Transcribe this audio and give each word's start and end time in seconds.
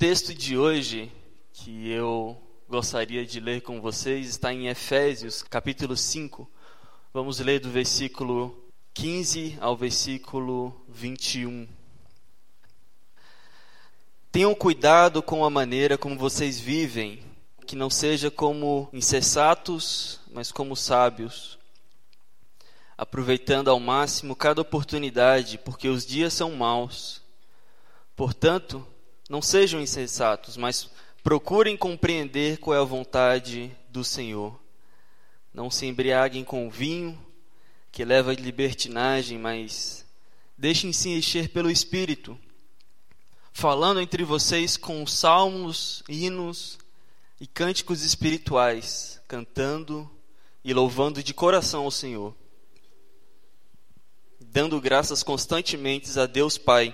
texto 0.00 0.32
de 0.32 0.56
hoje 0.56 1.12
que 1.52 1.90
eu 1.90 2.34
gostaria 2.66 3.26
de 3.26 3.38
ler 3.38 3.60
com 3.60 3.82
vocês 3.82 4.30
está 4.30 4.50
em 4.50 4.66
Efésios, 4.66 5.42
capítulo 5.42 5.94
5. 5.94 6.50
Vamos 7.12 7.38
ler 7.38 7.60
do 7.60 7.68
versículo 7.68 8.64
15 8.94 9.58
ao 9.60 9.76
versículo 9.76 10.74
21. 10.88 11.68
Tenham 14.32 14.54
cuidado 14.54 15.22
com 15.22 15.44
a 15.44 15.50
maneira 15.50 15.98
como 15.98 16.16
vocês 16.16 16.58
vivem, 16.58 17.22
que 17.66 17.76
não 17.76 17.90
seja 17.90 18.30
como 18.30 18.88
insensatos, 18.94 20.18
mas 20.32 20.50
como 20.50 20.74
sábios, 20.74 21.58
aproveitando 22.96 23.68
ao 23.68 23.78
máximo 23.78 24.34
cada 24.34 24.62
oportunidade, 24.62 25.58
porque 25.58 25.90
os 25.90 26.06
dias 26.06 26.32
são 26.32 26.52
maus. 26.52 27.20
Portanto, 28.16 28.82
não 29.30 29.40
sejam 29.40 29.80
insensatos, 29.80 30.56
mas 30.56 30.90
procurem 31.22 31.76
compreender 31.76 32.58
qual 32.58 32.76
é 32.76 32.80
a 32.80 32.84
vontade 32.84 33.70
do 33.88 34.02
Senhor. 34.02 34.60
Não 35.54 35.70
se 35.70 35.86
embriaguem 35.86 36.42
com 36.42 36.68
vinho, 36.68 37.16
que 37.92 38.04
leva 38.04 38.32
à 38.32 38.34
libertinagem, 38.34 39.38
mas 39.38 40.04
deixem-se 40.58 41.10
encher 41.10 41.48
pelo 41.50 41.70
Espírito, 41.70 42.36
falando 43.52 44.00
entre 44.00 44.24
vocês 44.24 44.76
com 44.76 45.06
salmos, 45.06 46.02
hinos 46.08 46.76
e 47.40 47.46
cânticos 47.46 48.02
espirituais, 48.02 49.22
cantando 49.28 50.10
e 50.64 50.74
louvando 50.74 51.22
de 51.22 51.32
coração 51.32 51.84
ao 51.84 51.90
Senhor, 51.92 52.34
dando 54.40 54.80
graças 54.80 55.22
constantemente 55.22 56.18
a 56.18 56.26
Deus 56.26 56.58
Pai 56.58 56.92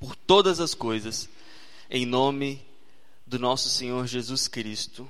por 0.00 0.16
todas 0.16 0.58
as 0.58 0.72
coisas 0.72 1.28
em 1.94 2.06
nome 2.06 2.66
do 3.26 3.38
nosso 3.38 3.68
Senhor 3.68 4.06
Jesus 4.06 4.48
Cristo. 4.48 5.06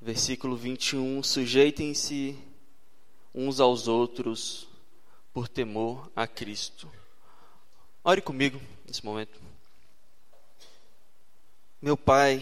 Versículo 0.00 0.56
21: 0.56 1.20
Sujeitem-se 1.20 2.38
uns 3.34 3.58
aos 3.58 3.88
outros 3.88 4.68
por 5.32 5.48
temor 5.48 6.08
a 6.14 6.28
Cristo. 6.28 6.88
Ore 8.04 8.22
comigo 8.22 8.60
nesse 8.86 9.04
momento. 9.04 9.40
Meu 11.82 11.96
Pai, 11.96 12.40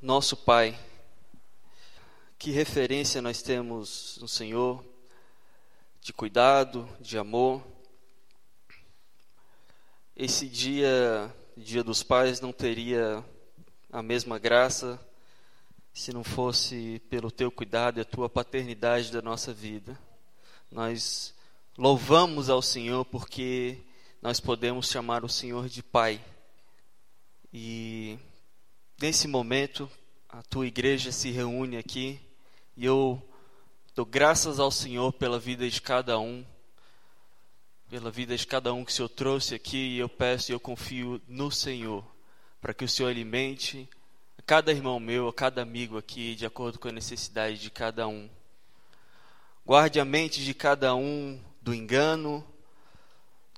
nosso 0.00 0.36
Pai, 0.36 0.78
que 2.38 2.52
referência 2.52 3.20
nós 3.20 3.42
temos 3.42 4.18
no 4.20 4.28
Senhor 4.28 4.84
de 6.00 6.12
cuidado, 6.12 6.88
de 7.00 7.18
amor. 7.18 7.66
Esse 10.14 10.46
dia 10.46 11.34
Dia 11.62 11.84
dos 11.84 12.02
Pais 12.02 12.40
não 12.40 12.52
teria 12.52 13.24
a 13.92 14.02
mesma 14.02 14.36
graça 14.36 15.00
se 15.94 16.12
não 16.12 16.24
fosse 16.24 17.00
pelo 17.08 17.30
teu 17.30 17.52
cuidado 17.52 17.98
e 17.98 18.00
a 18.00 18.04
tua 18.04 18.28
paternidade 18.28 19.12
da 19.12 19.22
nossa 19.22 19.54
vida. 19.54 19.96
Nós 20.68 21.32
louvamos 21.78 22.50
ao 22.50 22.60
Senhor 22.60 23.04
porque 23.04 23.78
nós 24.20 24.40
podemos 24.40 24.88
chamar 24.88 25.24
o 25.24 25.28
Senhor 25.28 25.68
de 25.68 25.84
Pai. 25.84 26.20
E 27.52 28.18
nesse 29.00 29.28
momento, 29.28 29.88
a 30.28 30.42
tua 30.42 30.66
igreja 30.66 31.12
se 31.12 31.30
reúne 31.30 31.76
aqui 31.76 32.20
e 32.76 32.84
eu 32.84 33.22
dou 33.94 34.04
graças 34.04 34.58
ao 34.58 34.72
Senhor 34.72 35.12
pela 35.12 35.38
vida 35.38 35.70
de 35.70 35.80
cada 35.80 36.18
um 36.18 36.44
pela 37.92 38.10
vida 38.10 38.34
de 38.34 38.46
cada 38.46 38.72
um 38.72 38.86
que 38.86 38.90
o 38.90 38.94
Senhor 38.94 39.08
trouxe 39.10 39.54
aqui 39.54 39.76
e 39.76 39.98
eu 39.98 40.08
peço 40.08 40.50
e 40.50 40.54
eu 40.54 40.58
confio 40.58 41.20
no 41.28 41.50
Senhor 41.50 42.02
para 42.58 42.72
que 42.72 42.86
o 42.86 42.88
Senhor 42.88 43.10
alimente 43.10 43.86
a 44.38 44.40
cada 44.40 44.72
irmão 44.72 44.98
meu, 44.98 45.28
a 45.28 45.32
cada 45.34 45.60
amigo 45.60 45.98
aqui, 45.98 46.34
de 46.34 46.46
acordo 46.46 46.78
com 46.78 46.88
a 46.88 46.92
necessidade 46.92 47.58
de 47.58 47.70
cada 47.70 48.08
um. 48.08 48.30
Guarde 49.66 50.00
a 50.00 50.06
mente 50.06 50.42
de 50.42 50.54
cada 50.54 50.94
um 50.94 51.38
do 51.60 51.74
engano, 51.74 52.42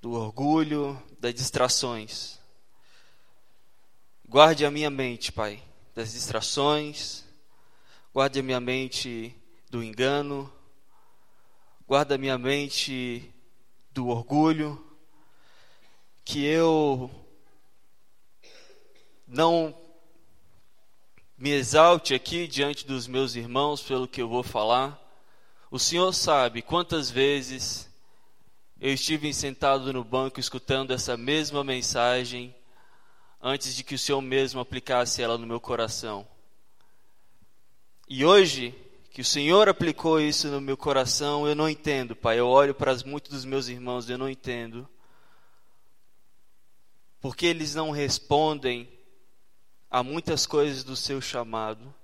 do 0.03 0.15
orgulho, 0.15 1.01
das 1.21 1.33
distrações. 1.33 2.41
Guarde 4.29 4.67
a 4.67 4.71
minha 4.73 4.91
mente, 4.91 5.31
Pai, 5.31 5.63
das 5.95 6.13
distrações. 6.13 7.25
Guarde 8.13 8.41
a 8.41 8.43
minha 8.43 8.59
mente 8.59 9.33
do 9.71 9.81
engano. 9.81 10.53
Guarda 11.87 12.17
a 12.17 12.19
minha 12.19 12.37
mente 12.37 13.33
do 13.95 14.09
orgulho, 14.09 14.85
que 16.25 16.45
eu 16.45 17.09
não 19.27 19.73
me 21.39 21.51
exalte 21.51 22.13
aqui 22.13 22.49
diante 22.49 22.85
dos 22.85 23.07
meus 23.07 23.37
irmãos 23.37 23.83
pelo 23.83 24.09
que 24.09 24.21
eu 24.21 24.29
vou 24.29 24.43
falar. 24.43 25.01
O 25.71 25.79
Senhor 25.79 26.13
sabe 26.13 26.61
quantas 26.61 27.09
vezes 27.09 27.89
eu 28.81 28.93
estive 28.93 29.33
sentado 29.33 29.93
no 29.93 30.03
banco 30.03 30.41
escutando 30.41 30.93
essa 30.93 31.17
mesma 31.17 31.63
mensagem 31.63 32.53
antes 33.41 33.77
de 33.77 33.85
que 33.85 33.95
o 33.95 33.99
Senhor 33.99 34.21
mesmo 34.21 34.59
aplicasse 34.59 35.23
ela 35.23 35.39
no 35.39 35.47
meu 35.47 35.61
coração. 35.61 36.27
E 38.09 38.25
hoje 38.25 38.75
que 39.15 39.21
o 39.21 39.25
Senhor 39.25 39.69
aplicou 39.69 40.21
isso 40.21 40.49
no 40.49 40.61
meu 40.61 40.77
coração, 40.77 41.47
eu 41.47 41.55
não 41.55 41.69
entendo, 41.69 42.17
Pai. 42.17 42.41
Eu 42.41 42.49
olho 42.49 42.75
para 42.75 42.93
muitos 43.07 43.31
dos 43.31 43.45
meus 43.45 43.69
irmãos, 43.69 44.11
eu 44.11 44.19
não 44.19 44.29
entendo. 44.29 44.89
Porque 47.21 47.47
eles 47.47 47.77
não 47.77 47.93
respondem 47.93 48.89
a 49.89 50.03
muitas 50.03 50.47
coisas 50.47 50.83
do 50.83 50.97
seu 50.97 51.21
chamado. 51.21 51.95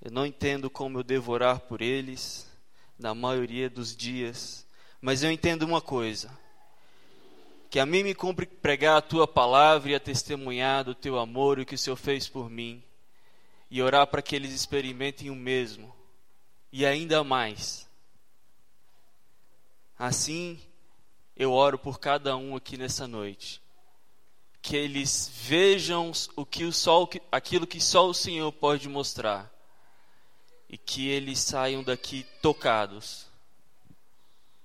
Eu 0.00 0.12
não 0.12 0.24
entendo 0.24 0.70
como 0.70 1.00
eu 1.00 1.02
devo 1.02 1.32
orar 1.32 1.58
por 1.58 1.82
eles, 1.82 2.48
na 2.96 3.12
maioria 3.12 3.68
dos 3.68 3.96
dias. 3.96 4.64
Mas 5.00 5.24
eu 5.24 5.32
entendo 5.32 5.64
uma 5.64 5.80
coisa: 5.80 6.30
que 7.68 7.80
a 7.80 7.84
mim 7.84 8.04
me 8.04 8.14
cumpre 8.14 8.46
pregar 8.46 8.98
a 8.98 9.02
tua 9.02 9.26
palavra 9.26 9.90
e 9.90 9.94
a 9.96 10.00
testemunhar 10.00 10.84
do 10.84 10.94
teu 10.94 11.18
amor 11.18 11.58
e 11.58 11.62
o 11.62 11.66
que 11.66 11.74
o 11.74 11.78
Senhor 11.78 11.96
fez 11.96 12.28
por 12.28 12.48
mim 12.48 12.80
e 13.70 13.82
orar 13.82 14.06
para 14.06 14.22
que 14.22 14.34
eles 14.34 14.52
experimentem 14.52 15.30
o 15.30 15.36
mesmo 15.36 15.94
e 16.72 16.84
ainda 16.86 17.24
mais. 17.24 17.88
Assim, 19.98 20.60
eu 21.36 21.52
oro 21.52 21.78
por 21.78 21.98
cada 21.98 22.36
um 22.36 22.54
aqui 22.54 22.76
nessa 22.76 23.06
noite. 23.06 23.60
Que 24.60 24.76
eles 24.76 25.30
vejam 25.34 26.12
o 26.36 26.44
que 26.44 26.64
o 26.64 26.72
sol, 26.72 27.08
aquilo 27.30 27.66
que 27.66 27.80
só 27.80 28.08
o 28.08 28.14
Senhor 28.14 28.52
pode 28.52 28.88
mostrar. 28.88 29.52
E 30.68 30.76
que 30.76 31.08
eles 31.08 31.40
saiam 31.40 31.82
daqui 31.82 32.26
tocados 32.42 33.26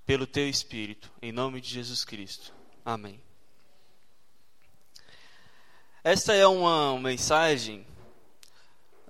pelo 0.05 0.27
teu 0.27 0.49
espírito, 0.49 1.09
em 1.21 1.31
nome 1.31 1.61
de 1.61 1.69
Jesus 1.69 2.03
Cristo. 2.03 2.53
Amém. 2.83 3.21
Esta 6.03 6.33
é 6.33 6.45
uma 6.45 6.99
mensagem 6.99 7.87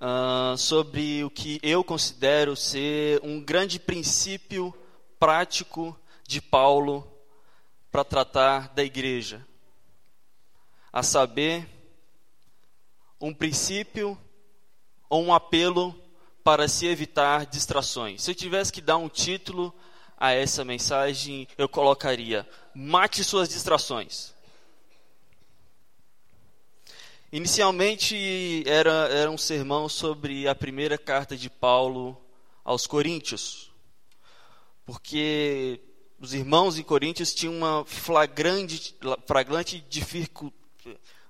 uh, 0.04 0.58
sobre 0.58 1.24
o 1.24 1.30
que 1.30 1.60
eu 1.64 1.84
considero 1.84 2.56
ser 2.56 3.22
um 3.24 3.40
grande 3.40 3.80
princípio 3.80 4.74
prático 5.18 5.98
de 6.28 6.42
Paulo 6.42 7.10
para 7.90 8.04
tratar 8.04 8.74
da 8.74 8.84
igreja. 8.84 9.46
A 10.92 11.02
saber, 11.02 11.68
um 13.20 13.34
princípio 13.34 14.18
ou 15.10 15.24
um 15.24 15.34
apelo 15.34 15.96
para 16.44 16.68
se 16.68 16.86
evitar 16.86 17.46
distrações. 17.46 18.22
Se 18.22 18.32
eu 18.32 18.36
tivesse 18.36 18.72
que 18.72 18.82
dar 18.82 18.98
um 18.98 19.08
título 19.08 19.74
a 20.18 20.32
essa 20.32 20.66
mensagem, 20.66 21.48
eu 21.58 21.70
colocaria: 21.70 22.48
Mate 22.76 23.24
suas 23.24 23.48
distrações. 23.48 24.33
Inicialmente 27.36 28.64
era, 28.68 29.10
era 29.10 29.32
um 29.32 29.40
sermão 29.40 29.90
sobre 29.90 30.48
a 30.48 30.54
primeira 30.54 31.00
carta 31.00 31.36
de 31.36 31.50
Paulo 31.50 32.16
aos 32.64 32.86
Coríntios, 32.86 33.72
porque 34.86 35.82
os 36.20 36.36
irmãos 36.36 36.78
em 36.78 36.84
Coríntios 36.84 37.34
tinham 37.34 37.56
uma 37.56 37.84
flagrante, 37.86 38.96
flagrante, 39.26 39.84
dificu, 39.90 40.54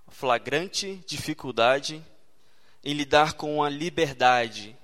flagrante 0.10 1.02
dificuldade 1.08 2.04
em 2.84 2.94
lidar 2.94 3.36
com 3.36 3.64
a 3.64 3.70
liberdade, 3.70 4.76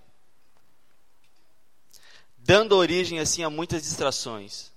dando 2.37 2.77
origem 2.77 3.19
assim 3.19 3.43
a 3.43 3.49
muitas 3.49 3.83
distrações. 3.83 4.71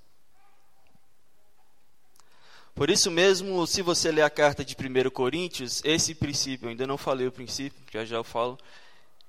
Por 2.83 2.91
isso 2.91 3.13
mesmo, 3.13 3.65
se 3.65 3.81
você 3.81 4.11
ler 4.11 4.23
a 4.23 4.29
carta 4.29 4.65
de 4.65 4.75
1 4.75 5.09
Coríntios, 5.11 5.81
esse 5.85 6.17
princípio, 6.17 6.67
eu 6.67 6.71
ainda 6.71 6.85
não 6.85 6.99
falei 6.99 7.29
o 7.29 7.31
princípio, 7.31 7.81
já 7.93 8.05
já 8.05 8.17
eu 8.17 8.25
falo, 8.25 8.59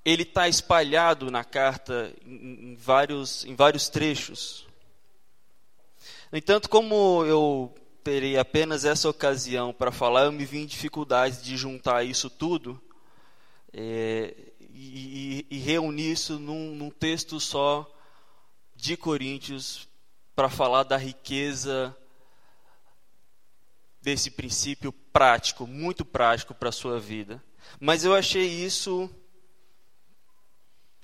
ele 0.03 0.23
está 0.23 0.49
espalhado 0.49 1.29
na 1.29 1.43
carta 1.43 2.11
em, 2.25 2.75
vários, 2.75 3.45
em 3.45 3.53
vários 3.53 3.89
trechos. 3.89 4.65
No 6.31 6.37
entanto, 6.39 6.67
como 6.67 7.23
eu 7.25 7.71
terei 8.03 8.39
apenas 8.39 8.85
essa 8.85 9.07
ocasião 9.07 9.71
para 9.71 9.91
falar, 9.91 10.23
eu 10.23 10.31
me 10.31 10.45
vi 10.45 10.57
em 10.57 10.65
dificuldades 10.65 11.43
de 11.43 11.55
juntar 11.55 12.03
isso 12.03 12.31
tudo 12.31 12.81
é, 13.71 14.33
e, 14.73 15.45
e, 15.47 15.59
reunir 15.59 16.13
isso 16.13 16.39
num, 16.39 16.73
num 16.73 16.89
texto 16.89 17.39
só 17.39 17.87
de 18.75 18.97
Coríntios 18.97 19.87
para 20.35 20.49
falar 20.49 20.81
da 20.81 20.97
riqueza 20.97 21.95
desse 24.03 24.29
princípio 24.29 24.91
prático, 24.91 25.65
muito 25.65 26.03
prático 26.03 26.53
para 26.53 26.67
a 26.67 26.73
sua 26.73 26.99
vida. 26.99 27.41
Mas 27.79 28.03
eu 28.03 28.13
achei 28.13 28.45
isso 28.45 29.09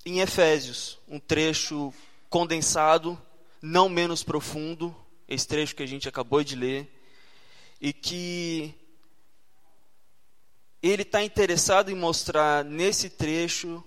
em 0.05 0.19
Efésios, 0.19 0.99
um 1.07 1.17
trecho 1.17 1.93
condensado, 2.29 3.19
não 3.61 3.87
menos 3.87 4.21
profundo, 4.21 4.93
esse 5.27 5.47
trecho 5.47 5.75
que 5.75 5.83
a 5.83 5.87
gente 5.87 6.09
acabou 6.09 6.43
de 6.43 6.55
ler, 6.57 6.93
e 7.79 7.93
que 7.93 8.75
ele 10.83 11.03
está 11.03 11.23
interessado 11.23 11.89
em 11.89 11.95
mostrar 11.95 12.65
nesse 12.65 13.09
trecho, 13.09 13.81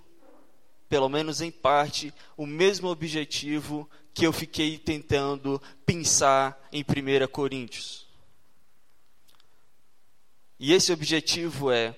pelo 0.88 1.10
menos 1.10 1.42
em 1.42 1.50
parte, 1.50 2.14
o 2.34 2.46
mesmo 2.46 2.88
objetivo 2.88 3.88
que 4.14 4.26
eu 4.26 4.32
fiquei 4.32 4.78
tentando 4.78 5.60
pensar 5.84 6.68
em 6.72 6.82
1 6.82 7.26
Coríntios. 7.30 8.11
E 10.62 10.72
esse 10.72 10.92
objetivo 10.92 11.72
é 11.72 11.92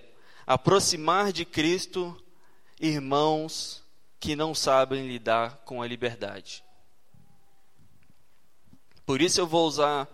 aproximar 0.46 1.34
de 1.34 1.44
Cristo 1.44 2.18
irmãos 2.80 3.84
que 4.18 4.34
não 4.34 4.54
sabem 4.54 5.06
lidar 5.06 5.58
com 5.66 5.82
a 5.82 5.86
liberdade. 5.86 6.64
Por 9.04 9.20
isso 9.20 9.38
eu 9.38 9.46
vou 9.46 9.68
usar 9.68 10.08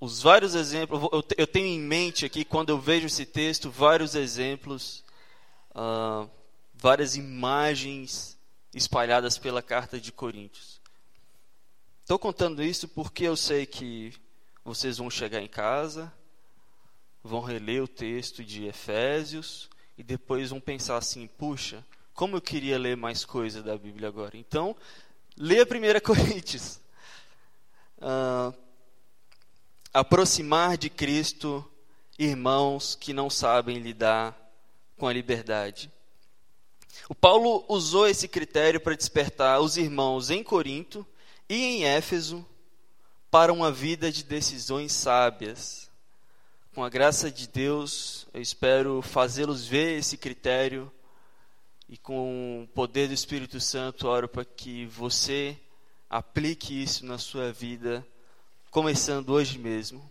os 0.00 0.22
vários 0.22 0.54
exemplos. 0.54 1.02
Eu 1.36 1.46
tenho 1.46 1.66
em 1.66 1.78
mente 1.78 2.24
aqui, 2.24 2.46
quando 2.46 2.70
eu 2.70 2.80
vejo 2.80 3.08
esse 3.08 3.26
texto, 3.26 3.70
vários 3.70 4.14
exemplos, 4.14 5.04
uh, 5.72 6.30
várias 6.72 7.14
imagens 7.14 8.38
espalhadas 8.72 9.36
pela 9.36 9.60
carta 9.60 10.00
de 10.00 10.10
Coríntios. 10.10 10.80
Estou 12.00 12.18
contando 12.18 12.62
isso 12.62 12.88
porque 12.88 13.24
eu 13.24 13.36
sei 13.36 13.66
que 13.66 14.14
vocês 14.64 14.96
vão 14.96 15.10
chegar 15.10 15.42
em 15.42 15.48
casa, 15.48 16.10
vão 17.28 17.40
reler 17.40 17.82
o 17.82 17.88
texto 17.88 18.42
de 18.42 18.64
Efésios 18.64 19.68
e 19.96 20.02
depois 20.02 20.50
vão 20.50 20.60
pensar 20.60 20.96
assim: 20.96 21.26
puxa, 21.26 21.84
como 22.14 22.36
eu 22.36 22.40
queria 22.40 22.78
ler 22.78 22.96
mais 22.96 23.24
coisa 23.24 23.62
da 23.62 23.76
Bíblia 23.76 24.08
agora. 24.08 24.36
Então, 24.36 24.74
lê 25.36 25.60
a 25.60 25.64
1 25.64 26.00
Coríntios 26.02 26.80
uh, 27.98 28.52
aproximar 29.92 30.76
de 30.76 30.88
Cristo 30.88 31.64
irmãos 32.18 32.96
que 32.96 33.12
não 33.12 33.30
sabem 33.30 33.78
lidar 33.78 34.36
com 34.96 35.06
a 35.06 35.12
liberdade. 35.12 35.92
O 37.08 37.14
Paulo 37.14 37.64
usou 37.68 38.08
esse 38.08 38.26
critério 38.26 38.80
para 38.80 38.96
despertar 38.96 39.60
os 39.60 39.76
irmãos 39.76 40.30
em 40.30 40.42
Corinto 40.42 41.06
e 41.48 41.62
em 41.62 41.84
Éfeso 41.84 42.44
para 43.30 43.52
uma 43.52 43.70
vida 43.70 44.10
de 44.10 44.24
decisões 44.24 44.92
sábias. 44.92 45.87
Com 46.78 46.84
a 46.84 46.88
graça 46.88 47.28
de 47.28 47.48
Deus, 47.48 48.28
eu 48.32 48.40
espero 48.40 49.02
fazê-los 49.02 49.66
ver 49.66 49.98
esse 49.98 50.16
critério 50.16 50.88
e 51.88 51.96
com 51.96 52.62
o 52.62 52.68
poder 52.68 53.08
do 53.08 53.14
Espírito 53.14 53.58
Santo, 53.58 54.06
oro 54.06 54.28
para 54.28 54.44
que 54.44 54.86
você 54.86 55.58
Aplique 56.08 56.80
isso 56.80 57.04
na 57.04 57.18
sua 57.18 57.52
vida, 57.52 58.06
começando 58.70 59.30
hoje 59.30 59.58
mesmo. 59.58 60.08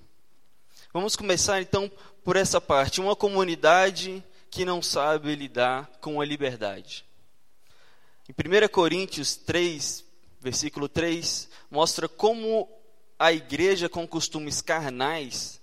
Vamos 0.92 1.16
começar 1.16 1.62
então 1.62 1.90
por 2.22 2.36
essa 2.36 2.60
parte. 2.60 3.00
Uma 3.00 3.16
comunidade 3.16 4.22
que 4.52 4.66
não 4.66 4.82
sabe 4.82 5.34
lidar 5.36 5.90
com 6.02 6.20
a 6.20 6.26
liberdade. 6.26 7.06
Em 8.28 8.34
1 8.34 8.68
Coríntios 8.68 9.38
3, 9.38 10.04
versículo 10.42 10.90
3, 10.90 11.48
mostra 11.72 12.10
como 12.10 12.70
a 13.18 13.32
igreja 13.32 13.88
com 13.88 14.06
costumes 14.06 14.60
carnais 14.60 15.57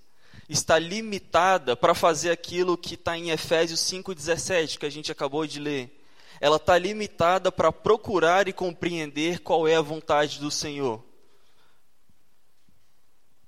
está 0.49 0.79
limitada 0.79 1.76
para 1.76 1.94
fazer 1.94 2.31
aquilo 2.31 2.76
que 2.76 2.94
está 2.94 3.17
em 3.17 3.31
Efésios 3.31 3.81
5,17, 3.81 4.79
que 4.79 4.87
a 4.87 4.91
gente 4.91 5.11
acabou 5.11 5.46
de 5.46 5.58
ler 5.58 6.05
ela 6.41 6.56
está 6.56 6.76
limitada 6.76 7.50
para 7.52 7.73
procurar 7.73 8.49
e 8.49 8.52
compreender 8.52 9.41
qual 9.41 9.67
é 9.67 9.76
a 9.76 9.81
vontade 9.81 10.38
do 10.38 10.50
Senhor. 10.50 11.02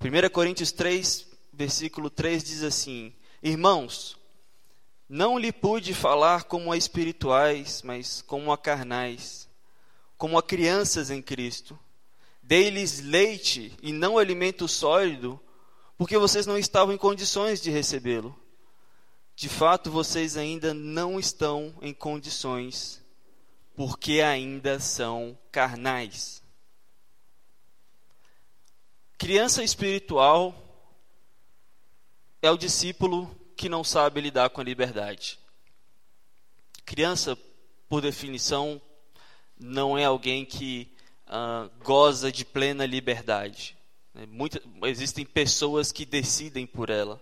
1 0.00 0.30
Coríntios 0.30 0.72
3, 0.72 1.26
versículo 1.52 2.08
3 2.08 2.44
diz 2.44 2.62
assim: 2.62 3.12
Irmãos, 3.42 4.16
não 5.08 5.38
lhe 5.38 5.52
pude 5.52 5.94
falar 5.94 6.44
como 6.44 6.72
a 6.72 6.76
espirituais, 6.76 7.82
mas 7.82 8.22
como 8.22 8.52
a 8.52 8.58
carnais, 8.58 9.48
como 10.16 10.38
a 10.38 10.42
crianças 10.42 11.10
em 11.10 11.20
Cristo. 11.20 11.78
Dei-lhes 12.42 13.00
leite 13.00 13.72
e 13.82 13.92
não 13.92 14.16
alimento 14.16 14.68
sólido, 14.68 15.40
porque 15.96 16.18
vocês 16.18 16.46
não 16.46 16.58
estavam 16.58 16.94
em 16.94 16.98
condições 16.98 17.60
de 17.60 17.70
recebê-lo. 17.70 18.38
De 19.34 19.48
fato, 19.48 19.90
vocês 19.90 20.36
ainda 20.36 20.72
não 20.72 21.18
estão 21.18 21.74
em 21.82 21.92
condições, 21.92 23.02
porque 23.74 24.20
ainda 24.20 24.80
são 24.80 25.38
carnais. 25.52 26.42
Criança 29.18 29.62
espiritual 29.62 30.54
é 32.42 32.50
o 32.50 32.56
discípulo 32.56 33.34
que 33.56 33.68
não 33.68 33.82
sabe 33.82 34.20
lidar 34.20 34.50
com 34.50 34.60
a 34.60 34.64
liberdade. 34.64 35.38
Criança, 36.84 37.36
por 37.88 38.00
definição, 38.00 38.80
não 39.58 39.96
é 39.96 40.04
alguém 40.04 40.44
que 40.44 40.94
uh, 41.26 41.70
goza 41.82 42.30
de 42.30 42.44
plena 42.44 42.86
liberdade. 42.86 43.75
Né? 44.16 44.26
Muita, 44.26 44.62
existem 44.84 45.26
pessoas 45.26 45.92
que 45.92 46.06
decidem 46.06 46.66
por 46.66 46.88
ela. 46.88 47.20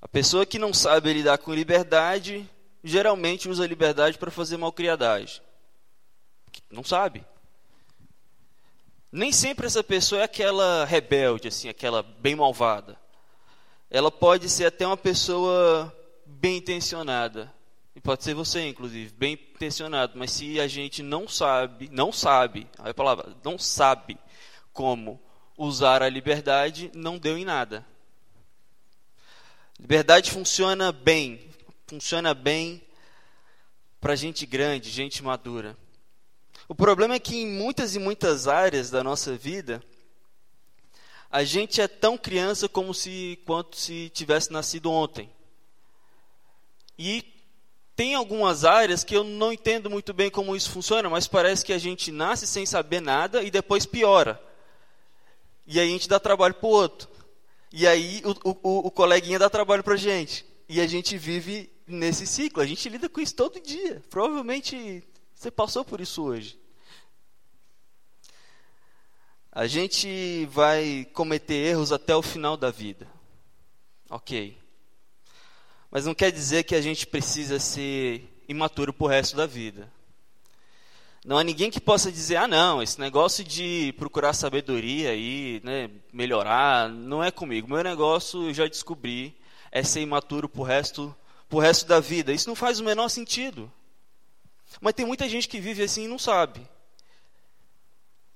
A 0.00 0.06
pessoa 0.06 0.44
que 0.44 0.58
não 0.58 0.74
sabe 0.74 1.12
lidar 1.12 1.38
com 1.38 1.54
liberdade, 1.54 2.48
geralmente 2.84 3.48
usa 3.48 3.66
liberdade 3.66 4.18
para 4.18 4.30
fazer 4.30 4.58
malcriadagem. 4.58 5.40
Não 6.70 6.84
sabe. 6.84 7.24
Nem 9.10 9.32
sempre 9.32 9.66
essa 9.66 9.82
pessoa 9.82 10.20
é 10.20 10.24
aquela 10.24 10.84
rebelde, 10.84 11.48
assim, 11.48 11.68
aquela 11.68 12.02
bem 12.02 12.36
malvada. 12.36 12.98
Ela 13.90 14.10
pode 14.10 14.50
ser 14.50 14.66
até 14.66 14.86
uma 14.86 14.96
pessoa 14.96 15.92
bem 16.26 16.58
intencionada. 16.58 17.52
E 17.94 18.00
pode 18.00 18.22
ser 18.22 18.34
você, 18.34 18.68
inclusive, 18.68 19.14
bem 19.14 19.32
intencionado. 19.32 20.18
Mas 20.18 20.32
se 20.32 20.60
a 20.60 20.68
gente 20.68 21.02
não 21.02 21.26
sabe, 21.26 21.88
não 21.90 22.12
sabe, 22.12 22.66
a 22.78 22.92
palavra, 22.92 23.34
não 23.42 23.58
sabe 23.58 24.18
como 24.76 25.18
usar 25.56 26.02
a 26.02 26.08
liberdade, 26.08 26.90
não 26.94 27.16
deu 27.16 27.38
em 27.38 27.46
nada. 27.46 27.84
Liberdade 29.80 30.30
funciona 30.30 30.92
bem, 30.92 31.48
funciona 31.86 32.34
bem 32.34 32.82
para 33.98 34.14
gente 34.14 34.44
grande, 34.44 34.90
gente 34.90 35.22
madura. 35.22 35.78
O 36.68 36.74
problema 36.74 37.14
é 37.14 37.18
que 37.18 37.36
em 37.36 37.46
muitas 37.46 37.94
e 37.94 37.98
muitas 37.98 38.46
áreas 38.46 38.90
da 38.90 39.02
nossa 39.02 39.34
vida, 39.34 39.82
a 41.30 41.42
gente 41.42 41.80
é 41.80 41.88
tão 41.88 42.18
criança 42.18 42.68
como 42.68 42.92
se 42.92 43.40
quanto 43.46 43.76
se 43.76 44.10
tivesse 44.10 44.52
nascido 44.52 44.92
ontem. 44.92 45.30
E 46.98 47.24
tem 47.94 48.14
algumas 48.14 48.62
áreas 48.62 49.02
que 49.02 49.16
eu 49.16 49.24
não 49.24 49.54
entendo 49.54 49.88
muito 49.88 50.12
bem 50.12 50.30
como 50.30 50.54
isso 50.54 50.70
funciona, 50.70 51.08
mas 51.08 51.26
parece 51.26 51.64
que 51.64 51.72
a 51.72 51.78
gente 51.78 52.12
nasce 52.12 52.46
sem 52.46 52.66
saber 52.66 53.00
nada 53.00 53.42
e 53.42 53.50
depois 53.50 53.86
piora. 53.86 54.38
E 55.66 55.80
aí 55.80 55.88
a 55.88 55.90
gente 55.90 56.08
dá 56.08 56.20
trabalho 56.20 56.54
para 56.54 56.66
o 56.66 56.70
outro. 56.70 57.08
E 57.72 57.86
aí 57.86 58.22
o, 58.24 58.50
o, 58.50 58.86
o 58.86 58.90
coleguinha 58.90 59.38
dá 59.38 59.50
trabalho 59.50 59.82
para 59.82 59.96
gente. 59.96 60.46
E 60.68 60.80
a 60.80 60.86
gente 60.86 61.18
vive 61.18 61.70
nesse 61.86 62.26
ciclo. 62.26 62.62
A 62.62 62.66
gente 62.66 62.88
lida 62.88 63.08
com 63.08 63.20
isso 63.20 63.34
todo 63.34 63.60
dia. 63.60 64.02
Provavelmente 64.08 65.02
você 65.34 65.50
passou 65.50 65.84
por 65.84 66.00
isso 66.00 66.22
hoje. 66.22 66.58
A 69.50 69.66
gente 69.66 70.46
vai 70.50 71.06
cometer 71.12 71.54
erros 71.54 71.90
até 71.90 72.14
o 72.14 72.22
final 72.22 72.56
da 72.56 72.70
vida. 72.70 73.08
Ok. 74.10 74.58
Mas 75.90 76.04
não 76.04 76.14
quer 76.14 76.30
dizer 76.30 76.64
que 76.64 76.74
a 76.74 76.80
gente 76.80 77.06
precisa 77.06 77.58
ser 77.58 78.44
imaturo 78.48 78.92
pro 78.92 79.06
resto 79.06 79.36
da 79.36 79.46
vida. 79.46 79.90
Não 81.26 81.36
há 81.36 81.42
ninguém 81.42 81.72
que 81.72 81.80
possa 81.80 82.12
dizer, 82.12 82.36
ah, 82.36 82.46
não, 82.46 82.80
esse 82.80 83.00
negócio 83.00 83.42
de 83.42 83.92
procurar 83.98 84.32
sabedoria 84.32 85.12
e 85.12 85.60
né, 85.64 85.90
melhorar, 86.12 86.88
não 86.88 87.20
é 87.20 87.32
comigo. 87.32 87.66
Meu 87.66 87.82
negócio, 87.82 88.44
eu 88.44 88.54
já 88.54 88.68
descobri, 88.68 89.36
é 89.72 89.82
ser 89.82 90.02
imaturo 90.02 90.48
pro 90.48 90.62
resto, 90.62 91.12
pro 91.48 91.58
resto 91.58 91.84
da 91.84 91.98
vida. 91.98 92.32
Isso 92.32 92.48
não 92.48 92.54
faz 92.54 92.78
o 92.78 92.84
menor 92.84 93.08
sentido. 93.08 93.68
Mas 94.80 94.94
tem 94.94 95.04
muita 95.04 95.28
gente 95.28 95.48
que 95.48 95.58
vive 95.58 95.82
assim 95.82 96.04
e 96.04 96.08
não 96.08 96.16
sabe. 96.16 96.60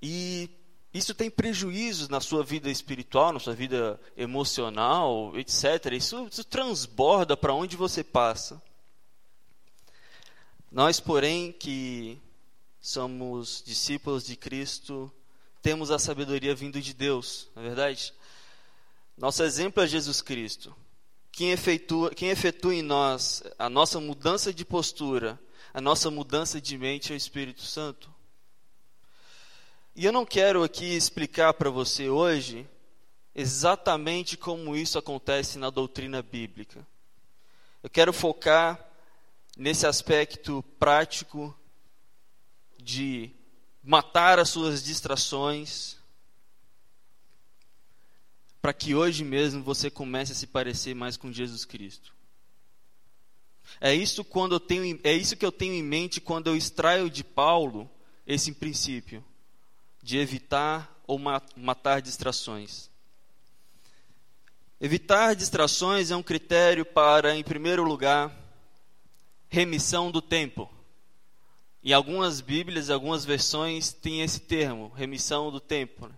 E 0.02 0.50
isso 0.92 1.14
tem 1.14 1.30
prejuízos 1.30 2.08
na 2.08 2.20
sua 2.20 2.42
vida 2.42 2.68
espiritual, 2.68 3.32
na 3.32 3.38
sua 3.38 3.54
vida 3.54 4.00
emocional, 4.16 5.38
etc. 5.38 5.92
Isso, 5.92 6.26
isso 6.28 6.42
transborda 6.42 7.36
para 7.36 7.54
onde 7.54 7.76
você 7.76 8.02
passa. 8.02 8.60
Nós, 10.72 10.98
porém, 10.98 11.52
que 11.52 12.20
somos 12.80 13.62
discípulos 13.64 14.24
de 14.24 14.36
Cristo, 14.36 15.12
temos 15.60 15.90
a 15.90 15.98
sabedoria 15.98 16.54
vindo 16.54 16.80
de 16.80 16.94
Deus, 16.94 17.48
não 17.54 17.62
é 17.62 17.66
verdade? 17.66 18.14
Nosso 19.16 19.42
exemplo 19.42 19.82
é 19.82 19.86
Jesus 19.86 20.22
Cristo. 20.22 20.74
Quem 21.30 21.52
efetua, 21.52 22.10
quem 22.10 22.30
efetua 22.30 22.74
em 22.74 22.82
nós 22.82 23.42
a 23.58 23.68
nossa 23.68 24.00
mudança 24.00 24.52
de 24.52 24.64
postura, 24.64 25.38
a 25.72 25.80
nossa 25.80 26.10
mudança 26.10 26.60
de 26.60 26.76
mente 26.78 27.12
é 27.12 27.14
o 27.14 27.16
Espírito 27.16 27.62
Santo. 27.62 28.12
E 29.94 30.04
eu 30.04 30.12
não 30.12 30.24
quero 30.24 30.62
aqui 30.62 30.86
explicar 30.86 31.52
para 31.54 31.68
você 31.68 32.08
hoje 32.08 32.66
exatamente 33.34 34.36
como 34.36 34.74
isso 34.74 34.98
acontece 34.98 35.58
na 35.58 35.68
doutrina 35.68 36.22
bíblica. 36.22 36.86
Eu 37.82 37.90
quero 37.90 38.12
focar 38.12 38.82
nesse 39.56 39.86
aspecto 39.86 40.62
prático 40.78 41.54
de 42.90 43.30
matar 43.82 44.38
as 44.38 44.48
suas 44.48 44.82
distrações, 44.82 45.96
para 48.60 48.72
que 48.72 48.94
hoje 48.94 49.24
mesmo 49.24 49.62
você 49.62 49.88
comece 49.90 50.32
a 50.32 50.34
se 50.34 50.46
parecer 50.46 50.94
mais 50.94 51.16
com 51.16 51.32
Jesus 51.32 51.64
Cristo. 51.64 52.12
É 53.80 53.94
isso, 53.94 54.24
quando 54.24 54.56
eu 54.56 54.60
tenho, 54.60 54.98
é 55.04 55.12
isso 55.12 55.36
que 55.36 55.46
eu 55.46 55.52
tenho 55.52 55.74
em 55.74 55.82
mente 55.82 56.20
quando 56.20 56.48
eu 56.48 56.56
extraio 56.56 57.08
de 57.08 57.22
Paulo 57.22 57.88
esse 58.26 58.52
princípio 58.52 59.24
de 60.02 60.18
evitar 60.18 61.00
ou 61.06 61.18
matar 61.56 62.02
distrações. 62.02 62.90
Evitar 64.80 65.36
distrações 65.36 66.10
é 66.10 66.16
um 66.16 66.22
critério 66.22 66.84
para, 66.84 67.36
em 67.36 67.44
primeiro 67.44 67.84
lugar, 67.84 68.34
remissão 69.48 70.10
do 70.10 70.20
tempo. 70.20 70.79
Em 71.82 71.92
algumas 71.94 72.42
Bíblias, 72.42 72.90
algumas 72.90 73.24
versões 73.24 73.90
têm 73.92 74.20
esse 74.20 74.40
termo, 74.40 74.92
remissão 74.94 75.50
do 75.50 75.58
tempo. 75.58 76.06
Né? 76.06 76.14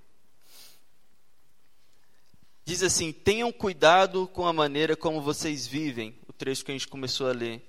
Diz 2.65 2.83
assim: 2.83 3.13
tenham 3.13 3.53
cuidado 3.53 4.27
com 4.27 4.47
a 4.47 4.53
maneira 4.53 4.97
como 4.97 5.21
vocês 5.21 5.67
vivem, 5.67 6.17
o 6.29 6.33
trecho 6.33 6.65
que 6.65 6.73
a 6.73 6.75
gente 6.75 6.89
começou 6.89 7.29
a 7.29 7.33
ler. 7.33 7.63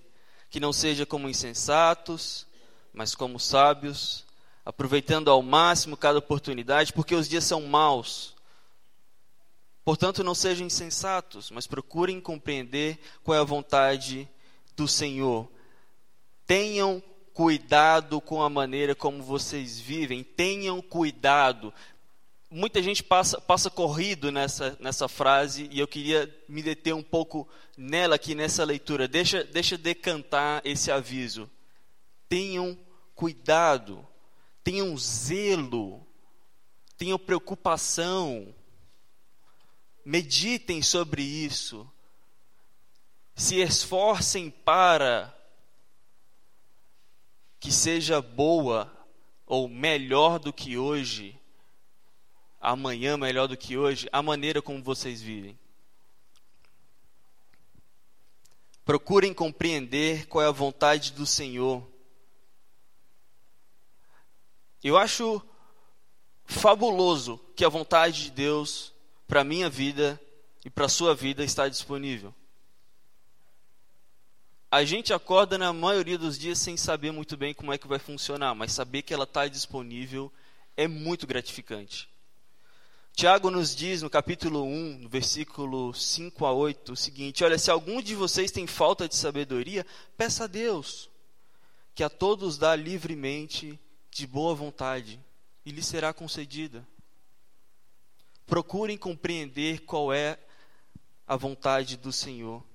Que 0.50 0.60
não 0.60 0.74
seja 0.74 1.06
como 1.06 1.30
insensatos, 1.30 2.48
mas 2.94 3.16
como 3.16 3.40
sábios, 3.40 4.24
aproveitando 4.66 5.30
ao 5.30 5.42
máximo 5.42 5.98
cada 5.98 6.20
oportunidade, 6.20 6.94
porque 6.94 7.16
os 7.16 7.28
dias 7.28 7.44
são 7.44 7.62
maus. 7.62 8.34
Portanto, 9.84 10.24
não 10.24 10.34
sejam 10.34 10.66
insensatos, 10.66 11.52
mas 11.52 11.68
procurem 11.68 12.22
compreender 12.22 13.00
qual 13.24 13.38
é 13.38 13.42
a 13.42 13.44
vontade 13.44 14.30
do 14.76 14.88
Senhor. 14.88 15.52
Tenham 16.46 17.04
cuidado 17.34 18.22
com 18.22 18.42
a 18.42 18.50
maneira 18.50 18.94
como 18.94 19.24
vocês 19.24 19.80
vivem, 19.80 20.24
tenham 20.24 20.82
cuidado. 20.82 21.74
Muita 22.50 22.84
gente 22.84 23.04
passa, 23.04 23.42
passa 23.42 23.70
corrido 23.70 24.32
nessa, 24.32 24.78
nessa 24.80 25.08
frase 25.08 25.68
e 25.72 25.80
eu 25.80 25.88
queria 25.88 26.34
me 26.48 26.62
deter 26.62 26.94
um 26.94 27.02
pouco 27.02 27.48
nela 27.76 28.16
aqui 28.16 28.36
nessa 28.36 28.64
leitura. 28.64 29.08
Deixa, 29.08 29.44
deixa 29.44 29.78
decantar 29.78 30.62
esse 30.64 30.92
aviso. 30.92 31.50
Tenham 32.30 32.78
cuidado, 33.16 34.08
tenham 34.64 34.96
zelo, 34.98 36.06
tenham 36.98 37.18
preocupação, 37.18 38.54
meditem 40.06 40.82
sobre 40.82 41.24
isso, 41.24 41.90
se 43.36 43.60
esforcem 43.60 44.52
para 44.52 45.36
que 47.64 47.72
seja 47.72 48.22
boa 48.22 48.92
ou 49.46 49.70
melhor 49.70 50.38
do 50.38 50.52
que 50.52 50.78
hoje 50.78 51.40
amanhã 52.60 53.16
melhor 53.18 53.48
do 53.48 53.56
que 53.56 53.78
hoje, 53.78 54.08
a 54.12 54.22
maneira 54.22 54.62
como 54.62 54.84
vocês 54.84 55.22
vivem. 55.22 55.58
Procurem 58.84 59.34
compreender 59.34 60.28
qual 60.28 60.44
é 60.44 60.48
a 60.48 60.52
vontade 60.52 61.14
do 61.14 61.26
Senhor. 61.26 61.86
Eu 64.82 64.98
acho 64.98 65.42
fabuloso 66.46 67.38
que 67.56 67.64
a 67.64 67.70
vontade 67.70 68.24
de 68.24 68.32
Deus 68.32 68.94
para 69.26 69.42
a 69.42 69.46
minha 69.46 69.70
vida 69.70 70.20
e 70.66 70.70
para 70.70 70.86
a 70.86 70.90
sua 70.90 71.16
vida 71.16 71.44
está 71.44 71.70
disponível. 71.70 72.34
A 74.74 74.84
gente 74.84 75.14
acorda 75.14 75.56
na 75.56 75.72
maioria 75.72 76.18
dos 76.18 76.36
dias 76.36 76.58
sem 76.58 76.76
saber 76.76 77.12
muito 77.12 77.38
bem 77.38 77.54
como 77.54 77.72
é 77.72 77.78
que 77.78 77.88
vai 77.88 78.00
funcionar, 78.00 78.56
mas 78.56 78.72
saber 78.72 79.04
que 79.04 79.14
ela 79.14 79.24
está 79.24 79.48
disponível 79.48 80.34
é 80.76 80.88
muito 80.88 81.28
gratificante. 81.28 82.10
Tiago 83.14 83.52
nos 83.52 83.76
diz 83.76 84.02
no 84.02 84.10
capítulo 84.10 84.64
1, 84.64 84.98
no 84.98 85.08
versículo 85.08 85.94
5 85.94 86.44
a 86.44 86.52
8, 86.52 86.94
o 86.94 86.96
seguinte: 86.96 87.44
Olha, 87.44 87.60
se 87.60 87.70
algum 87.70 88.02
de 88.02 88.16
vocês 88.16 88.50
tem 88.50 88.66
falta 88.66 89.08
de 89.08 89.16
sabedoria, 89.16 89.86
peça 90.18 90.46
a 90.46 90.48
Deus, 90.48 91.08
que 91.94 92.04
a 92.04 92.10
todos 92.10 92.58
dá 92.58 92.76
livremente, 92.76 93.80
de 94.10 94.26
boa 94.26 94.56
vontade, 94.56 95.20
e 95.64 95.70
lhe 95.70 95.84
será 95.84 96.12
concedida. 96.12 96.84
Procurem 98.48 98.98
compreender 98.98 99.82
qual 99.82 100.12
é 100.12 100.40
a 101.28 101.36
vontade 101.36 101.96
do 101.96 102.12
Senhor. 102.12 102.73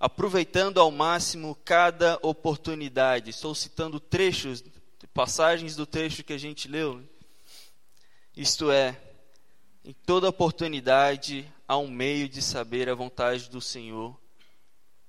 Aproveitando 0.00 0.78
ao 0.78 0.90
máximo 0.90 1.56
cada 1.64 2.18
oportunidade. 2.22 3.30
Estou 3.30 3.54
citando 3.54 3.98
trechos, 3.98 4.62
passagens 5.12 5.74
do 5.74 5.84
trecho 5.84 6.22
que 6.22 6.32
a 6.32 6.38
gente 6.38 6.68
leu. 6.68 7.02
Isto 8.36 8.70
é, 8.70 8.96
em 9.84 9.92
toda 9.92 10.28
oportunidade 10.28 11.50
há 11.66 11.76
um 11.76 11.88
meio 11.88 12.28
de 12.28 12.40
saber 12.40 12.88
a 12.88 12.94
vontade 12.94 13.50
do 13.50 13.60
Senhor 13.60 14.18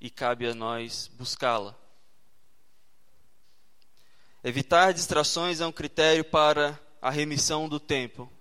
e 0.02 0.10
cabe 0.10 0.48
a 0.48 0.56
nós 0.56 1.10
buscá-la. 1.14 1.76
Evitar 4.44 4.94
distrações 4.94 5.60
é 5.60 5.68
um 5.68 5.72
critério 5.72 6.24
para 6.24 6.80
a 7.02 7.10
remissão 7.10 7.68
do 7.68 7.80
tempo. 7.80 8.32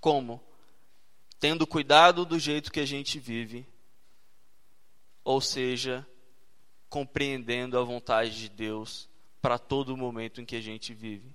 Como? 0.00 0.40
Tendo 1.38 1.66
cuidado 1.66 2.24
do 2.24 2.38
jeito 2.38 2.70
que 2.70 2.80
a 2.80 2.86
gente 2.86 3.18
vive, 3.18 3.66
ou 5.24 5.40
seja, 5.40 6.06
compreendendo 6.88 7.78
a 7.78 7.82
vontade 7.82 8.36
de 8.36 8.48
Deus 8.48 9.08
para 9.40 9.58
todo 9.58 9.94
o 9.94 9.96
momento 9.96 10.40
em 10.40 10.44
que 10.44 10.56
a 10.56 10.60
gente 10.60 10.92
vive. 10.92 11.32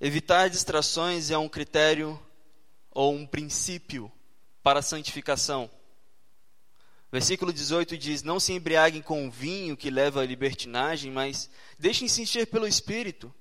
Evitar 0.00 0.50
distrações 0.50 1.30
é 1.30 1.38
um 1.38 1.48
critério 1.48 2.20
ou 2.90 3.14
um 3.14 3.26
princípio 3.26 4.12
para 4.62 4.80
a 4.80 4.82
santificação. 4.82 5.70
Versículo 7.10 7.52
18 7.52 7.96
diz: 7.96 8.22
Não 8.22 8.40
se 8.40 8.52
embriaguem 8.52 9.00
com 9.00 9.30
vinho 9.30 9.76
que 9.76 9.88
leva 9.88 10.20
à 10.20 10.26
libertinagem, 10.26 11.12
mas 11.12 11.48
deixem-se 11.78 12.22
encher 12.22 12.46
pelo 12.48 12.66
Espírito, 12.66 13.32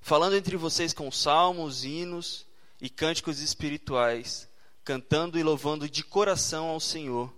falando 0.00 0.34
entre 0.34 0.56
vocês 0.56 0.92
com 0.92 1.10
salmos, 1.12 1.84
hinos 1.84 2.46
e 2.80 2.88
cânticos 2.88 3.40
espirituais, 3.40 4.47
cantando 4.88 5.38
e 5.38 5.42
louvando 5.42 5.86
de 5.86 6.02
coração 6.02 6.68
ao 6.68 6.80
Senhor, 6.80 7.30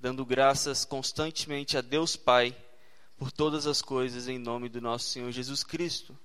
dando 0.00 0.26
graças 0.26 0.84
constantemente 0.84 1.78
a 1.78 1.80
Deus 1.80 2.16
Pai 2.16 2.52
por 3.16 3.30
todas 3.30 3.64
as 3.68 3.80
coisas 3.80 4.26
em 4.26 4.40
nome 4.40 4.68
do 4.68 4.80
nosso 4.80 5.08
Senhor 5.08 5.30
Jesus 5.30 5.62
Cristo. 5.62 6.18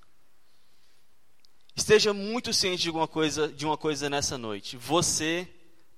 Esteja 1.76 2.16
muito 2.16 2.52
ciente 2.52 2.82
de 2.82 2.90
uma 2.90 3.08
coisa, 3.08 3.48
de 3.48 3.64
uma 3.64 3.78
coisa 3.78 4.10
nessa 4.10 4.40
noite. 4.40 4.76
Você, 4.76 5.48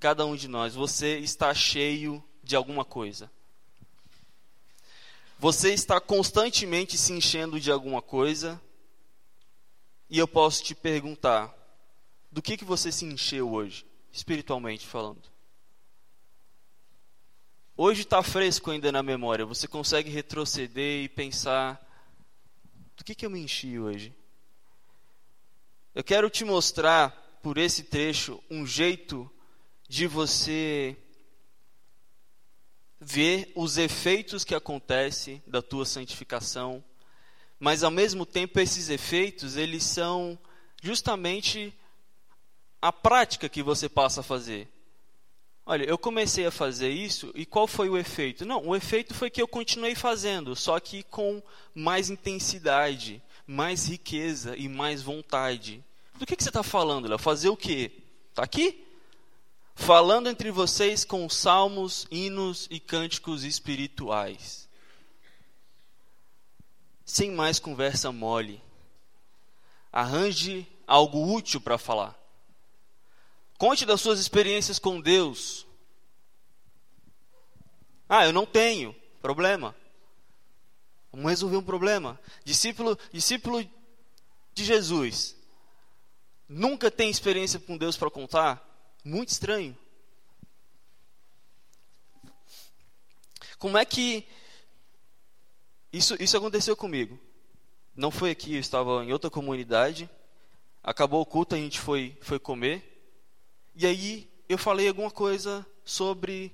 cada 0.02 0.26
um 0.26 0.36
de 0.36 0.50
nós, 0.50 0.76
você 0.76 1.18
está 1.20 1.54
cheio 1.54 2.22
de 2.44 2.54
alguma 2.54 2.84
coisa. 2.84 3.32
Você 5.40 5.74
está 5.74 6.02
constantemente 6.02 6.98
se 6.98 7.14
enchendo 7.14 7.58
de 7.58 7.72
alguma 7.72 8.02
coisa. 8.02 8.62
E 10.10 10.20
eu 10.20 10.28
posso 10.28 10.62
te 10.62 10.76
perguntar: 10.76 11.56
do 12.30 12.42
que, 12.42 12.58
que 12.58 12.66
você 12.66 12.92
se 12.92 13.06
encheu 13.06 13.54
hoje, 13.54 13.90
espiritualmente 14.12 14.86
falando? 14.86 15.22
Hoje 17.76 18.02
está 18.02 18.22
fresco 18.22 18.72
ainda 18.72 18.92
na 18.92 19.02
memória. 19.02 19.46
Você 19.46 19.68
consegue 19.68 20.10
retroceder 20.10 21.04
e 21.04 21.10
pensar: 21.10 21.82
do 22.96 23.04
que, 23.04 23.16
que 23.16 23.26
eu 23.26 23.30
me 23.30 23.40
enchi 23.40 23.80
hoje? 23.80 24.14
Eu 25.94 26.04
quero 26.04 26.30
te 26.30 26.46
mostrar, 26.46 27.10
por 27.42 27.58
esse 27.58 27.84
trecho, 27.84 28.42
um 28.50 28.66
jeito 28.66 29.30
de 29.88 30.08
você 30.08 30.96
ver 33.00 33.52
os 33.56 33.78
efeitos 33.78 34.44
que 34.44 34.56
acontecem 34.56 35.42
da 35.48 35.62
tua 35.62 35.86
santificação 35.86 36.84
mas 37.62 37.84
ao 37.84 37.92
mesmo 37.92 38.26
tempo 38.26 38.60
esses 38.60 38.90
efeitos, 38.90 39.56
eles 39.56 39.84
são 39.84 40.36
justamente 40.82 41.72
a 42.82 42.92
prática 42.92 43.48
que 43.48 43.62
você 43.62 43.88
passa 43.88 44.22
a 44.22 44.24
fazer. 44.24 44.68
Olha, 45.66 45.84
eu 45.84 45.98
comecei 45.98 46.46
a 46.46 46.52
fazer 46.52 46.90
isso 46.90 47.32
e 47.36 47.46
qual 47.46 47.68
foi 47.68 47.88
o 47.88 47.98
efeito? 47.98 48.46
Não, 48.46 48.66
o 48.68 48.76
efeito 48.76 49.14
foi 49.14 49.30
que 49.30 49.42
eu 49.42 49.48
continuei 49.48 49.94
fazendo, 49.94 50.56
só 50.56 50.80
que 50.80 51.04
com 51.04 51.42
mais 51.76 52.10
intensidade, 52.10 53.22
mais 53.46 53.88
riqueza 53.88 54.58
e 54.58 54.68
mais 54.68 55.04
vontade. 55.04 55.84
Do 56.16 56.26
que, 56.26 56.36
que 56.36 56.44
você 56.44 56.50
está 56.50 56.64
falando, 56.64 57.08
Léo? 57.08 57.20
Fazer 57.20 57.50
o 57.50 57.58
quê? 57.58 57.92
Está 58.30 58.44
aqui? 58.44 58.84
Falando 59.76 60.28
entre 60.28 60.52
vocês 60.52 61.06
com 61.06 61.30
salmos, 61.30 62.08
hinos 62.12 62.68
e 62.70 62.80
cânticos 62.80 63.44
espirituais. 63.44 64.68
Sem 67.06 67.32
mais 67.32 67.60
conversa 67.60 68.12
mole. 68.12 68.62
Arranje 69.92 70.68
algo 70.88 71.34
útil 71.34 71.62
para 71.62 71.78
falar. 71.78 72.21
Conte 73.62 73.86
das 73.86 74.02
suas 74.02 74.20
experiências 74.20 74.80
com 74.80 75.00
Deus. 75.00 75.68
Ah, 78.10 78.26
eu 78.26 78.34
não 78.34 78.44
tenho. 78.44 78.96
Problema. 79.22 79.76
Vamos 81.12 81.30
resolver 81.30 81.58
um 81.58 81.64
problema. 81.64 82.20
Discípulo, 82.44 82.98
discípulo 83.14 83.64
de 84.56 84.66
Jesus. 84.66 85.36
Nunca 86.50 86.90
tem 86.90 87.12
experiência 87.12 87.60
com 87.60 87.78
Deus 87.78 87.96
para 87.96 88.10
contar? 88.10 88.68
Muito 89.06 89.30
estranho. 89.30 89.78
Como 93.60 93.78
é 93.78 93.86
que 93.86 94.28
isso, 95.94 96.16
isso 96.20 96.36
aconteceu 96.36 96.76
comigo? 96.76 97.20
Não 97.96 98.10
foi 98.10 98.32
aqui, 98.32 98.56
eu 98.56 98.60
estava 98.60 99.06
em 99.06 99.14
outra 99.14 99.30
comunidade. 99.30 100.10
Acabou 100.82 101.22
o 101.22 101.28
culto, 101.28 101.54
a 101.54 101.60
gente 101.60 101.80
foi, 101.80 102.18
foi 102.22 102.40
comer. 102.40 102.91
E 103.76 103.86
aí 103.86 104.30
eu 104.50 104.58
falei 104.58 104.88
alguma 104.88 105.10
coisa 105.10 105.66
sobre 105.84 106.54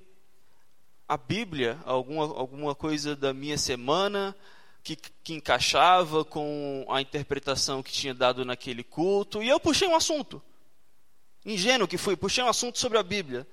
a 1.08 1.16
Bíblia, 1.16 1.80
alguma, 1.84 2.24
alguma 2.24 2.74
coisa 2.74 3.16
da 3.16 3.32
minha 3.32 3.58
semana 3.58 4.36
que, 4.82 4.94
que 4.94 5.34
encaixava 5.34 6.24
com 6.24 6.86
a 6.88 7.00
interpretação 7.00 7.82
que 7.82 7.92
tinha 7.92 8.14
dado 8.14 8.44
naquele 8.44 8.84
culto. 8.84 9.42
E 9.42 9.48
eu 9.48 9.58
puxei 9.58 9.88
um 9.88 9.96
assunto. 9.96 10.42
Ingênuo 11.44 11.88
que 11.88 11.98
fui, 11.98 12.16
puxei 12.16 12.44
um 12.44 12.48
assunto 12.48 12.78
sobre 12.78 12.98
a 12.98 13.02
Bíblia. 13.02 13.46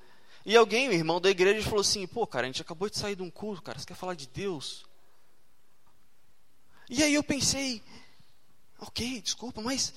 E 0.45 0.55
alguém, 0.55 0.89
o 0.89 0.93
irmão 0.93 1.19
da 1.19 1.29
igreja, 1.29 1.67
falou 1.67 1.81
assim: 1.81 2.05
pô, 2.05 2.27
cara, 2.27 2.45
a 2.45 2.47
gente 2.47 2.61
acabou 2.61 2.89
de 2.89 2.97
sair 2.97 3.15
de 3.15 3.23
um 3.23 3.31
culto, 3.31 3.63
cara, 3.63 3.79
você 3.79 3.85
quer 3.85 3.95
falar 3.95 4.13
de 4.13 4.27
Deus? 4.27 4.85
E 6.89 7.01
aí 7.01 7.13
eu 7.13 7.23
pensei: 7.23 7.81
ok, 8.79 9.21
desculpa, 9.21 9.61
mas 9.61 9.93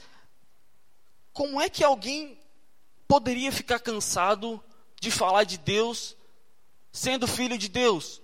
como 1.32 1.60
é 1.60 1.68
que 1.68 1.84
alguém 1.84 2.37
poderia 3.08 3.50
ficar 3.50 3.80
cansado 3.80 4.62
de 5.00 5.10
falar 5.10 5.44
de 5.44 5.56
Deus 5.56 6.14
sendo 6.92 7.26
filho 7.26 7.56
de 7.56 7.68
Deus? 7.68 8.20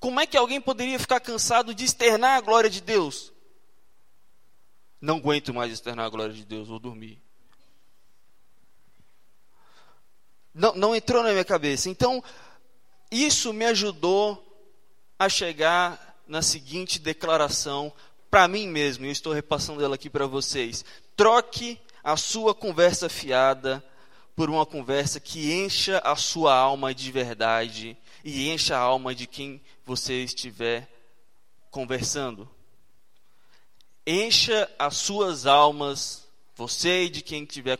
Como 0.00 0.18
é 0.18 0.26
que 0.26 0.36
alguém 0.36 0.60
poderia 0.60 0.98
ficar 0.98 1.20
cansado 1.20 1.72
de 1.72 1.84
externar 1.84 2.36
a 2.36 2.40
glória 2.40 2.68
de 2.68 2.80
Deus? 2.80 3.32
Não 5.00 5.18
aguento 5.18 5.54
mais 5.54 5.72
externar 5.72 6.06
a 6.06 6.10
glória 6.10 6.34
de 6.34 6.44
Deus, 6.44 6.66
vou 6.66 6.80
dormir. 6.80 7.22
Não, 10.52 10.74
não 10.74 10.94
entrou 10.94 11.22
na 11.22 11.30
minha 11.30 11.44
cabeça. 11.44 11.88
Então, 11.88 12.22
isso 13.10 13.52
me 13.52 13.64
ajudou 13.66 14.44
a 15.18 15.28
chegar 15.28 16.20
na 16.26 16.42
seguinte 16.42 16.98
declaração 16.98 17.92
para 18.30 18.48
mim 18.48 18.66
mesmo, 18.66 19.04
e 19.04 19.08
eu 19.08 19.12
estou 19.12 19.32
repassando 19.32 19.84
ela 19.84 19.94
aqui 19.94 20.10
para 20.10 20.26
vocês. 20.26 20.84
Troque 21.14 21.78
a 22.02 22.16
sua 22.16 22.54
conversa 22.54 23.08
fiada 23.08 23.84
por 24.34 24.48
uma 24.48 24.64
conversa 24.64 25.20
que 25.20 25.52
encha 25.52 25.98
a 25.98 26.16
sua 26.16 26.54
alma 26.54 26.94
de 26.94 27.10
verdade 27.12 27.96
e 28.24 28.48
encha 28.50 28.76
a 28.76 28.80
alma 28.80 29.14
de 29.14 29.26
quem 29.26 29.60
você 29.84 30.22
estiver 30.24 30.88
conversando. 31.70 32.48
Encha 34.06 34.70
as 34.78 34.96
suas 34.96 35.46
almas, 35.46 36.26
você 36.54 37.04
e 37.04 37.10
de 37.10 37.22
quem 37.22 37.44
estiver 37.44 37.78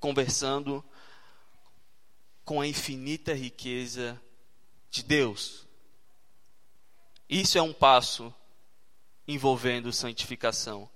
conversando, 0.00 0.84
com 2.44 2.60
a 2.60 2.66
infinita 2.66 3.32
riqueza 3.32 4.20
de 4.90 5.02
Deus. 5.02 5.66
Isso 7.28 7.56
é 7.56 7.62
um 7.62 7.72
passo 7.72 8.34
envolvendo 9.26 9.92
santificação. 9.92 10.88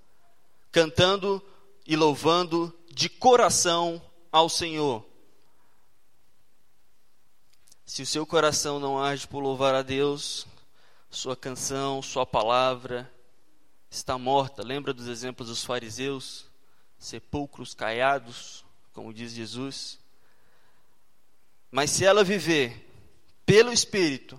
Cantando 0.70 1.42
e 1.86 1.96
louvando 1.96 2.76
de 2.92 3.08
coração 3.08 4.02
ao 4.30 4.48
Senhor. 4.48 5.04
Se 7.84 8.02
o 8.02 8.06
seu 8.06 8.26
coração 8.26 8.78
não 8.78 9.02
age 9.02 9.26
por 9.26 9.40
louvar 9.40 9.74
a 9.74 9.82
Deus, 9.82 10.46
sua 11.10 11.34
canção, 11.34 12.02
sua 12.02 12.26
palavra 12.26 13.10
está 13.90 14.18
morta. 14.18 14.62
Lembra 14.62 14.92
dos 14.92 15.06
exemplos 15.06 15.48
dos 15.48 15.64
fariseus? 15.64 16.46
Sepulcros 16.98 17.74
caiados, 17.74 18.64
como 18.92 19.14
diz 19.14 19.32
Jesus. 19.32 19.98
Mas 21.70 21.90
se 21.90 22.04
ela 22.04 22.22
viver 22.24 22.86
pelo 23.46 23.72
Espírito, 23.72 24.38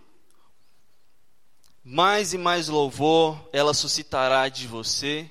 mais 1.83 2.33
e 2.33 2.37
mais 2.37 2.67
louvor 2.67 3.49
ela 3.51 3.73
suscitará 3.73 4.47
de 4.49 4.67
você, 4.67 5.29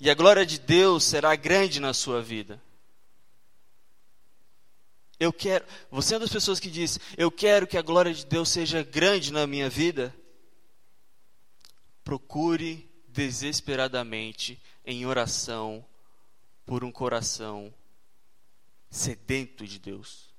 e 0.00 0.10
a 0.10 0.14
glória 0.14 0.44
de 0.44 0.58
Deus 0.58 1.04
será 1.04 1.36
grande 1.36 1.78
na 1.78 1.94
sua 1.94 2.20
vida. 2.20 2.60
Eu 5.22 5.32
quero, 5.32 5.64
você 5.88 6.14
é 6.14 6.16
uma 6.16 6.24
das 6.24 6.32
pessoas 6.32 6.58
que 6.58 6.68
diz, 6.68 6.98
eu 7.16 7.30
quero 7.30 7.64
que 7.64 7.78
a 7.78 7.82
glória 7.82 8.12
de 8.12 8.26
Deus 8.26 8.48
seja 8.48 8.82
grande 8.82 9.32
na 9.32 9.46
minha 9.46 9.70
vida. 9.70 10.12
Procure 12.02 12.90
desesperadamente 13.06 14.60
em 14.84 15.06
oração 15.06 15.86
por 16.66 16.82
um 16.82 16.90
coração 16.90 17.72
sedento 18.90 19.64
de 19.64 19.78
Deus. 19.78 20.34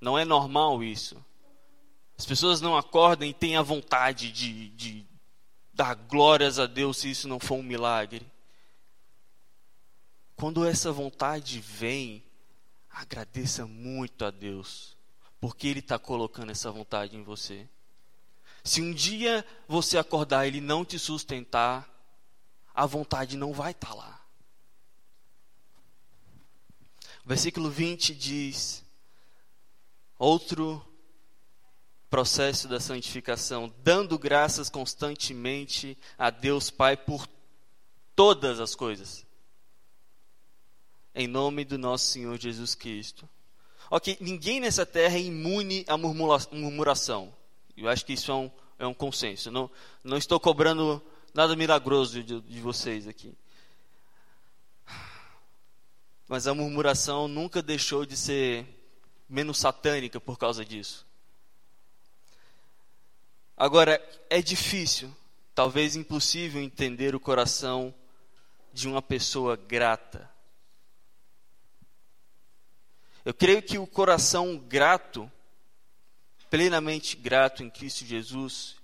Não 0.00 0.18
é 0.18 0.24
normal 0.24 0.82
isso. 0.82 1.22
As 2.16 2.24
pessoas 2.24 2.62
não 2.62 2.74
acordam 2.74 3.28
e 3.28 3.34
têm 3.34 3.58
a 3.58 3.62
vontade 3.62 4.32
de, 4.32 4.70
de 4.70 5.06
dar 5.74 5.94
glórias 5.94 6.58
a 6.58 6.64
Deus 6.64 6.96
se 6.96 7.10
isso 7.10 7.28
não 7.28 7.38
for 7.38 7.56
um 7.56 7.62
milagre. 7.62 8.26
Quando 10.36 10.64
essa 10.64 10.90
vontade 10.90 11.60
vem, 11.60 12.24
Agradeça 12.92 13.66
muito 13.66 14.24
a 14.24 14.30
Deus, 14.30 14.96
porque 15.40 15.66
Ele 15.66 15.80
está 15.80 15.98
colocando 15.98 16.52
essa 16.52 16.70
vontade 16.70 17.16
em 17.16 17.22
você. 17.22 17.66
Se 18.62 18.82
um 18.82 18.92
dia 18.92 19.44
você 19.66 19.96
acordar 19.96 20.44
e 20.44 20.48
Ele 20.48 20.60
não 20.60 20.84
te 20.84 20.98
sustentar, 20.98 21.88
a 22.74 22.84
vontade 22.84 23.36
não 23.36 23.52
vai 23.52 23.72
estar 23.72 23.88
tá 23.88 23.94
lá. 23.94 24.20
Versículo 27.24 27.70
20 27.70 28.14
diz: 28.14 28.84
outro 30.18 30.86
processo 32.10 32.68
da 32.68 32.78
santificação, 32.78 33.72
dando 33.82 34.18
graças 34.18 34.68
constantemente 34.68 35.96
a 36.18 36.28
Deus 36.28 36.70
Pai 36.70 36.94
por 36.94 37.26
todas 38.14 38.60
as 38.60 38.74
coisas 38.74 39.26
em 41.14 41.26
nome 41.26 41.64
do 41.64 41.78
nosso 41.78 42.06
Senhor 42.06 42.38
Jesus 42.38 42.74
Cristo. 42.74 43.28
Ok, 43.90 44.16
ninguém 44.20 44.60
nessa 44.60 44.86
terra 44.86 45.16
é 45.16 45.20
imune 45.20 45.84
à 45.86 45.96
murmuração. 45.98 47.34
Eu 47.76 47.88
acho 47.88 48.04
que 48.06 48.14
isso 48.14 48.30
é 48.30 48.34
um, 48.34 48.50
é 48.78 48.86
um 48.86 48.94
consenso. 48.94 49.50
Não, 49.50 49.70
não 50.02 50.16
estou 50.16 50.40
cobrando 50.40 51.02
nada 51.34 51.54
milagroso 51.54 52.22
de, 52.22 52.40
de 52.40 52.60
vocês 52.60 53.06
aqui. 53.06 53.34
Mas 56.26 56.46
a 56.46 56.54
murmuração 56.54 57.28
nunca 57.28 57.60
deixou 57.60 58.06
de 58.06 58.16
ser 58.16 58.66
menos 59.28 59.58
satânica 59.58 60.18
por 60.18 60.38
causa 60.38 60.64
disso. 60.64 61.06
Agora, 63.54 64.02
é 64.30 64.40
difícil, 64.40 65.14
talvez 65.54 65.94
impossível 65.94 66.62
entender 66.62 67.14
o 67.14 67.20
coração 67.20 67.94
de 68.72 68.88
uma 68.88 69.02
pessoa 69.02 69.54
grata 69.56 70.31
eu 73.24 73.32
creio 73.32 73.62
que 73.62 73.78
o 73.78 73.86
coração 73.86 74.58
grato, 74.58 75.30
plenamente 76.50 77.16
grato 77.16 77.62
em 77.62 77.70
Cristo 77.70 78.04
Jesus, 78.04 78.76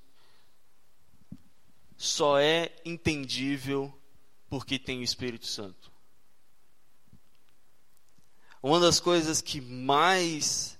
só 1.96 2.38
é 2.38 2.72
entendível 2.84 3.92
porque 4.48 4.78
tem 4.78 5.00
o 5.00 5.04
Espírito 5.04 5.46
Santo. 5.46 5.92
Uma 8.62 8.80
das 8.80 9.00
coisas 9.00 9.40
que 9.40 9.60
mais 9.60 10.78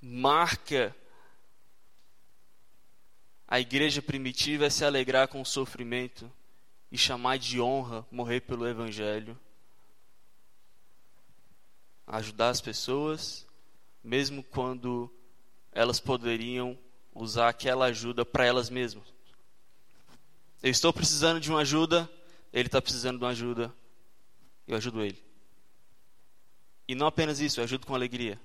marca 0.00 0.94
a 3.46 3.58
igreja 3.58 4.02
primitiva 4.02 4.66
é 4.66 4.70
se 4.70 4.84
alegrar 4.84 5.26
com 5.28 5.40
o 5.40 5.46
sofrimento 5.46 6.30
e 6.92 6.98
chamar 6.98 7.38
de 7.38 7.58
honra 7.58 8.06
morrer 8.10 8.40
pelo 8.40 8.68
Evangelho. 8.68 9.38
Ajudar 12.08 12.48
as 12.48 12.60
pessoas, 12.60 13.46
mesmo 14.02 14.42
quando 14.42 15.12
elas 15.70 16.00
poderiam 16.00 16.78
usar 17.14 17.48
aquela 17.48 17.86
ajuda 17.86 18.24
para 18.24 18.46
elas 18.46 18.70
mesmas. 18.70 19.04
Eu 20.62 20.70
estou 20.70 20.92
precisando 20.92 21.38
de 21.38 21.50
uma 21.50 21.60
ajuda, 21.60 22.10
ele 22.52 22.66
está 22.66 22.80
precisando 22.80 23.18
de 23.18 23.24
uma 23.24 23.30
ajuda, 23.30 23.72
eu 24.66 24.76
ajudo 24.76 25.02
ele. 25.02 25.22
E 26.88 26.94
não 26.94 27.06
apenas 27.06 27.38
isso, 27.38 27.60
eu 27.60 27.64
ajudo 27.64 27.86
com 27.86 27.94
alegria. 27.94 28.40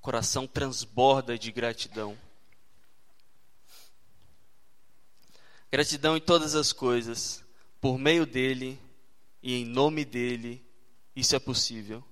coração 0.00 0.46
transborda 0.46 1.38
de 1.38 1.50
gratidão. 1.50 2.16
Gratidão 5.72 6.14
em 6.16 6.20
todas 6.20 6.54
as 6.54 6.72
coisas, 6.72 7.42
por 7.80 7.98
meio 7.98 8.26
dele 8.26 8.78
e 9.42 9.54
em 9.54 9.64
nome 9.64 10.04
dele, 10.04 10.64
isso 11.14 11.36
é 11.36 11.38
possível. 11.38 12.02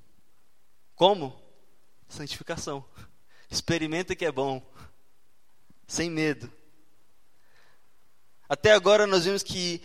Como? 0.95 1.41
Santificação. 2.09 2.85
Experimenta 3.51 4.15
que 4.15 4.25
é 4.25 4.33
bom, 4.33 4.63
sem 5.87 6.11
medo. 6.11 6.51
Até 8.49 8.73
agora 8.73 9.07
nós 9.07 9.25
vimos 9.25 9.43
que 9.43 9.83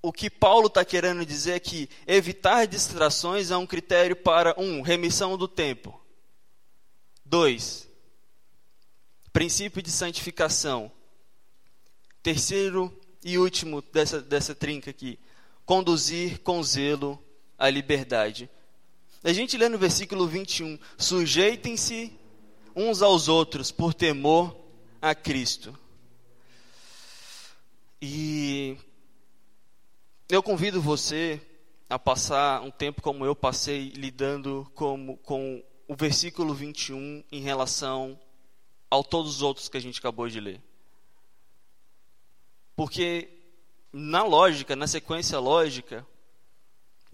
o 0.00 0.12
que 0.12 0.30
Paulo 0.30 0.68
está 0.68 0.84
querendo 0.84 1.26
dizer 1.26 1.52
é 1.52 1.60
que 1.60 1.88
evitar 2.06 2.66
distrações 2.66 3.50
é 3.50 3.56
um 3.56 3.66
critério 3.66 4.14
para, 4.14 4.54
um, 4.56 4.80
remissão 4.80 5.36
do 5.36 5.48
tempo. 5.48 6.00
Dois, 7.24 7.88
princípio 9.32 9.82
de 9.82 9.90
santificação. 9.90 10.92
Terceiro 12.22 12.96
e 13.24 13.36
último 13.36 13.82
dessa, 13.82 14.20
dessa 14.20 14.54
trinca 14.54 14.90
aqui, 14.90 15.18
conduzir 15.64 16.40
com 16.42 16.62
zelo 16.62 17.22
a 17.58 17.68
liberdade. 17.68 18.50
A 19.24 19.32
gente 19.32 19.56
lê 19.56 19.68
no 19.68 19.78
versículo 19.78 20.26
21, 20.26 20.78
sujeitem-se 20.96 22.12
uns 22.74 23.02
aos 23.02 23.28
outros 23.28 23.72
por 23.72 23.94
temor 23.94 24.56
a 25.00 25.14
Cristo. 25.14 25.76
E 28.00 28.76
eu 30.28 30.42
convido 30.42 30.80
você 30.80 31.40
a 31.88 31.98
passar 31.98 32.60
um 32.62 32.70
tempo 32.70 33.00
como 33.00 33.24
eu 33.24 33.34
passei 33.34 33.90
lidando 33.90 34.70
com, 34.74 35.16
com 35.18 35.64
o 35.88 35.94
versículo 35.94 36.52
21 36.52 37.24
em 37.30 37.40
relação 37.40 38.18
a 38.90 39.02
todos 39.02 39.36
os 39.36 39.42
outros 39.42 39.68
que 39.68 39.76
a 39.76 39.80
gente 39.80 39.98
acabou 39.98 40.28
de 40.28 40.40
ler. 40.40 40.60
Porque 42.74 43.30
na 43.92 44.22
lógica, 44.22 44.76
na 44.76 44.86
sequência 44.86 45.38
lógica, 45.38 46.06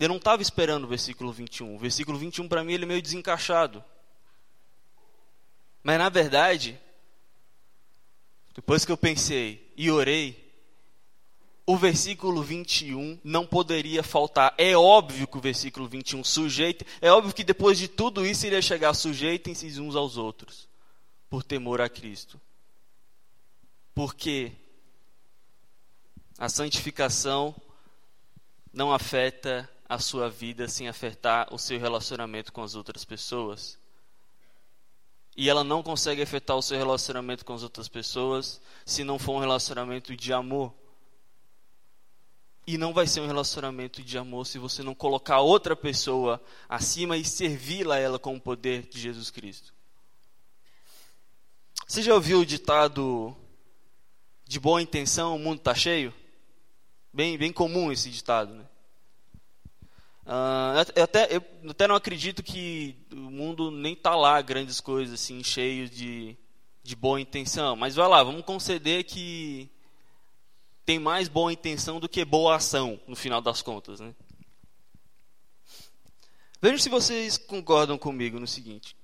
eu 0.02 0.08
não 0.08 0.16
estava 0.16 0.42
esperando 0.42 0.84
o 0.84 0.88
versículo 0.88 1.32
21. 1.32 1.76
O 1.76 1.78
versículo 1.78 2.18
21 2.18 2.48
para 2.48 2.64
mim 2.64 2.72
ele 2.72 2.82
é 2.82 2.86
meio 2.86 3.00
desencaixado. 3.00 3.84
Mas 5.80 5.96
na 5.96 6.08
verdade, 6.08 6.76
depois 8.52 8.84
que 8.84 8.90
eu 8.90 8.96
pensei 8.96 9.72
e 9.76 9.92
orei, 9.92 10.42
o 11.64 11.76
versículo 11.76 12.42
21 12.42 13.20
não 13.22 13.46
poderia 13.46 14.02
faltar. 14.02 14.52
É 14.58 14.76
óbvio 14.76 15.28
que 15.28 15.38
o 15.38 15.40
versículo 15.40 15.86
21 15.86 16.24
sujeita, 16.24 16.84
é 17.00 17.10
óbvio 17.12 17.32
que 17.32 17.44
depois 17.44 17.78
de 17.78 17.86
tudo 17.86 18.26
isso 18.26 18.44
iria 18.44 18.60
chegar 18.60 18.94
sujeitem-se 18.94 19.80
uns 19.80 19.94
aos 19.94 20.16
outros, 20.16 20.68
por 21.30 21.44
temor 21.44 21.80
a 21.80 21.88
Cristo. 21.88 22.40
Porque 23.94 24.50
a 26.36 26.48
santificação 26.48 27.54
não 28.72 28.92
afeta 28.92 29.70
a 29.88 29.98
sua 29.98 30.28
vida 30.28 30.68
sem 30.68 30.88
afetar 30.88 31.52
o 31.52 31.58
seu 31.58 31.78
relacionamento 31.78 32.52
com 32.52 32.62
as 32.62 32.74
outras 32.74 33.04
pessoas. 33.04 33.78
E 35.36 35.48
ela 35.48 35.64
não 35.64 35.82
consegue 35.82 36.22
afetar 36.22 36.56
o 36.56 36.62
seu 36.62 36.76
relacionamento 36.76 37.44
com 37.44 37.54
as 37.54 37.62
outras 37.62 37.88
pessoas 37.88 38.60
se 38.84 39.02
não 39.04 39.18
for 39.18 39.36
um 39.36 39.40
relacionamento 39.40 40.14
de 40.14 40.32
amor. 40.32 40.72
E 42.66 42.78
não 42.78 42.92
vai 42.92 43.06
ser 43.06 43.20
um 43.20 43.26
relacionamento 43.26 44.02
de 44.02 44.16
amor 44.16 44.46
se 44.46 44.58
você 44.58 44.82
não 44.82 44.94
colocar 44.94 45.40
outra 45.40 45.74
pessoa 45.74 46.40
acima 46.68 47.16
e 47.16 47.24
servi-la 47.24 47.96
a 47.96 47.98
ela 47.98 48.18
com 48.18 48.36
o 48.36 48.40
poder 48.40 48.88
de 48.88 49.00
Jesus 49.00 49.30
Cristo. 49.30 49.74
Você 51.88 52.02
já 52.02 52.14
ouviu 52.14 52.40
o 52.40 52.46
ditado 52.46 53.36
de 54.46 54.60
boa 54.60 54.80
intenção 54.82 55.34
o 55.34 55.38
mundo 55.38 55.58
está 55.58 55.74
cheio? 55.74 56.14
Bem, 57.12 57.36
bem 57.36 57.52
comum 57.52 57.90
esse 57.90 58.08
ditado, 58.10 58.54
né? 58.54 58.64
Uh, 60.24 60.92
eu, 60.94 61.04
até, 61.04 61.36
eu 61.36 61.44
até 61.70 61.88
não 61.88 61.96
acredito 61.96 62.42
que 62.42 62.96
o 63.12 63.16
mundo 63.16 63.70
nem 63.70 63.92
está 63.94 64.14
lá 64.14 64.40
grandes 64.40 64.80
coisas 64.80 65.20
assim, 65.20 65.42
cheio 65.42 65.88
de, 65.88 66.36
de 66.82 66.94
boa 66.94 67.20
intenção. 67.20 67.74
Mas 67.76 67.94
vai 67.94 68.08
lá, 68.08 68.22
vamos 68.22 68.44
conceder 68.44 69.04
que 69.04 69.68
tem 70.84 70.98
mais 70.98 71.28
boa 71.28 71.52
intenção 71.52 71.98
do 71.98 72.08
que 72.08 72.24
boa 72.24 72.56
ação, 72.56 73.00
no 73.06 73.16
final 73.16 73.40
das 73.40 73.62
contas. 73.62 74.00
Né? 74.00 74.14
Vejam 76.60 76.78
se 76.78 76.88
vocês 76.88 77.36
concordam 77.36 77.98
comigo 77.98 78.38
no 78.38 78.46
seguinte: 78.46 78.96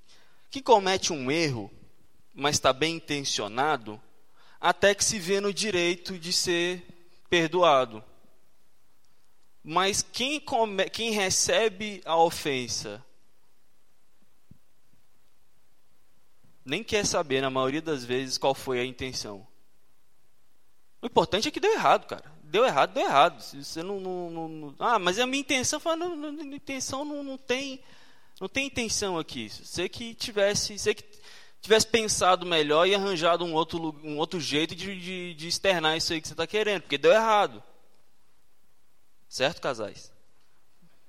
que 0.50 0.62
comete 0.62 1.12
um 1.12 1.30
erro, 1.30 1.70
mas 2.32 2.56
está 2.56 2.72
bem 2.72 2.96
intencionado, 2.96 4.00
até 4.60 4.94
que 4.94 5.04
se 5.04 5.18
vê 5.18 5.40
no 5.40 5.52
direito 5.52 6.16
de 6.18 6.32
ser 6.32 6.84
perdoado. 7.28 8.02
Mas 9.70 10.00
quem, 10.00 10.40
come, 10.40 10.88
quem 10.88 11.10
recebe 11.10 12.00
a 12.06 12.16
ofensa 12.16 13.04
nem 16.64 16.82
quer 16.82 17.04
saber, 17.04 17.42
na 17.42 17.50
maioria 17.50 17.82
das 17.82 18.02
vezes, 18.02 18.38
qual 18.38 18.54
foi 18.54 18.80
a 18.80 18.84
intenção. 18.84 19.46
O 21.02 21.06
importante 21.06 21.48
é 21.48 21.50
que 21.50 21.60
deu 21.60 21.70
errado, 21.74 22.06
cara. 22.06 22.32
Deu 22.42 22.64
errado, 22.64 22.94
deu 22.94 23.04
errado. 23.04 23.42
Se 23.42 23.62
você 23.62 23.82
não, 23.82 24.00
não, 24.00 24.48
não 24.48 24.74
ah, 24.78 24.98
mas 24.98 25.18
a 25.18 25.26
minha 25.26 25.42
intenção, 25.42 25.78
foi, 25.78 25.96
não, 25.96 26.16
não, 26.16 26.30
intenção 26.54 27.04
não, 27.04 27.22
não 27.22 27.36
tem, 27.36 27.82
não 28.40 28.48
tem 28.48 28.68
intenção 28.68 29.18
aqui. 29.18 29.50
Você 29.50 29.86
que 29.86 30.14
tivesse, 30.14 30.78
você 30.78 30.94
que 30.94 31.04
tivesse 31.60 31.86
pensado 31.86 32.46
melhor 32.46 32.88
e 32.88 32.94
arranjado 32.94 33.44
um 33.44 33.52
outro, 33.52 33.94
um 34.02 34.16
outro 34.16 34.40
jeito 34.40 34.74
de, 34.74 34.98
de, 34.98 35.34
de 35.34 35.46
externar 35.46 35.98
isso 35.98 36.14
aí 36.14 36.22
que 36.22 36.28
você 36.28 36.32
está 36.32 36.46
querendo, 36.46 36.80
porque 36.82 36.96
deu 36.96 37.12
errado. 37.12 37.62
Certo, 39.28 39.60
casais? 39.60 40.12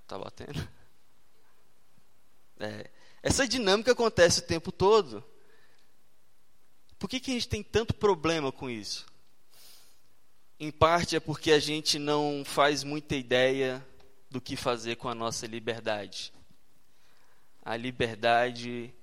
Tá 0.08 0.18
batendo? 0.18 0.68
É, 2.60 2.90
essa 3.24 3.48
dinâmica 3.48 3.94
acontece 3.94 4.40
o 4.40 4.46
tempo 4.46 4.72
todo. 4.72 5.24
Por 6.98 7.10
que, 7.10 7.20
que 7.20 7.32
a 7.32 7.34
gente 7.34 7.48
tem 7.48 7.64
tanto 7.64 7.94
problema 7.94 8.52
com 8.52 8.70
isso? 8.70 9.06
Em 10.60 10.70
parte 10.70 11.16
é 11.16 11.22
porque 11.22 11.54
a 11.54 11.60
gente 11.60 11.98
não 11.98 12.44
faz 12.46 12.84
muita 12.84 13.16
ideia 13.16 13.86
do 14.30 14.42
que 14.42 14.58
fazer 14.58 14.98
com 14.98 15.08
a 15.08 15.16
nossa 15.16 15.48
liberdade. 15.48 16.34
A 17.64 17.78
liberdade 17.78 18.94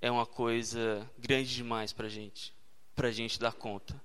é 0.00 0.10
uma 0.10 0.26
coisa 0.26 1.08
grande 1.16 1.54
demais 1.54 1.92
para 1.92 2.06
a 2.06 2.10
gente, 2.10 2.52
para 2.96 3.06
a 3.06 3.12
gente 3.12 3.38
dar 3.38 3.52
conta. 3.52 4.00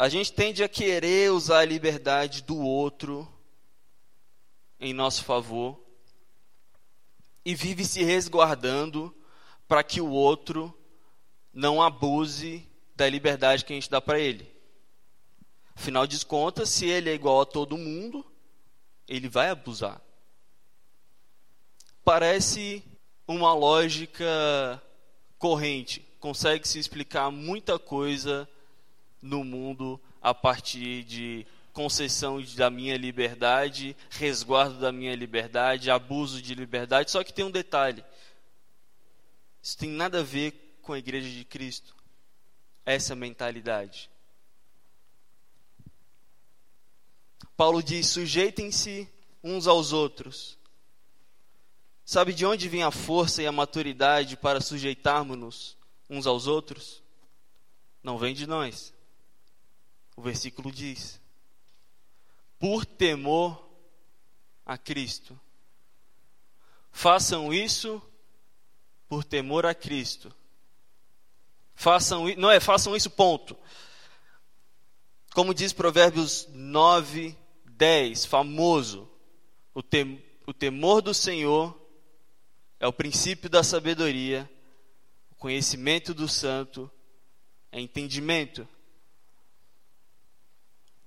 A 0.00 0.08
gente 0.08 0.32
tende 0.32 0.64
a 0.64 0.68
querer 0.68 1.30
usar 1.30 1.58
a 1.58 1.64
liberdade 1.66 2.42
do 2.42 2.58
outro 2.58 3.30
em 4.80 4.94
nosso 4.94 5.22
favor 5.22 5.78
e 7.44 7.54
vive 7.54 7.84
se 7.84 8.02
resguardando 8.02 9.14
para 9.68 9.84
que 9.84 10.00
o 10.00 10.08
outro 10.08 10.74
não 11.52 11.82
abuse 11.82 12.66
da 12.96 13.06
liberdade 13.10 13.62
que 13.62 13.74
a 13.74 13.76
gente 13.76 13.90
dá 13.90 14.00
para 14.00 14.18
ele. 14.18 14.50
Afinal 15.74 16.06
de 16.06 16.24
contas, 16.24 16.70
se 16.70 16.86
ele 16.86 17.10
é 17.10 17.14
igual 17.14 17.42
a 17.42 17.44
todo 17.44 17.76
mundo, 17.76 18.24
ele 19.06 19.28
vai 19.28 19.50
abusar. 19.50 20.00
Parece 22.02 22.82
uma 23.28 23.52
lógica 23.52 24.82
corrente, 25.36 26.00
consegue 26.18 26.66
se 26.66 26.78
explicar 26.78 27.30
muita 27.30 27.78
coisa 27.78 28.48
no 29.20 29.44
mundo 29.44 30.00
a 30.20 30.34
partir 30.34 31.04
de 31.04 31.46
concessão 31.72 32.42
da 32.56 32.70
minha 32.70 32.96
liberdade, 32.96 33.96
resguardo 34.10 34.78
da 34.78 34.90
minha 34.90 35.14
liberdade, 35.14 35.90
abuso 35.90 36.42
de 36.42 36.54
liberdade. 36.54 37.10
Só 37.10 37.22
que 37.22 37.32
tem 37.32 37.44
um 37.44 37.50
detalhe: 37.50 38.04
isso 39.62 39.76
tem 39.76 39.90
nada 39.90 40.20
a 40.20 40.22
ver 40.22 40.78
com 40.82 40.92
a 40.92 40.98
igreja 40.98 41.28
de 41.28 41.44
Cristo 41.44 41.94
essa 42.84 43.14
mentalidade. 43.14 44.10
Paulo 47.56 47.82
diz: 47.82 48.06
sujeitem-se 48.08 49.08
uns 49.42 49.66
aos 49.66 49.92
outros. 49.92 50.58
Sabe 52.04 52.34
de 52.34 52.44
onde 52.44 52.68
vem 52.68 52.82
a 52.82 52.90
força 52.90 53.40
e 53.40 53.46
a 53.46 53.52
maturidade 53.52 54.36
para 54.36 54.60
sujeitarmos-nos 54.60 55.76
uns 56.08 56.26
aos 56.26 56.48
outros 56.48 57.00
não 58.02 58.18
vem 58.18 58.34
de 58.34 58.46
nós. 58.46 58.92
O 60.20 60.22
versículo 60.22 60.70
diz: 60.70 61.18
por 62.58 62.84
temor 62.84 63.58
a 64.66 64.76
Cristo. 64.76 65.40
Façam 66.92 67.54
isso 67.54 68.02
por 69.08 69.24
temor 69.24 69.64
a 69.64 69.74
Cristo. 69.74 70.30
Façam, 71.74 72.26
não 72.36 72.50
é, 72.50 72.60
façam 72.60 72.94
isso 72.94 73.08
ponto. 73.08 73.56
Como 75.32 75.54
diz 75.54 75.72
Provérbios 75.72 76.46
9, 76.50 77.34
10, 77.64 78.26
famoso, 78.26 79.10
o, 79.72 79.82
tem, 79.82 80.22
o 80.46 80.52
temor 80.52 81.00
do 81.00 81.14
Senhor 81.14 81.74
é 82.78 82.86
o 82.86 82.92
princípio 82.92 83.48
da 83.48 83.62
sabedoria, 83.62 84.50
o 85.30 85.34
conhecimento 85.36 86.12
do 86.12 86.28
santo 86.28 86.90
é 87.72 87.80
entendimento. 87.80 88.68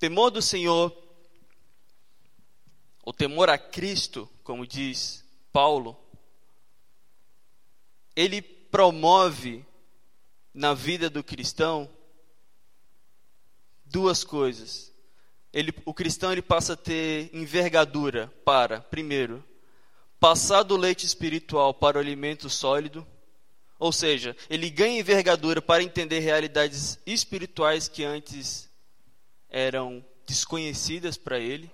Temor 0.04 0.32
do 0.32 0.42
Senhor, 0.42 0.94
o 3.06 3.14
temor 3.14 3.50
a 3.50 3.58
Cristo, 3.58 4.30
como 4.44 4.68
diz 4.68 5.24
Paulo, 5.50 5.98
ele 8.14 8.42
promove 8.42 9.66
na 10.54 10.74
vida 10.74 11.10
do 11.10 11.24
cristão 11.24 11.90
duas 13.86 14.26
coisas. 14.26 14.92
Ele, 15.54 15.74
o 15.86 15.94
cristão 15.94 16.34
ele 16.34 16.42
passa 16.42 16.74
a 16.74 16.76
ter 16.76 17.30
envergadura 17.32 18.28
para, 18.44 18.82
primeiro, 18.82 19.42
passar 20.20 20.64
do 20.64 20.76
leite 20.76 21.06
espiritual 21.06 21.74
para 21.74 21.96
o 21.98 22.02
alimento 22.02 22.50
sólido, 22.50 23.08
ou 23.80 23.94
seja, 23.94 24.36
ele 24.50 24.70
ganha 24.70 25.00
envergadura 25.00 25.62
para 25.62 25.82
entender 25.82 26.20
realidades 26.20 27.00
espirituais 27.06 27.88
que 27.88 28.04
antes 28.04 28.73
eram 29.54 30.04
desconhecidas 30.26 31.16
para 31.16 31.40
ele, 31.40 31.72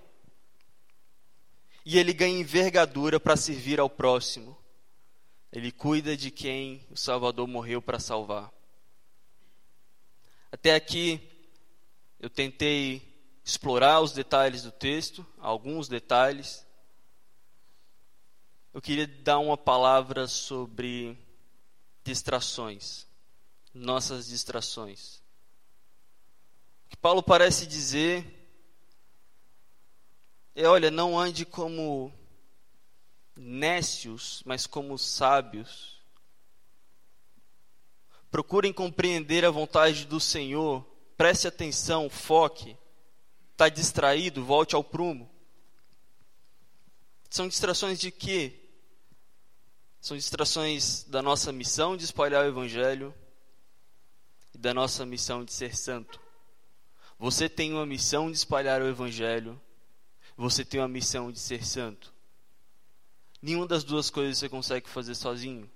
e 1.82 1.98
ele 1.98 2.12
ganha 2.12 2.38
envergadura 2.38 3.18
para 3.18 3.38
servir 3.38 3.80
ao 3.80 3.88
próximo. 3.88 4.54
Ele 5.50 5.72
cuida 5.72 6.14
de 6.14 6.30
quem 6.30 6.86
o 6.90 6.96
Salvador 6.96 7.48
morreu 7.48 7.80
para 7.80 7.98
salvar. 7.98 8.52
Até 10.52 10.74
aqui, 10.74 11.18
eu 12.20 12.28
tentei 12.28 13.02
explorar 13.42 14.00
os 14.00 14.12
detalhes 14.12 14.62
do 14.62 14.70
texto, 14.70 15.26
alguns 15.38 15.88
detalhes. 15.88 16.66
Eu 18.74 18.82
queria 18.82 19.06
dar 19.06 19.38
uma 19.38 19.56
palavra 19.56 20.28
sobre 20.28 21.18
distrações, 22.04 23.06
nossas 23.72 24.26
distrações. 24.28 25.19
Paulo 27.00 27.22
parece 27.22 27.66
dizer 27.66 28.24
é: 30.54 30.66
olha, 30.66 30.90
não 30.90 31.18
ande 31.18 31.44
como 31.44 32.12
nécios, 33.36 34.42
mas 34.44 34.66
como 34.66 34.98
sábios. 34.98 35.98
Procurem 38.30 38.72
compreender 38.72 39.44
a 39.44 39.50
vontade 39.50 40.06
do 40.06 40.20
Senhor 40.20 40.86
preste 41.20 41.46
atenção, 41.46 42.08
foque. 42.08 42.74
Está 43.52 43.68
distraído, 43.68 44.42
volte 44.42 44.74
ao 44.74 44.82
prumo. 44.82 45.30
São 47.28 47.46
distrações 47.46 48.00
de 48.00 48.10
quê? 48.10 48.58
São 50.00 50.16
distrações 50.16 51.04
da 51.04 51.20
nossa 51.20 51.52
missão 51.52 51.94
de 51.94 52.06
espalhar 52.06 52.42
o 52.42 52.48
Evangelho 52.48 53.14
e 54.54 54.56
da 54.56 54.72
nossa 54.72 55.04
missão 55.04 55.44
de 55.44 55.52
ser 55.52 55.76
santo. 55.76 56.18
Você 57.20 57.50
tem 57.50 57.74
uma 57.74 57.84
missão 57.84 58.30
de 58.30 58.38
espalhar 58.38 58.80
o 58.80 58.88
Evangelho, 58.88 59.60
você 60.38 60.64
tem 60.64 60.80
uma 60.80 60.88
missão 60.88 61.30
de 61.30 61.38
ser 61.38 61.66
santo. 61.66 62.14
Nenhuma 63.42 63.66
das 63.66 63.84
duas 63.84 64.08
coisas 64.08 64.38
você 64.38 64.48
consegue 64.48 64.88
fazer 64.88 65.14
sozinho. 65.14 65.70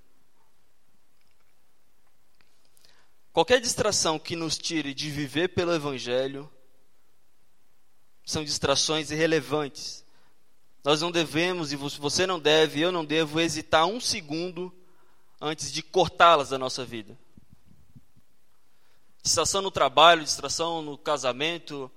Qualquer 3.31 3.61
distração 3.61 4.19
que 4.19 4.35
nos 4.35 4.57
tire 4.57 4.95
de 4.95 5.11
viver 5.11 5.49
pelo 5.49 5.75
Evangelho 5.75 6.51
são 8.25 8.43
distrações 8.43 9.11
irrelevantes. 9.11 10.03
Nós 10.83 11.03
não 11.03 11.13
devemos, 11.13 11.73
e 11.73 11.77
você 11.77 12.27
não 12.27 12.41
deve, 12.41 12.81
eu 12.81 12.91
não 12.91 13.05
devo, 13.05 13.39
hesitar 13.39 13.85
um 13.85 14.01
segundo 14.01 14.75
antes 15.39 15.71
de 15.71 15.83
cortá-las 15.83 16.49
da 16.49 16.59
nossa 16.59 16.87
vida. 16.87 17.19
Distração 19.25 19.63
no 19.63 19.71
trabalho, 19.71 20.23
distração 20.23 20.83
no 20.83 20.99
casamento, 20.99 21.91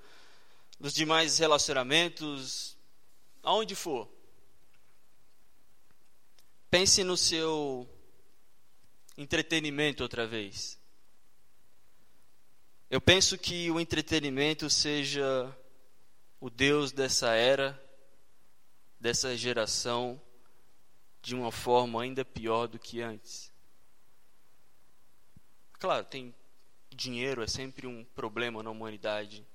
nos 0.80 0.94
demais 0.94 1.38
relacionamentos, 1.38 2.78
aonde 3.44 3.76
for. 3.76 4.10
Pense 6.72 7.04
no 7.04 7.18
seu 7.18 7.86
entretenimento 9.18 10.04
outra 10.04 10.26
vez. 10.26 10.80
Eu 12.90 13.02
penso 13.02 13.38
que 13.38 13.70
o 13.70 13.78
entretenimento 13.78 14.70
seja 14.70 15.54
o 16.40 16.50
Deus 16.50 16.94
dessa 16.94 17.34
era, 17.34 17.78
dessa 18.98 19.36
geração, 19.36 20.22
de 21.22 21.36
uma 21.36 21.52
forma 21.52 22.02
ainda 22.02 22.24
pior 22.24 22.68
do 22.68 22.80
que 22.80 23.02
antes. 23.02 23.52
Claro, 25.74 26.06
tem 26.06 26.34
dinheiro 26.98 27.42
é 27.42 27.48
sempre 27.48 27.88
um 27.88 28.04
problema 28.04 28.62
na 28.62 28.70
humanidade, 28.70 29.46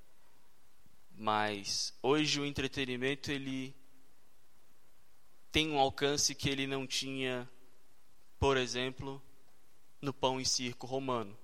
mas 1.11 1.94
hoje 2.02 2.40
o 2.40 2.46
entretenimento 2.46 3.31
ele 3.31 3.74
tem 5.50 5.70
um 5.70 5.78
alcance 5.78 6.35
que 6.35 6.48
ele 6.48 6.66
não 6.66 6.87
tinha, 6.87 7.46
por 8.38 8.57
exemplo, 8.57 9.22
no 10.00 10.14
pão 10.14 10.40
e 10.40 10.46
circo 10.46 10.87
romano 10.87 11.37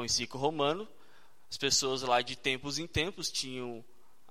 pão 0.00 0.04
e 0.04 0.08
circo 0.08 0.38
romano, 0.38 0.88
as 1.50 1.58
pessoas 1.58 2.00
lá 2.00 2.22
de 2.22 2.34
tempos 2.34 2.78
em 2.78 2.86
tempos 2.86 3.30
tinham, 3.30 3.84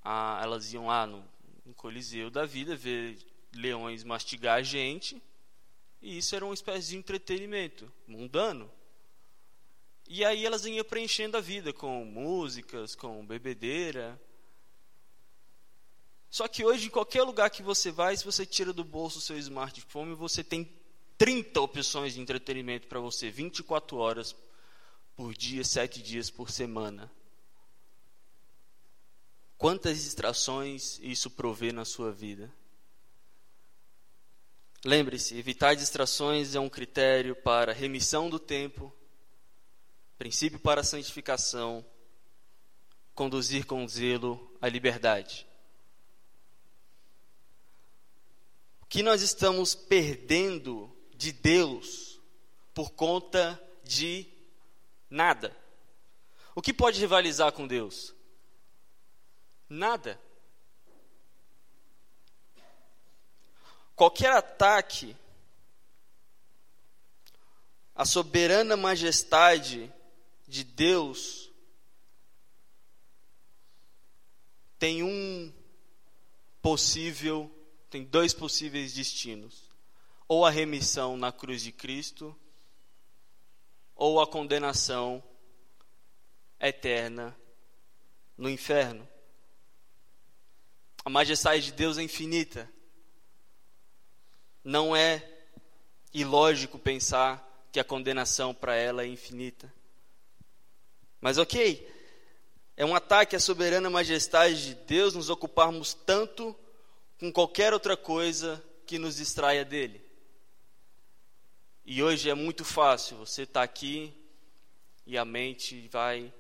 a, 0.04 0.39
elas 0.41 0.74
iam 0.74 0.88
lá 0.88 1.06
no, 1.06 1.24
no 1.63 1.76
Coliseu 1.76 2.32
da 2.32 2.45
vida 2.45 2.76
ver 2.76 3.19
leões 3.54 4.04
mastigar 4.04 4.58
a 4.58 4.63
gente, 4.63 5.22
e 6.02 6.17
isso 6.17 6.36
era 6.36 6.43
uma 6.43 6.54
espécie 6.54 6.89
de 6.89 6.98
entretenimento 6.98 7.91
mundano. 8.08 8.72
E 10.12 10.26
aí 10.26 10.43
elas 10.43 10.65
iam 10.65 10.84
preenchendo 10.84 11.38
a 11.38 11.39
vida 11.39 11.72
com 11.72 12.04
músicas, 12.04 12.95
com 12.95 13.24
bebedeira. 13.24 14.19
Só 16.32 16.48
que 16.48 16.65
hoje, 16.65 16.88
em 16.88 16.89
qualquer 16.89 17.22
lugar 17.22 17.52
que 17.52 17.62
você 17.62 17.91
vai, 17.91 18.17
se 18.17 18.26
você 18.26 18.43
tira 18.43 18.74
do 18.74 18.84
bolso 18.84 19.19
o 19.19 19.22
seu 19.22 19.38
smartphone, 19.38 20.15
você 20.15 20.43
tem 20.43 20.67
30 21.15 21.62
opções 21.62 22.15
de 22.15 22.22
entretenimento 22.22 22.88
para 22.88 23.00
você, 23.00 23.30
24 23.30 23.98
horas 23.98 24.36
por 25.15 25.36
dia, 25.36 25.63
sete 25.63 26.02
dias 26.02 26.32
por 26.32 26.50
semana. 26.50 27.12
Quantas 29.60 30.04
distrações 30.04 30.98
isso 31.04 31.30
provê 31.30 31.72
na 31.72 31.86
sua 31.86 32.12
vida? 32.12 32.52
Lembre-se, 34.84 35.38
evitar 35.38 35.76
distrações 35.76 36.56
é 36.56 36.60
um 36.60 36.69
critério 36.69 37.36
para 37.36 37.74
remissão 37.74 38.28
do 38.28 38.39
tempo, 38.39 38.91
princípio 40.19 40.60
para 40.60 40.82
a 40.82 40.84
santificação, 40.84 41.84
conduzir 43.15 43.65
com 43.65 43.88
zelo 43.88 44.53
à 44.62 44.67
liberdade. 44.67 45.47
O 48.82 48.86
que 48.86 49.01
nós 49.01 49.21
estamos 49.21 49.73
perdendo 49.73 50.93
de 51.15 51.32
Deus 51.32 52.19
por 52.73 52.91
conta 52.91 53.58
de 53.84 54.27
Nada. 55.10 55.58
O 56.53 56.62
que 56.62 56.71
pode 56.71 56.99
rivalizar 56.99 57.51
com 57.51 57.65
Deus? 57.65 58.13
Nada. 59.67 60.21
Qualquer 63.95 64.32
ataque 64.34 65.15
à 67.95 68.05
soberana 68.05 68.77
majestade 68.77 69.91
de 70.49 70.63
Deus 70.63 71.51
tem 74.79 75.03
um 75.03 75.53
possível, 76.62 77.49
tem 77.89 78.03
dois 78.03 78.33
possíveis 78.33 78.93
destinos: 78.93 79.69
ou 80.27 80.45
a 80.45 80.49
remissão 80.49 81.15
na 81.15 81.31
cruz 81.31 81.62
de 81.62 81.71
Cristo 81.71 82.35
ou 83.95 84.19
a 84.19 84.25
condenação 84.25 85.23
eterna 86.59 87.38
no 88.38 88.49
inferno. 88.49 89.07
A 91.05 91.09
majestade 91.09 91.65
de 91.65 91.71
Deus 91.73 91.97
é 91.97 92.03
infinita. 92.03 92.71
Não 94.63 94.95
é 94.95 95.27
ilógico 96.13 96.79
pensar 96.79 97.45
que 97.71 97.79
a 97.79 97.83
condenação 97.83 98.53
para 98.53 98.75
ela 98.75 99.03
é 99.03 99.07
infinita. 99.07 99.73
Mas 101.21 101.38
ok, 101.38 101.88
é 102.77 102.86
um 102.86 102.95
ataque 102.95 103.36
à 103.36 103.39
soberana 103.39 103.89
majestade 103.89 104.67
de 104.67 104.75
Deus 104.75 105.13
nos 105.13 105.29
ocuparmos 105.29 105.93
tanto 105.93 106.55
com 107.19 107.32
qualquer 107.32 107.73
outra 107.73 107.97
coisa 107.97 108.63
que 108.86 108.97
nos 108.97 109.17
distraia 109.17 109.65
dele. 109.65 110.01
E 111.84 112.01
hoje 112.01 112.29
é 112.29 112.34
muito 112.34 112.63
fácil, 112.63 113.17
você 113.17 113.43
está 113.43 113.63
aqui 113.63 114.13
e 115.05 115.17
a 115.17 115.25
mente 115.25 115.88
vai 115.89 116.34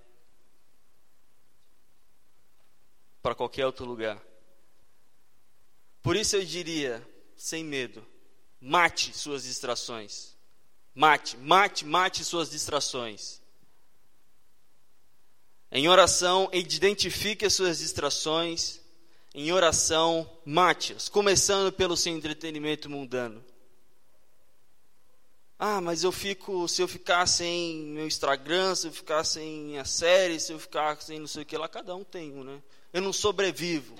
para 3.21 3.35
qualquer 3.35 3.65
outro 3.65 3.85
lugar. 3.85 4.21
Por 6.01 6.15
isso 6.15 6.35
eu 6.35 6.45
diria, 6.45 7.05
sem 7.35 7.63
medo, 7.63 8.05
mate 8.61 9.15
suas 9.17 9.43
distrações. 9.43 10.37
Mate, 10.95 11.35
mate, 11.37 11.85
mate 11.85 12.23
suas 12.23 12.49
distrações. 12.49 13.41
Em 15.71 15.87
oração, 15.87 16.49
identifique 16.51 17.45
as 17.45 17.53
suas 17.53 17.79
distrações. 17.79 18.79
Em 19.33 19.51
oração, 19.51 20.29
mate-as, 20.43 21.07
começando 21.07 21.71
pelo 21.71 21.95
seu 21.95 22.11
entretenimento 22.11 22.89
mundano. 22.89 23.43
Ah, 25.61 25.81
mas 25.81 26.03
eu 26.03 26.11
fico, 26.11 26.67
se 26.67 26.81
eu 26.81 26.87
ficar 26.87 27.27
sem 27.27 27.75
meu 27.77 28.07
Instagram, 28.07 28.73
se 28.73 28.87
eu 28.87 28.93
ficar 28.93 29.25
sem 29.25 29.77
a 29.77 29.83
série, 29.83 30.39
se 30.39 30.53
eu 30.53 30.57
ficar 30.57 30.99
sem 31.01 31.19
não 31.19 31.27
sei 31.27 31.43
o 31.43 31.45
que 31.45 31.57
lá, 31.57 31.67
cada 31.67 31.93
um 31.95 32.03
tem 32.03 32.31
um, 32.31 32.45
né? 32.45 32.61
Eu 32.93 33.01
não 33.01 33.11
sobrevivo. 33.11 33.93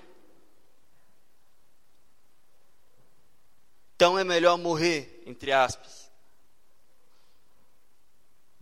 Então 3.96 4.18
é 4.18 4.24
melhor 4.24 4.58
morrer, 4.58 5.22
entre 5.26 5.52
aspas. 5.52 5.99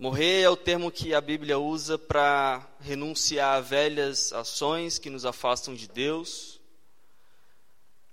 Morrer 0.00 0.42
é 0.42 0.48
o 0.48 0.56
termo 0.56 0.92
que 0.92 1.12
a 1.12 1.20
Bíblia 1.20 1.58
usa 1.58 1.98
para 1.98 2.64
renunciar 2.78 3.56
a 3.56 3.60
velhas 3.60 4.32
ações 4.32 4.96
que 4.96 5.10
nos 5.10 5.26
afastam 5.26 5.74
de 5.74 5.88
Deus. 5.88 6.60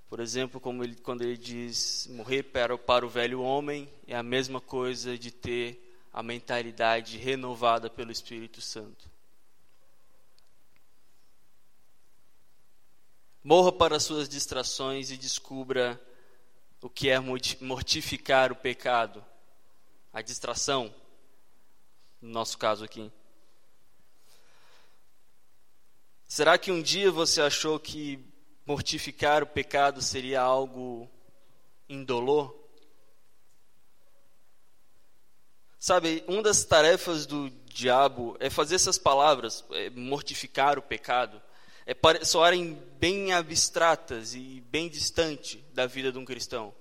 Por 0.09 0.19
exemplo, 0.19 0.59
ele, 0.83 0.95
quando 0.95 1.21
ele 1.21 1.37
diz 1.37 2.07
morrer 2.07 2.41
para, 2.41 2.75
para 2.75 3.05
o 3.05 3.09
velho 3.09 3.39
homem, 3.39 3.87
é 4.07 4.15
a 4.15 4.23
mesma 4.23 4.59
coisa 4.59 5.15
de 5.15 5.29
ter 5.29 5.95
a 6.11 6.23
mentalidade 6.23 7.19
renovada 7.19 7.87
pelo 7.87 8.11
Espírito 8.11 8.61
Santo. 8.61 9.07
Morra 13.43 13.71
para 13.71 13.99
suas 13.99 14.27
distrações 14.27 15.11
e 15.11 15.17
descubra 15.17 16.01
o 16.81 16.89
que 16.89 17.11
é 17.11 17.19
mortificar 17.19 18.51
o 18.51 18.55
pecado, 18.55 19.23
a 20.11 20.23
distração, 20.23 20.91
no 22.21 22.29
nosso 22.29 22.57
caso 22.57 22.83
aqui. 22.83 23.11
Será 26.27 26.57
que 26.57 26.71
um 26.71 26.81
dia 26.81 27.11
você 27.11 27.41
achou 27.41 27.79
que 27.79 28.19
mortificar 28.65 29.43
o 29.43 29.47
pecado 29.47 30.01
seria 30.01 30.41
algo 30.41 31.09
indolor? 31.87 32.53
Sabe, 35.77 36.23
uma 36.27 36.41
das 36.41 36.63
tarefas 36.63 37.27
do 37.27 37.49
diabo 37.65 38.35
é 38.39 38.49
fazer 38.49 38.75
essas 38.75 38.97
palavras, 38.97 39.63
é 39.71 39.89
mortificar 39.91 40.79
o 40.79 40.81
pecado, 40.81 41.39
é, 41.85 41.95
soarem 42.25 42.73
bem 42.99 43.33
abstratas 43.33 44.33
e 44.33 44.63
bem 44.67 44.89
distante 44.89 45.63
da 45.73 45.85
vida 45.85 46.11
de 46.11 46.17
um 46.17 46.25
cristão. 46.25 46.73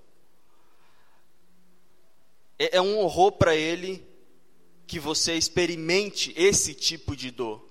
É, 2.57 2.77
é 2.77 2.81
um 2.81 2.97
horror 2.97 3.33
para 3.33 3.55
ele 3.55 4.03
que 4.87 4.99
você 4.99 5.35
experimente 5.35 6.33
esse 6.35 6.73
tipo 6.73 7.15
de 7.15 7.31
dor. 7.31 7.67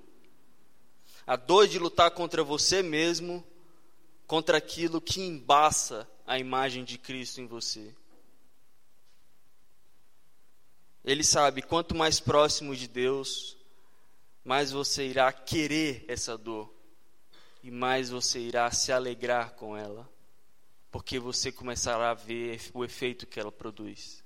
A 1.26 1.36
dor 1.36 1.66
de 1.66 1.78
lutar 1.78 2.10
contra 2.10 2.42
você 2.44 2.82
mesmo, 2.82 3.44
contra 4.26 4.58
aquilo 4.58 5.00
que 5.00 5.20
embaça 5.20 6.08
a 6.26 6.38
imagem 6.38 6.84
de 6.84 6.98
Cristo 6.98 7.40
em 7.40 7.46
você. 7.46 7.94
Ele 11.04 11.22
sabe, 11.22 11.60
quanto 11.60 11.94
mais 11.94 12.18
próximo 12.18 12.74
de 12.74 12.88
Deus, 12.88 13.58
mais 14.42 14.70
você 14.70 15.06
irá 15.06 15.30
querer 15.32 16.04
essa 16.08 16.36
dor 16.36 16.72
e 17.62 17.70
mais 17.70 18.08
você 18.08 18.40
irá 18.40 18.70
se 18.70 18.90
alegrar 18.90 19.54
com 19.54 19.76
ela, 19.76 20.10
porque 20.90 21.18
você 21.18 21.52
começará 21.52 22.10
a 22.10 22.14
ver 22.14 22.60
o 22.72 22.84
efeito 22.84 23.26
que 23.26 23.38
ela 23.38 23.52
produz. 23.52 24.23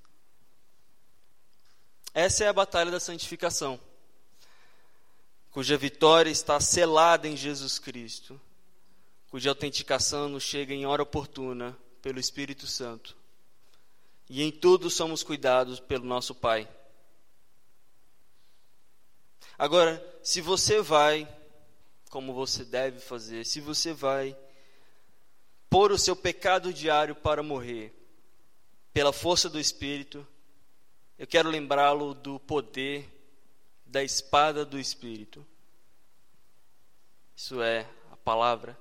Essa 2.15 2.45
é 2.45 2.49
a 2.49 2.53
batalha 2.53 2.91
da 2.91 3.01
santificação, 3.01 3.79
cuja 5.51 5.77
vitória 5.77 6.31
está 6.31 6.59
selada 6.61 7.29
em 7.29 7.37
Jesus 7.37 7.79
Cristo, 7.79 8.41
cuja 9.31 9.51
autenticação 9.51 10.29
nos 10.29 10.43
chega 10.43 10.75
em 10.75 10.87
hora 10.87 11.03
oportuna 11.03 11.77
pelo 12.03 12.19
Espírito 12.19 12.67
Santo. 12.67 13.17
E 14.29 14.43
em 14.43 14.51
tudo 14.51 14.91
somos 14.91 15.23
cuidados 15.23 15.81
pelo 15.81 16.05
nosso 16.05 16.35
Pai. 16.35 16.69
Agora, 19.57 20.05
se 20.23 20.41
você 20.41 20.81
vai 20.81 21.27
como 22.09 22.33
você 22.33 22.65
deve 22.65 23.01
fazer, 23.01 23.45
se 23.45 23.61
você 23.61 23.93
vai 23.93 24.37
pôr 25.69 25.93
o 25.93 25.99
seu 25.99 26.17
pecado 26.17 26.73
diário 26.73 27.15
para 27.15 27.43
morrer, 27.43 27.95
pela 28.93 29.13
força 29.13 29.49
do 29.49 29.61
Espírito, 29.61 30.27
eu 31.19 31.27
quero 31.27 31.51
lembrá-lo 31.51 32.15
do 32.15 32.39
poder 32.39 33.13
da 33.85 34.05
espada 34.05 34.65
do 34.65 34.79
Espírito. 34.79 35.45
Isso 37.37 37.61
é 37.61 37.89
a 38.13 38.17
palavra. 38.17 38.79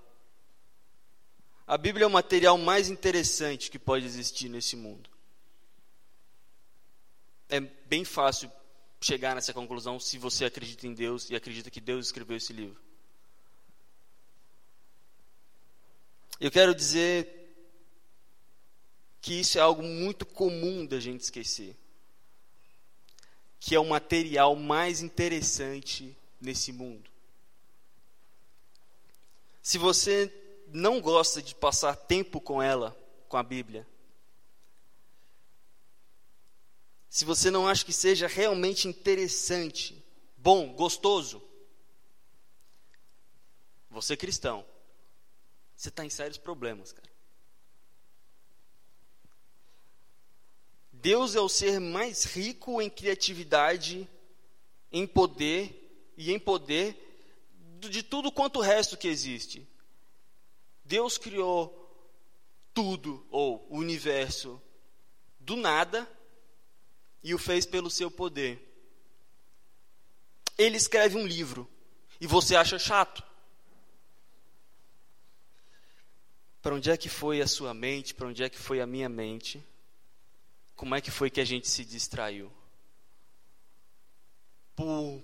A 1.65 1.78
Bíblia 1.78 2.04
é 2.04 2.08
o 2.08 2.12
material 2.12 2.58
mais 2.58 2.89
interessante 2.89 3.71
que 3.71 3.80
pode 3.80 4.06
existir 4.06 4.50
nesse 4.50 4.76
mundo. 4.76 5.10
É 7.50 7.60
bem 7.60 8.06
fácil 8.06 8.52
chegar 9.02 9.36
nessa 9.36 9.54
conclusão 9.54 10.00
se 10.00 10.17
você 10.17 10.45
acredita 10.45 10.86
em 10.86 10.93
Deus 10.93 11.30
e 11.30 11.36
acredita 11.36 11.71
que 11.71 11.82
Deus 11.82 12.08
escreveu 12.08 12.38
esse 12.38 12.54
livro. 12.54 12.82
Eu 16.39 16.52
quero 16.52 16.76
dizer 16.76 17.34
que 19.21 19.39
isso 19.39 19.58
é 19.58 19.62
algo 19.62 19.82
muito 19.82 20.26
comum 20.26 20.86
da 20.86 21.00
gente 21.00 21.21
esquecer. 21.21 21.76
Que 23.60 23.76
é 23.76 23.80
o 23.80 23.86
material 23.86 24.56
mais 24.56 25.02
interessante 25.02 26.15
nesse 26.39 26.72
mundo. 26.72 27.10
Se 29.62 29.78
você 29.78 30.32
não 30.67 31.02
gosta 31.02 31.41
de 31.41 31.54
passar 31.56 31.96
tempo 31.96 32.39
com 32.39 32.62
ela, 32.62 32.98
com 33.28 33.38
a 33.38 33.43
Bíblia, 33.43 33.88
se 37.10 37.26
você 37.26 37.50
não 37.50 37.67
acha 37.67 37.84
que 37.84 37.93
seja 37.93 38.28
realmente 38.28 38.88
interessante, 38.88 40.02
bom, 40.38 40.74
gostoso, 40.74 41.41
você 43.89 44.13
é 44.13 44.17
cristão 44.17 44.65
você 45.78 45.89
está 45.89 46.04
em 46.04 46.10
sérios 46.10 46.39
problemas, 46.39 46.91
cara. 46.91 47.07
Deus 51.01 51.36
é 51.36 51.39
o 51.39 51.47
ser 51.47 51.79
mais 51.79 52.23
rico 52.23 52.81
em 52.81 52.89
criatividade, 52.89 54.10
em 54.91 55.05
poder 55.05 56.13
e 56.17 56.31
em 56.31 56.39
poder 56.39 57.03
de 57.79 58.01
tudo 58.01 58.31
quanto 58.31 58.57
o 58.57 58.62
resto 58.62 58.97
que 58.97 59.07
existe. 59.07 59.67
Deus 60.83 61.17
criou 61.17 61.73
tudo, 62.73 63.25
ou 63.29 63.67
o 63.69 63.77
universo, 63.77 64.62
do 65.39 65.55
nada 65.55 66.10
e 67.23 67.33
o 67.33 67.38
fez 67.38 67.65
pelo 67.65 67.89
seu 67.89 68.10
poder. 68.10 68.63
Ele 70.57 70.78
escreve 70.78 71.15
um 71.15 71.28
livro 71.28 71.69
e 72.19 72.26
você 72.26 72.55
acha 72.55 72.80
chato. 72.80 73.24
Para 76.59 76.74
onde 76.74 76.89
é 76.89 76.97
que 76.97 77.07
foi 77.07 77.39
a 77.39 77.47
sua 77.47 77.74
mente? 77.74 78.15
Para 78.15 78.28
onde 78.28 78.43
é 78.43 78.49
que 78.49 78.57
foi 78.57 78.82
a 78.82 78.88
minha 78.88 79.07
mente? 79.07 79.63
Como 80.78 80.93
é 80.93 81.01
que 81.01 81.09
foi 81.09 81.32
que 81.32 81.41
a 81.41 81.45
gente 81.45 81.67
se 81.67 81.84
distraiu? 81.84 82.51
Por 84.75 85.23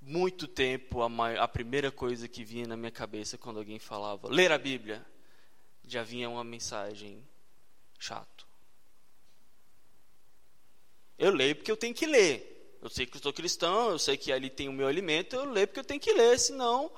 muito 0.00 0.46
tempo, 0.46 1.02
a, 1.02 1.42
a 1.42 1.48
primeira 1.48 1.90
coisa 1.90 2.28
que 2.28 2.44
vinha 2.44 2.68
na 2.68 2.76
minha 2.76 2.92
cabeça 2.92 3.36
quando 3.36 3.58
alguém 3.58 3.80
falava 3.80 4.28
ler 4.28 4.52
a 4.52 4.58
Bíblia, 4.58 5.04
já 5.84 6.04
vinha 6.04 6.30
uma 6.30 6.44
mensagem 6.44 7.20
chato. 7.98 8.46
Eu 11.18 11.32
leio 11.32 11.56
porque 11.56 11.70
eu 11.70 11.76
tenho 11.76 11.92
que 11.94 12.06
ler. 12.06 12.78
Eu 12.80 12.88
sei 12.88 13.06
que 13.06 13.16
eu 13.16 13.22
sou 13.22 13.32
cristão, 13.32 13.90
eu 13.90 13.98
sei 13.98 14.16
que 14.16 14.32
ali 14.32 14.48
tem 14.48 14.68
o 14.68 14.72
meu 14.72 14.86
alimento, 14.86 15.34
eu 15.34 15.50
leio 15.50 15.66
porque 15.66 15.80
eu 15.80 15.84
tenho 15.84 16.00
que 16.00 16.12
ler, 16.12 16.38
senão. 16.38 16.92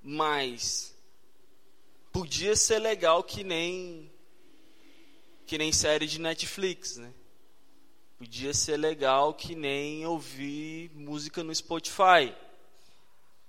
Mas 0.00 0.96
podia 2.10 2.56
ser 2.56 2.78
legal 2.78 3.22
que 3.22 3.44
nem 3.44 4.13
que 5.46 5.58
nem 5.58 5.72
série 5.72 6.06
de 6.06 6.20
Netflix, 6.20 6.96
né? 6.96 7.12
Podia 8.16 8.54
ser 8.54 8.76
legal 8.76 9.34
que 9.34 9.54
nem 9.54 10.06
ouvir 10.06 10.90
música 10.94 11.42
no 11.42 11.54
Spotify. 11.54 12.34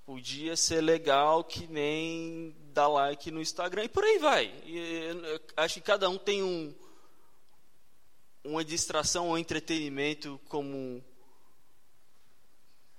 Podia 0.06 0.56
ser 0.56 0.82
legal 0.82 1.44
que 1.44 1.68
nem 1.68 2.56
dar 2.74 2.88
like 2.88 3.32
no 3.32 3.42
Instagram 3.42 3.86
e 3.86 3.90
por 3.90 4.04
aí 4.04 4.18
vai. 4.20 4.46
E, 4.66 5.42
acho 5.56 5.76
que 5.76 5.82
cada 5.82 6.10
um 6.10 6.18
tem 6.18 6.44
um, 6.44 6.74
uma 8.44 8.64
distração 8.64 9.30
ou 9.30 9.38
entretenimento 9.38 10.40
como 10.50 11.04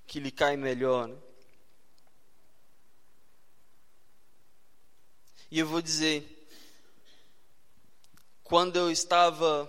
que 0.06 0.18
lhe 0.18 0.30
cai 0.30 0.56
melhor. 0.56 1.08
Né? 1.08 1.16
E 5.50 5.58
eu 5.58 5.66
vou 5.66 5.80
dizer, 5.80 6.35
quando 8.48 8.76
eu 8.76 8.90
estava 8.90 9.68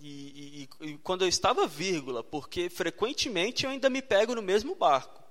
e, 0.00 0.68
e, 0.80 0.86
e, 0.86 0.98
quando 0.98 1.22
eu 1.22 1.28
estava 1.28 1.66
vírgula, 1.66 2.24
porque 2.24 2.68
frequentemente 2.68 3.64
eu 3.64 3.70
ainda 3.70 3.88
me 3.88 4.02
pego 4.02 4.34
no 4.34 4.42
mesmo 4.42 4.74
barco. 4.74 5.22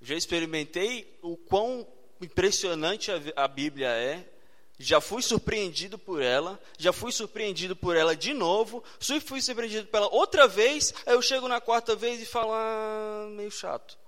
Já 0.00 0.14
experimentei 0.14 1.18
o 1.22 1.36
quão 1.36 1.86
impressionante 2.20 3.10
a, 3.10 3.44
a 3.44 3.48
Bíblia 3.48 3.88
é, 3.88 4.30
já 4.78 5.00
fui 5.00 5.22
surpreendido 5.22 5.98
por 5.98 6.22
ela, 6.22 6.60
já 6.78 6.92
fui 6.92 7.10
surpreendido 7.10 7.74
por 7.74 7.96
ela 7.96 8.14
de 8.14 8.34
novo, 8.34 8.84
fui 9.24 9.40
surpreendido 9.40 9.88
pela 9.88 10.08
outra 10.14 10.46
vez, 10.46 10.92
aí 11.06 11.14
eu 11.14 11.22
chego 11.22 11.48
na 11.48 11.60
quarta 11.60 11.96
vez 11.96 12.20
e 12.20 12.26
falo, 12.26 12.52
ah, 12.52 13.26
meio 13.30 13.50
chato. 13.50 13.98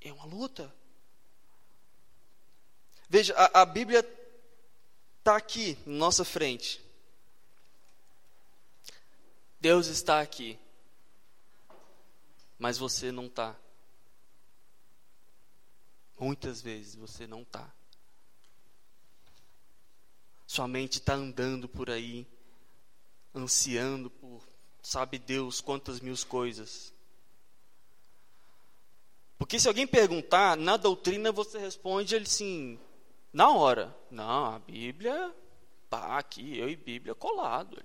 É 0.00 0.12
uma 0.12 0.24
luta. 0.24 0.72
Veja, 3.08 3.34
a, 3.36 3.62
a 3.62 3.66
Bíblia 3.66 4.02
está 5.22 5.36
aqui, 5.36 5.78
na 5.86 5.98
nossa 5.98 6.24
frente. 6.24 6.84
Deus 9.60 9.86
está 9.86 10.20
aqui, 10.20 10.58
mas 12.58 12.76
você 12.76 13.12
não 13.12 13.26
está. 13.26 13.56
Muitas 16.18 16.60
vezes 16.60 16.96
você 16.96 17.24
não 17.28 17.42
está. 17.42 17.72
Sua 20.44 20.66
mente 20.66 20.98
está 20.98 21.14
andando 21.14 21.68
por 21.68 21.88
aí, 21.88 22.26
ansiando 23.32 24.10
por 24.10 24.42
sabe 24.82 25.20
Deus 25.20 25.60
quantas 25.60 26.00
mil 26.00 26.16
coisas. 26.26 26.92
Porque 29.38 29.60
se 29.60 29.68
alguém 29.68 29.86
perguntar, 29.86 30.56
na 30.56 30.76
doutrina 30.76 31.30
você 31.30 31.58
responde 31.58 32.16
ele 32.16 32.26
sim, 32.26 32.78
na 33.32 33.50
hora. 33.50 33.96
Não, 34.10 34.54
a 34.54 34.58
Bíblia, 34.58 35.34
pá, 35.88 36.18
aqui, 36.18 36.58
eu 36.58 36.68
e 36.68 36.76
Bíblia 36.76 37.14
colado. 37.14 37.82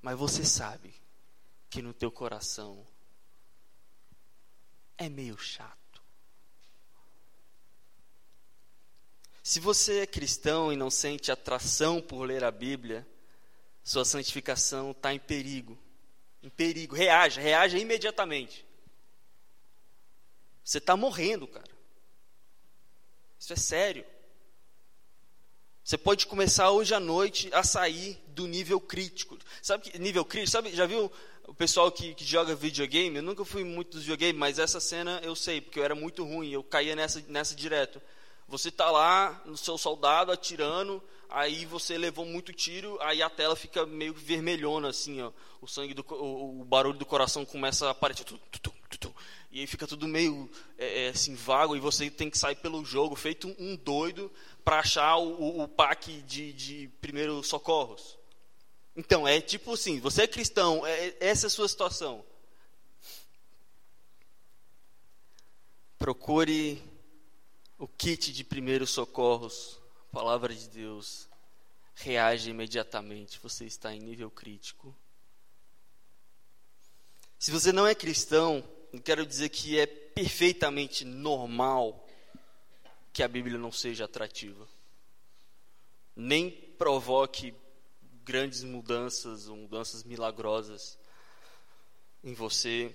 Mas 0.00 0.18
você 0.18 0.44
sabe 0.44 0.94
que 1.68 1.82
no 1.82 1.92
teu 1.92 2.10
coração 2.10 2.86
é 4.96 5.08
meio 5.08 5.36
chato. 5.36 5.76
Se 9.42 9.60
você 9.60 10.00
é 10.00 10.06
cristão 10.06 10.72
e 10.72 10.76
não 10.76 10.90
sente 10.90 11.32
atração 11.32 12.02
por 12.02 12.24
ler 12.24 12.44
a 12.44 12.50
Bíblia, 12.50 13.06
sua 13.82 14.04
santificação 14.04 14.90
está 14.90 15.12
em 15.14 15.18
perigo. 15.18 15.78
Em 16.42 16.50
perigo. 16.50 16.94
Reaja, 16.94 17.40
reaja 17.40 17.78
imediatamente. 17.78 18.66
Você 20.62 20.76
está 20.76 20.96
morrendo, 20.96 21.48
cara. 21.48 21.77
Isso 23.38 23.52
é 23.52 23.56
sério. 23.56 24.04
Você 25.84 25.96
pode 25.96 26.26
começar 26.26 26.70
hoje 26.70 26.92
à 26.94 27.00
noite 27.00 27.48
a 27.52 27.62
sair 27.62 28.22
do 28.28 28.46
nível 28.46 28.78
crítico. 28.78 29.38
Sabe 29.62 29.90
que 29.90 29.98
nível 29.98 30.24
crítico? 30.24 30.50
Sabe, 30.50 30.74
já 30.74 30.84
viu 30.84 31.10
o 31.46 31.54
pessoal 31.54 31.90
que, 31.90 32.14
que 32.14 32.26
joga 32.26 32.54
videogame? 32.54 33.16
Eu 33.16 33.22
nunca 33.22 33.42
fui 33.44 33.64
muito 33.64 33.92
dos 33.92 34.02
videogames, 34.02 34.36
mas 34.36 34.58
essa 34.58 34.80
cena 34.80 35.18
eu 35.24 35.34
sei, 35.34 35.62
porque 35.62 35.78
eu 35.78 35.84
era 35.84 35.94
muito 35.94 36.22
ruim, 36.24 36.50
eu 36.50 36.62
caía 36.62 36.94
nessa, 36.94 37.24
nessa 37.28 37.54
direto. 37.54 38.02
Você 38.48 38.68
está 38.68 38.90
lá 38.90 39.42
no 39.46 39.56
seu 39.56 39.78
soldado 39.78 40.30
atirando, 40.30 41.02
aí 41.28 41.64
você 41.64 41.96
levou 41.96 42.26
muito 42.26 42.52
tiro, 42.52 42.98
aí 43.00 43.22
a 43.22 43.30
tela 43.30 43.56
fica 43.56 43.86
meio 43.86 44.12
vermelhona 44.12 44.88
assim, 44.88 45.22
ó. 45.22 45.32
O 45.60 45.66
sangue 45.66 45.94
do 45.94 46.04
o, 46.10 46.60
o 46.60 46.64
barulho 46.64 46.98
do 46.98 47.06
coração 47.06 47.44
começa 47.46 47.86
a 47.86 47.90
aparecer. 47.90 48.24
Tu, 48.24 48.38
tu, 48.50 48.60
tu, 48.60 48.74
e 49.50 49.60
aí 49.60 49.66
fica 49.66 49.86
tudo 49.86 50.06
meio 50.06 50.48
é, 50.76 51.06
é, 51.06 51.08
assim 51.08 51.34
vago 51.34 51.74
e 51.74 51.80
você 51.80 52.10
tem 52.10 52.28
que 52.28 52.38
sair 52.38 52.56
pelo 52.56 52.84
jogo 52.84 53.16
feito 53.16 53.54
um 53.58 53.76
doido 53.76 54.30
para 54.62 54.80
achar 54.80 55.16
o, 55.16 55.62
o, 55.62 55.68
pack 55.68 56.22
de, 56.22 56.52
de 56.52 56.88
primeiros 57.00 57.48
socorros. 57.48 58.18
Então, 58.94 59.26
é 59.26 59.40
tipo 59.40 59.72
assim, 59.72 60.00
você 60.00 60.22
é 60.22 60.26
cristão, 60.26 60.86
é, 60.86 61.16
essa 61.18 61.46
é 61.46 61.48
a 61.48 61.50
sua 61.50 61.66
situação. 61.66 62.24
Procure 65.98 66.82
o 67.78 67.88
kit 67.88 68.32
de 68.32 68.44
primeiros 68.44 68.90
socorros, 68.90 69.80
palavra 70.12 70.54
de 70.54 70.68
Deus. 70.68 71.26
Reage 71.94 72.50
imediatamente, 72.50 73.40
você 73.42 73.64
está 73.64 73.92
em 73.94 73.98
nível 73.98 74.30
crítico. 74.30 74.94
Se 77.38 77.50
você 77.50 77.72
não 77.72 77.86
é 77.86 77.94
cristão, 77.94 78.62
não 78.92 79.00
quero 79.00 79.26
dizer 79.26 79.48
que 79.50 79.78
é 79.78 79.86
perfeitamente 79.86 81.04
normal 81.04 82.06
que 83.12 83.22
a 83.22 83.28
Bíblia 83.28 83.58
não 83.58 83.72
seja 83.72 84.04
atrativa. 84.04 84.66
Nem 86.14 86.50
provoque 86.50 87.54
grandes 88.24 88.62
mudanças, 88.62 89.48
mudanças 89.48 90.04
milagrosas 90.04 90.98
em 92.22 92.34
você, 92.34 92.94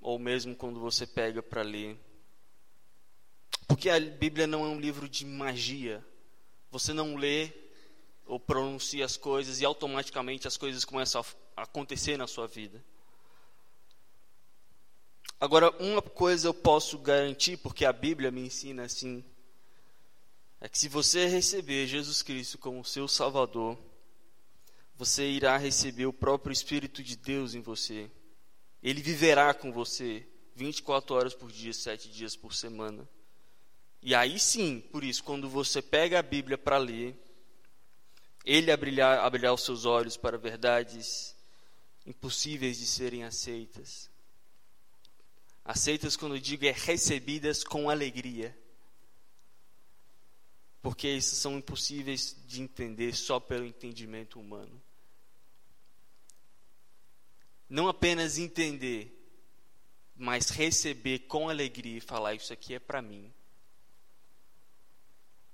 ou 0.00 0.18
mesmo 0.18 0.54
quando 0.54 0.80
você 0.80 1.06
pega 1.06 1.42
para 1.42 1.62
ler. 1.62 1.98
Porque 3.66 3.88
a 3.88 3.98
Bíblia 3.98 4.46
não 4.46 4.64
é 4.64 4.68
um 4.68 4.80
livro 4.80 5.08
de 5.08 5.24
magia. 5.24 6.04
Você 6.70 6.92
não 6.92 7.16
lê 7.16 7.52
ou 8.26 8.38
pronuncia 8.38 9.04
as 9.04 9.16
coisas 9.16 9.60
e 9.60 9.64
automaticamente 9.64 10.46
as 10.46 10.56
coisas 10.56 10.84
começam 10.84 11.24
a 11.56 11.62
acontecer 11.62 12.16
na 12.16 12.26
sua 12.26 12.46
vida. 12.46 12.82
Agora, 15.42 15.72
uma 15.82 16.00
coisa 16.00 16.46
eu 16.46 16.54
posso 16.54 16.96
garantir, 16.96 17.56
porque 17.56 17.84
a 17.84 17.92
Bíblia 17.92 18.30
me 18.30 18.42
ensina 18.42 18.84
assim, 18.84 19.24
é 20.60 20.68
que 20.68 20.78
se 20.78 20.88
você 20.88 21.26
receber 21.26 21.88
Jesus 21.88 22.22
Cristo 22.22 22.58
como 22.58 22.84
seu 22.84 23.08
Salvador, 23.08 23.76
você 24.94 25.28
irá 25.28 25.56
receber 25.56 26.06
o 26.06 26.12
próprio 26.12 26.52
Espírito 26.52 27.02
de 27.02 27.16
Deus 27.16 27.56
em 27.56 27.60
você. 27.60 28.08
Ele 28.80 29.02
viverá 29.02 29.52
com 29.52 29.72
você 29.72 30.24
24 30.54 31.12
horas 31.12 31.34
por 31.34 31.50
dia, 31.50 31.72
7 31.72 32.08
dias 32.08 32.36
por 32.36 32.54
semana. 32.54 33.08
E 34.00 34.14
aí 34.14 34.38
sim, 34.38 34.78
por 34.92 35.02
isso, 35.02 35.24
quando 35.24 35.48
você 35.48 35.82
pega 35.82 36.20
a 36.20 36.22
Bíblia 36.22 36.56
para 36.56 36.78
ler, 36.78 37.20
ele 38.44 38.70
abrirá, 38.70 39.52
os 39.52 39.64
seus 39.64 39.86
olhos 39.86 40.16
para 40.16 40.38
verdades 40.38 41.34
impossíveis 42.06 42.78
de 42.78 42.86
serem 42.86 43.24
aceitas. 43.24 44.11
Aceitas 45.64 46.16
quando 46.16 46.40
digo 46.40 46.66
é 46.66 46.72
recebidas 46.72 47.62
com 47.62 47.88
alegria. 47.88 48.56
Porque 50.80 51.08
isso 51.08 51.36
são 51.36 51.56
impossíveis 51.56 52.36
de 52.46 52.60
entender 52.60 53.14
só 53.14 53.38
pelo 53.38 53.64
entendimento 53.64 54.40
humano. 54.40 54.82
Não 57.68 57.86
apenas 57.86 58.36
entender, 58.36 59.16
mas 60.16 60.50
receber 60.50 61.20
com 61.20 61.48
alegria 61.48 61.98
e 61.98 62.00
falar: 62.00 62.34
Isso 62.34 62.52
aqui 62.52 62.74
é 62.74 62.80
para 62.80 63.00
mim. 63.00 63.32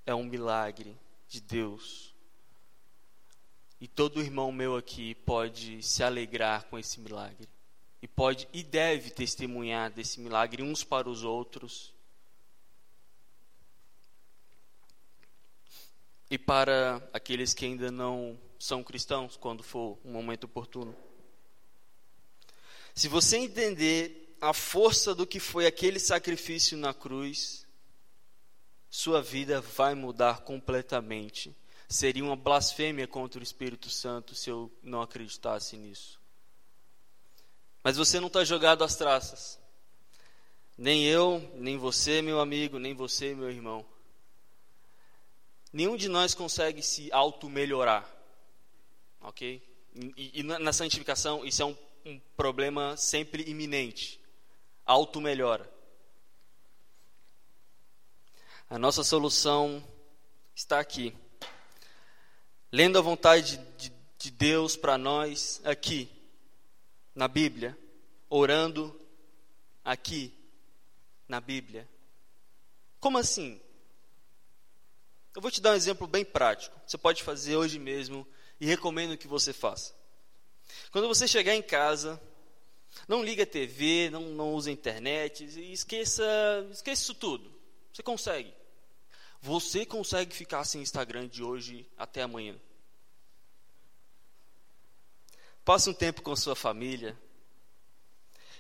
É 0.07 0.15
um 0.15 0.25
milagre 0.25 0.97
de 1.29 1.41
Deus. 1.43 2.15
E 3.79 3.87
todo 3.87 4.23
irmão 4.23 4.51
meu 4.51 4.75
aqui 4.75 5.15
pode 5.15 5.83
se 5.83 6.03
alegrar 6.03 6.65
com 6.65 6.79
esse 6.79 6.99
milagre 6.99 7.47
e 8.01 8.07
pode 8.09 8.49
e 8.53 8.63
deve 8.63 9.11
testemunhar 9.11 9.91
desse 9.91 10.21
milagre 10.21 10.63
uns 10.63 10.85
para 10.85 11.09
os 11.09 11.25
outros 11.25 11.93
e 16.31 16.39
para 16.39 17.03
aqueles 17.13 17.55
que 17.55 17.65
ainda 17.65 17.91
não 17.91 18.39
são 18.59 18.83
cristãos 18.83 19.37
quando 19.37 19.63
for 19.63 19.99
um 20.05 20.13
momento 20.13 20.45
oportuno. 20.45 20.95
Se 22.95 23.09
você 23.09 23.37
entender 23.39 24.37
a 24.41 24.53
força 24.53 25.15
do 25.15 25.27
que 25.27 25.41
foi 25.41 25.67
aquele 25.67 25.99
sacrifício 25.99 26.77
na 26.77 26.93
cruz, 26.93 27.67
sua 28.91 29.23
vida 29.23 29.61
vai 29.61 29.95
mudar 29.95 30.41
completamente. 30.41 31.57
Seria 31.89 32.25
uma 32.25 32.37
blasfêmia 32.37 33.07
contra 33.07 33.41
o 33.41 33.43
Espírito 33.43 33.89
Santo 33.89 34.35
se 34.35 34.51
eu 34.51 34.71
não 34.83 35.01
acreditasse 35.01 35.77
nisso. 35.77 36.18
Mas 37.83 37.97
você 37.97 38.21
não 38.21 38.27
está 38.29 38.45
jogado 38.45 38.85
às 38.85 38.97
traças. 38.97 39.59
Nem 40.77 41.05
eu, 41.05 41.41
nem 41.55 41.77
você, 41.77 42.23
meu 42.23 42.41
amigo, 42.41 42.79
nem 42.79 42.95
você, 42.95 43.35
meu 43.35 43.51
irmão. 43.51 43.85
Nenhum 45.73 45.97
de 45.97 46.09
nós 46.09 46.35
consegue 46.35 46.83
se 46.83 47.13
auto-melhorar. 47.13 48.09
ok? 49.21 49.63
E, 50.17 50.41
e 50.41 50.43
na 50.43 50.73
santificação 50.73 51.45
isso 51.45 51.63
é 51.63 51.65
um, 51.65 51.77
um 52.05 52.21
problema 52.37 52.97
sempre 52.97 53.43
iminente. 53.49 54.21
Auto-melhora. 54.87 55.69
A 58.71 58.79
nossa 58.79 59.03
solução 59.03 59.83
está 60.55 60.79
aqui. 60.79 61.15
Lendo 62.71 62.99
a 62.99 63.03
vontade 63.03 63.57
de, 63.77 63.93
de 64.19 64.31
Deus 64.31 64.77
para 64.77 64.99
nós 64.99 65.61
aqui, 65.65 66.18
na 67.19 67.27
Bíblia, 67.27 67.77
orando 68.31 68.97
aqui, 69.85 70.33
na 71.27 71.41
Bíblia. 71.41 71.89
Como 73.01 73.19
assim? 73.19 73.61
Eu 75.35 75.43
vou 75.43 75.51
te 75.51 75.61
dar 75.61 75.73
um 75.73 75.75
exemplo 75.75 76.07
bem 76.07 76.25
prático. 76.25 76.81
Você 76.87 76.97
pode 76.97 77.25
fazer 77.25 77.57
hoje 77.57 77.77
mesmo 77.77 78.25
e 78.61 78.67
recomendo 78.67 79.19
que 79.19 79.27
você 79.27 79.53
faça. 79.53 79.97
Quando 80.93 81.09
você 81.09 81.27
chegar 81.27 81.57
em 81.57 81.63
casa, 81.63 82.23
não 83.09 83.25
liga 83.25 83.43
a 83.43 83.47
TV, 83.47 84.11
não, 84.11 84.23
não 84.31 84.55
use 84.55 84.71
a 84.71 84.73
internet, 84.73 85.45
esqueça, 85.73 86.25
esqueça 86.71 87.03
isso 87.03 87.15
tudo. 87.17 87.53
Você 87.93 88.01
consegue. 88.01 88.55
Você 89.41 89.85
consegue 89.85 90.33
ficar 90.33 90.63
sem 90.63 90.83
Instagram 90.83 91.27
de 91.27 91.43
hoje 91.43 91.85
até 91.97 92.23
amanhã. 92.23 92.55
Passe 95.69 95.91
um 95.91 95.93
tempo 95.93 96.23
com 96.23 96.35
sua 96.35 96.57
família. 96.57 97.15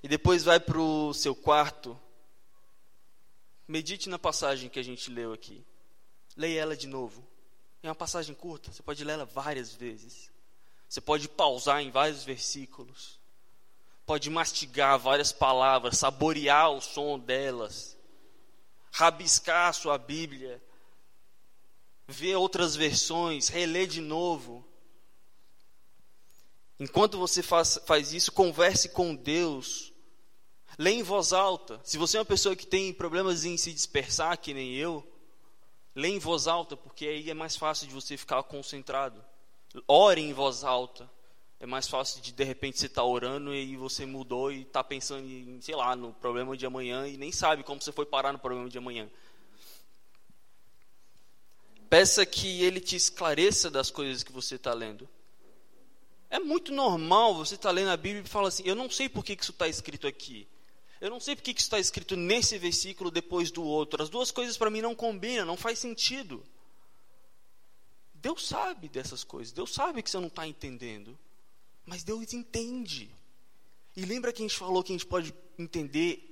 E 0.03 0.09
depois 0.09 0.45
vai 0.45 0.61
para 0.61 0.79
o 0.79 1.15
seu 1.15 1.35
quarto. 1.35 1.99
Medite 3.67 4.11
na 4.11 4.19
passagem 4.19 4.69
que 4.69 4.79
a 4.79 4.83
gente 4.83 5.11
leu 5.11 5.33
aqui. 5.33 5.65
Leia 6.37 6.61
ela 6.61 6.77
de 6.77 6.87
novo. 6.87 7.27
É 7.83 7.89
uma 7.89 7.95
passagem 7.95 8.35
curta, 8.35 8.71
você 8.71 8.83
pode 8.83 9.03
ler 9.05 9.15
ela 9.15 9.25
várias 9.25 9.73
vezes. 9.73 10.31
Você 10.87 11.01
pode 11.01 11.31
pausar 11.31 11.81
em 11.81 11.91
vários 11.91 12.25
versículos. 12.25 13.19
Pode 14.05 14.29
mastigar 14.29 14.99
várias 14.99 15.33
palavras, 15.33 15.97
saborear 15.97 16.73
o 16.73 16.83
som 16.83 17.19
delas. 17.19 17.97
Rabiscar 18.93 19.71
a 19.71 19.73
sua 19.73 19.97
Bíblia 19.97 20.63
ver 22.07 22.37
outras 22.37 22.77
versões, 22.77 23.49
reler 23.49 23.87
de 23.87 24.03
novo. 24.03 24.68
Enquanto 26.81 27.19
você 27.19 27.43
faz, 27.43 27.79
faz 27.87 28.13
isso, 28.13 28.31
converse 28.31 28.89
com 28.91 29.15
Deus. 29.15 29.93
Leia 30.79 31.01
em 31.01 31.03
voz 31.03 31.33
alta. 31.33 31.81
Se 31.83 31.99
você 31.99 32.17
é 32.17 32.21
uma 32.21 32.27
pessoa 32.27 32.55
que 32.55 32.67
tem 32.67 32.93
problemas 32.93 33.45
em 33.45 33.57
se 33.57 33.73
dispersar, 33.73 34.39
que 34.39 34.55
nem 34.55 34.75
eu, 34.75 35.05
leia 35.95 36.15
em 36.15 36.21
voz 36.21 36.47
alta, 36.47 36.77
porque 36.77 37.07
aí 37.07 37.31
é 37.31 37.35
mais 37.35 37.57
fácil 37.57 37.89
de 37.89 37.95
você 37.95 38.17
ficar 38.17 38.43
concentrado. 38.45 39.25
Ore 39.89 40.21
em 40.21 40.33
voz 40.33 40.63
alta. 40.63 41.11
É 41.61 41.67
mais 41.67 41.89
fácil 41.89 42.23
de 42.23 42.31
de 42.31 42.45
repente 42.45 42.79
você 42.79 42.87
estar 42.87 43.03
tá 43.03 43.07
orando 43.07 43.53
e 43.53 43.77
você 43.77 44.07
mudou 44.07 44.53
e 44.53 44.63
está 44.63 44.85
pensando 44.85 45.27
em, 45.27 45.61
sei 45.61 45.75
lá, 45.75 45.97
no 45.97 46.13
problema 46.13 46.57
de 46.57 46.65
amanhã 46.65 47.09
e 47.09 47.17
nem 47.17 47.33
sabe 47.33 47.65
como 47.65 47.83
você 47.83 47.91
foi 47.91 48.07
parar 48.07 48.33
no 48.33 48.39
problema 48.39 48.69
de 48.69 48.79
amanhã. 48.79 49.11
Peça 51.91 52.25
que 52.25 52.63
ele 52.63 52.79
te 52.79 52.95
esclareça 52.95 53.69
das 53.69 53.91
coisas 53.91 54.23
que 54.23 54.31
você 54.31 54.55
está 54.55 54.73
lendo. 54.73 55.09
É 56.31 56.39
muito 56.39 56.73
normal 56.73 57.35
você 57.35 57.55
estar 57.55 57.71
tá 57.71 57.75
lendo 57.75 57.91
a 57.91 57.97
Bíblia 57.97 58.23
e 58.23 58.29
falar 58.29 58.49
assim: 58.49 58.63
eu 58.65 58.75
não 58.75 58.91
sei 58.91 59.09
por 59.09 59.25
que 59.25 59.37
isso 59.41 59.53
está 59.53 59.67
escrito 59.67 60.07
aqui. 60.07 60.47
Eu 61.01 61.11
não 61.11 61.21
sei 61.21 61.37
por 61.37 61.43
que 61.43 61.51
isso 61.51 61.61
está 61.61 61.79
escrito 61.79 62.17
nesse 62.17 62.59
versículo 62.59 63.11
depois 63.11 63.51
do 63.51 63.63
outro. 63.63 64.03
As 64.03 64.09
duas 64.09 64.31
coisas 64.31 64.57
para 64.57 64.71
mim 64.71 64.83
não 64.83 64.95
combinam, 64.95 65.47
não 65.47 65.57
faz 65.57 65.79
sentido. 65.79 66.45
Deus 68.15 68.47
sabe 68.47 68.89
dessas 68.89 69.23
coisas. 69.23 69.53
Deus 69.53 69.73
sabe 69.73 70.03
que 70.03 70.11
você 70.11 70.19
não 70.19 70.27
está 70.27 70.47
entendendo. 70.47 71.17
Mas 71.87 72.03
Deus 72.03 72.33
entende. 72.33 73.11
E 73.97 74.05
lembra 74.05 74.33
que 74.33 74.43
a 74.43 74.47
gente 74.47 74.59
falou 74.59 74.83
que 74.83 74.93
a 74.93 74.97
gente 74.97 75.07
pode 75.07 75.33
entender 75.59 76.25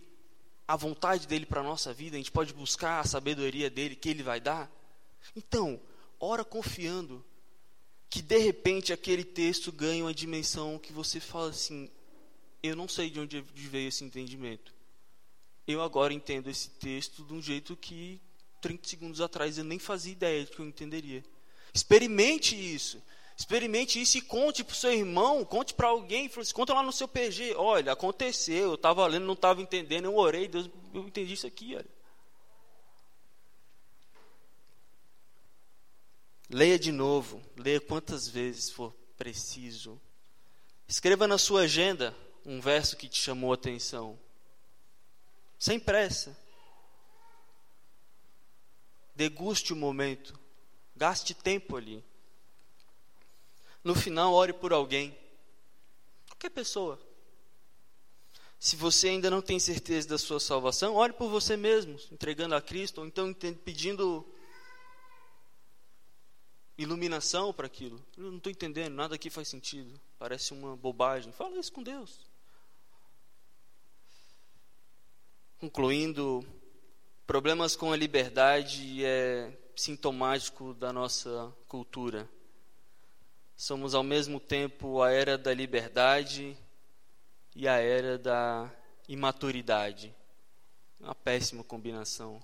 a 0.66 0.76
vontade 0.76 1.26
dele 1.26 1.46
para 1.46 1.60
a 1.60 1.64
nossa 1.64 1.92
vida, 1.92 2.16
a 2.16 2.18
gente 2.18 2.32
pode 2.32 2.52
buscar 2.52 3.00
a 3.00 3.04
sabedoria 3.04 3.70
dele 3.70 3.94
que 3.94 4.08
ele 4.08 4.22
vai 4.22 4.40
dar? 4.40 4.70
Então, 5.34 5.80
ora 6.18 6.44
confiando 6.44 7.24
que 8.16 8.22
de 8.22 8.38
repente 8.38 8.94
aquele 8.94 9.22
texto 9.22 9.70
ganha 9.70 10.02
uma 10.02 10.14
dimensão 10.14 10.78
que 10.78 10.90
você 10.90 11.20
fala 11.20 11.50
assim: 11.50 11.90
eu 12.62 12.74
não 12.74 12.88
sei 12.88 13.10
de 13.10 13.20
onde 13.20 13.42
veio 13.42 13.88
esse 13.88 14.04
entendimento. 14.04 14.72
Eu 15.66 15.82
agora 15.82 16.14
entendo 16.14 16.48
esse 16.48 16.70
texto 16.70 17.22
de 17.24 17.34
um 17.34 17.42
jeito 17.42 17.76
que 17.76 18.18
30 18.62 18.88
segundos 18.88 19.20
atrás 19.20 19.58
eu 19.58 19.64
nem 19.64 19.78
fazia 19.78 20.12
ideia 20.12 20.44
de 20.46 20.50
que 20.50 20.58
eu 20.58 20.66
entenderia. 20.66 21.22
Experimente 21.74 22.56
isso. 22.56 23.02
Experimente 23.36 24.00
isso 24.00 24.16
e 24.16 24.22
conte 24.22 24.64
para 24.64 24.72
o 24.72 24.76
seu 24.76 24.94
irmão, 24.94 25.44
conte 25.44 25.74
para 25.74 25.88
alguém, 25.88 26.30
assim, 26.38 26.54
conta 26.54 26.72
lá 26.72 26.82
no 26.82 26.92
seu 26.92 27.06
PG. 27.06 27.54
Olha, 27.56 27.92
aconteceu, 27.92 28.70
eu 28.70 28.74
estava 28.76 29.06
lendo, 29.06 29.26
não 29.26 29.34
estava 29.34 29.60
entendendo, 29.60 30.06
eu 30.06 30.16
orei, 30.16 30.48
Deus, 30.48 30.70
eu 30.94 31.02
entendi 31.02 31.34
isso 31.34 31.46
aqui, 31.46 31.74
olha. 31.74 31.95
Leia 36.48 36.78
de 36.78 36.92
novo, 36.92 37.42
leia 37.56 37.80
quantas 37.80 38.28
vezes 38.28 38.70
for 38.70 38.94
preciso. 39.16 40.00
Escreva 40.86 41.26
na 41.26 41.38
sua 41.38 41.62
agenda 41.62 42.14
um 42.44 42.60
verso 42.60 42.96
que 42.96 43.08
te 43.08 43.20
chamou 43.20 43.50
a 43.50 43.56
atenção. 43.56 44.18
Sem 45.58 45.80
pressa. 45.80 46.36
Deguste 49.14 49.72
o 49.72 49.76
momento. 49.76 50.38
Gaste 50.94 51.34
tempo 51.34 51.76
ali. 51.76 52.04
No 53.82 53.94
final, 53.94 54.32
ore 54.32 54.52
por 54.52 54.72
alguém. 54.72 55.16
Qualquer 56.28 56.50
pessoa. 56.50 57.00
Se 58.58 58.76
você 58.76 59.08
ainda 59.08 59.30
não 59.30 59.42
tem 59.42 59.58
certeza 59.58 60.08
da 60.08 60.18
sua 60.18 60.40
salvação, 60.40 60.94
ore 60.94 61.12
por 61.12 61.28
você 61.28 61.56
mesmo, 61.56 61.98
entregando 62.10 62.54
a 62.54 62.60
Cristo, 62.60 62.98
ou 63.00 63.06
então 63.06 63.32
pedindo 63.32 64.26
iluminação 66.78 67.52
para 67.52 67.66
aquilo. 67.66 68.04
Eu 68.16 68.30
não 68.30 68.36
estou 68.36 68.50
entendendo, 68.50 68.94
nada 68.94 69.14
aqui 69.14 69.30
faz 69.30 69.48
sentido. 69.48 69.98
Parece 70.18 70.52
uma 70.52 70.76
bobagem. 70.76 71.32
Fala 71.32 71.58
isso 71.58 71.72
com 71.72 71.82
Deus. 71.82 72.20
Concluindo, 75.58 76.46
problemas 77.26 77.74
com 77.74 77.92
a 77.92 77.96
liberdade 77.96 79.04
é 79.04 79.56
sintomático 79.74 80.74
da 80.74 80.92
nossa 80.92 81.52
cultura. 81.66 82.28
Somos 83.56 83.94
ao 83.94 84.02
mesmo 84.02 84.38
tempo 84.38 85.00
a 85.02 85.10
era 85.10 85.38
da 85.38 85.54
liberdade 85.54 86.56
e 87.54 87.66
a 87.66 87.78
era 87.78 88.18
da 88.18 88.70
imaturidade. 89.08 90.14
Uma 91.00 91.14
péssima 91.14 91.64
combinação. 91.64 92.42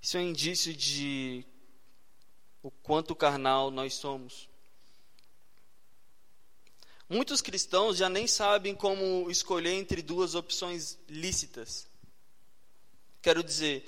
Isso 0.00 0.16
é 0.16 0.20
um 0.20 0.24
indício 0.24 0.74
de 0.74 1.44
o 2.62 2.70
quanto 2.70 3.14
carnal 3.14 3.70
nós 3.70 3.94
somos. 3.94 4.48
Muitos 7.08 7.40
cristãos 7.40 7.96
já 7.96 8.08
nem 8.08 8.26
sabem 8.26 8.74
como 8.74 9.30
escolher 9.30 9.72
entre 9.72 10.00
duas 10.00 10.34
opções 10.34 10.98
lícitas. 11.08 11.88
Quero 13.20 13.42
dizer, 13.42 13.84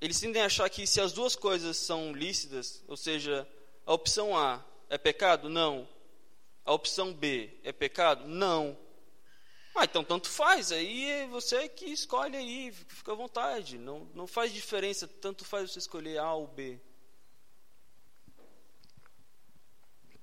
eles 0.00 0.18
tendem 0.18 0.40
a 0.40 0.46
achar 0.46 0.68
que 0.70 0.86
se 0.86 1.00
as 1.00 1.12
duas 1.12 1.36
coisas 1.36 1.76
são 1.76 2.12
lícitas, 2.12 2.82
ou 2.88 2.96
seja, 2.96 3.46
a 3.84 3.92
opção 3.92 4.36
A 4.36 4.64
é 4.88 4.96
pecado? 4.96 5.48
Não. 5.48 5.86
A 6.64 6.72
opção 6.72 7.12
B 7.12 7.60
é 7.62 7.72
pecado? 7.72 8.26
Não. 8.26 8.76
Ah, 9.74 9.84
então 9.84 10.02
tanto 10.02 10.28
faz, 10.28 10.72
aí 10.72 11.26
você 11.26 11.68
que 11.68 11.84
escolhe 11.84 12.34
aí, 12.34 12.72
fica 12.72 13.12
à 13.12 13.14
vontade. 13.14 13.76
Não, 13.76 14.08
não 14.14 14.26
faz 14.26 14.50
diferença, 14.50 15.06
tanto 15.06 15.44
faz 15.44 15.70
você 15.70 15.78
escolher 15.78 16.16
A 16.18 16.32
ou 16.32 16.46
B. 16.46 16.80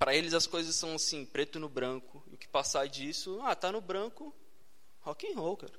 Para 0.03 0.13
eles 0.13 0.33
as 0.33 0.45
coisas 0.45 0.75
são 0.75 0.95
assim, 0.95 1.23
preto 1.23 1.57
no 1.61 1.69
branco. 1.69 2.21
E 2.29 2.35
o 2.35 2.37
que 2.37 2.45
passar 2.45 2.89
disso, 2.89 3.39
ah, 3.41 3.55
tá 3.55 3.71
no 3.71 3.79
branco, 3.79 4.35
rock 4.99 5.25
and 5.31 5.39
roll, 5.39 5.55
cara. 5.55 5.71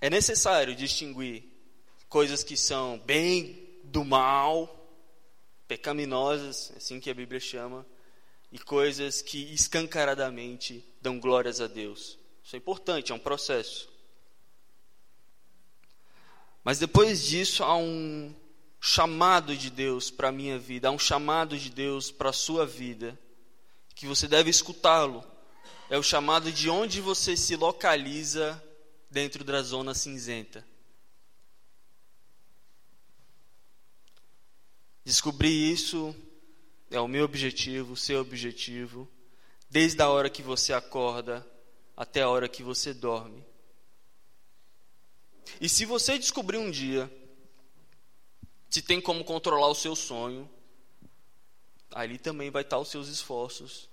É 0.00 0.08
necessário 0.08 0.74
distinguir 0.74 1.44
coisas 2.08 2.42
que 2.42 2.56
são 2.56 2.98
bem 3.00 3.68
do 3.84 4.02
mal, 4.02 4.90
pecaminosas, 5.68 6.72
assim 6.74 6.98
que 6.98 7.10
a 7.10 7.14
Bíblia 7.14 7.38
chama, 7.38 7.86
e 8.50 8.58
coisas 8.58 9.20
que 9.20 9.52
escancaradamente 9.52 10.82
dão 11.02 11.20
glórias 11.20 11.60
a 11.60 11.66
Deus. 11.66 12.18
Isso 12.42 12.56
é 12.56 12.58
importante, 12.58 13.12
é 13.12 13.14
um 13.14 13.18
processo. 13.18 13.92
Mas 16.64 16.78
depois 16.78 17.26
disso 17.26 17.62
há 17.62 17.76
um 17.76 18.34
chamado 18.80 19.56
de 19.56 19.70
Deus 19.70 20.10
para 20.10 20.28
a 20.28 20.32
minha 20.32 20.58
vida, 20.58 20.88
há 20.88 20.90
um 20.90 20.98
chamado 20.98 21.58
de 21.58 21.70
Deus 21.70 22.10
para 22.10 22.30
a 22.30 22.32
sua 22.32 22.66
vida, 22.66 23.18
que 23.94 24.06
você 24.06 24.28
deve 24.28 24.50
escutá-lo. 24.50 25.24
É 25.88 25.96
o 25.96 26.02
chamado 26.02 26.50
de 26.50 26.68
onde 26.68 27.00
você 27.00 27.36
se 27.36 27.56
localiza 27.56 28.62
dentro 29.10 29.44
da 29.44 29.62
zona 29.62 29.94
cinzenta. 29.94 30.66
Descobrir 35.04 35.72
isso 35.72 36.14
é 36.90 36.98
o 36.98 37.06
meu 37.06 37.24
objetivo, 37.24 37.92
o 37.92 37.96
seu 37.96 38.20
objetivo, 38.20 39.08
desde 39.70 40.02
a 40.02 40.08
hora 40.08 40.28
que 40.28 40.42
você 40.42 40.72
acorda 40.72 41.46
até 41.96 42.22
a 42.22 42.28
hora 42.28 42.48
que 42.48 42.62
você 42.62 42.92
dorme. 42.92 43.44
E 45.60 45.68
se 45.68 45.84
você 45.84 46.18
descobrir 46.18 46.58
um 46.58 46.70
dia 46.70 47.10
se 48.68 48.82
tem 48.82 49.00
como 49.00 49.24
controlar 49.24 49.68
o 49.68 49.74
seu 49.74 49.94
sonho, 49.96 50.48
ali 51.90 52.18
também 52.18 52.50
vai 52.50 52.62
estar 52.62 52.78
os 52.78 52.88
seus 52.88 53.08
esforços 53.08 53.88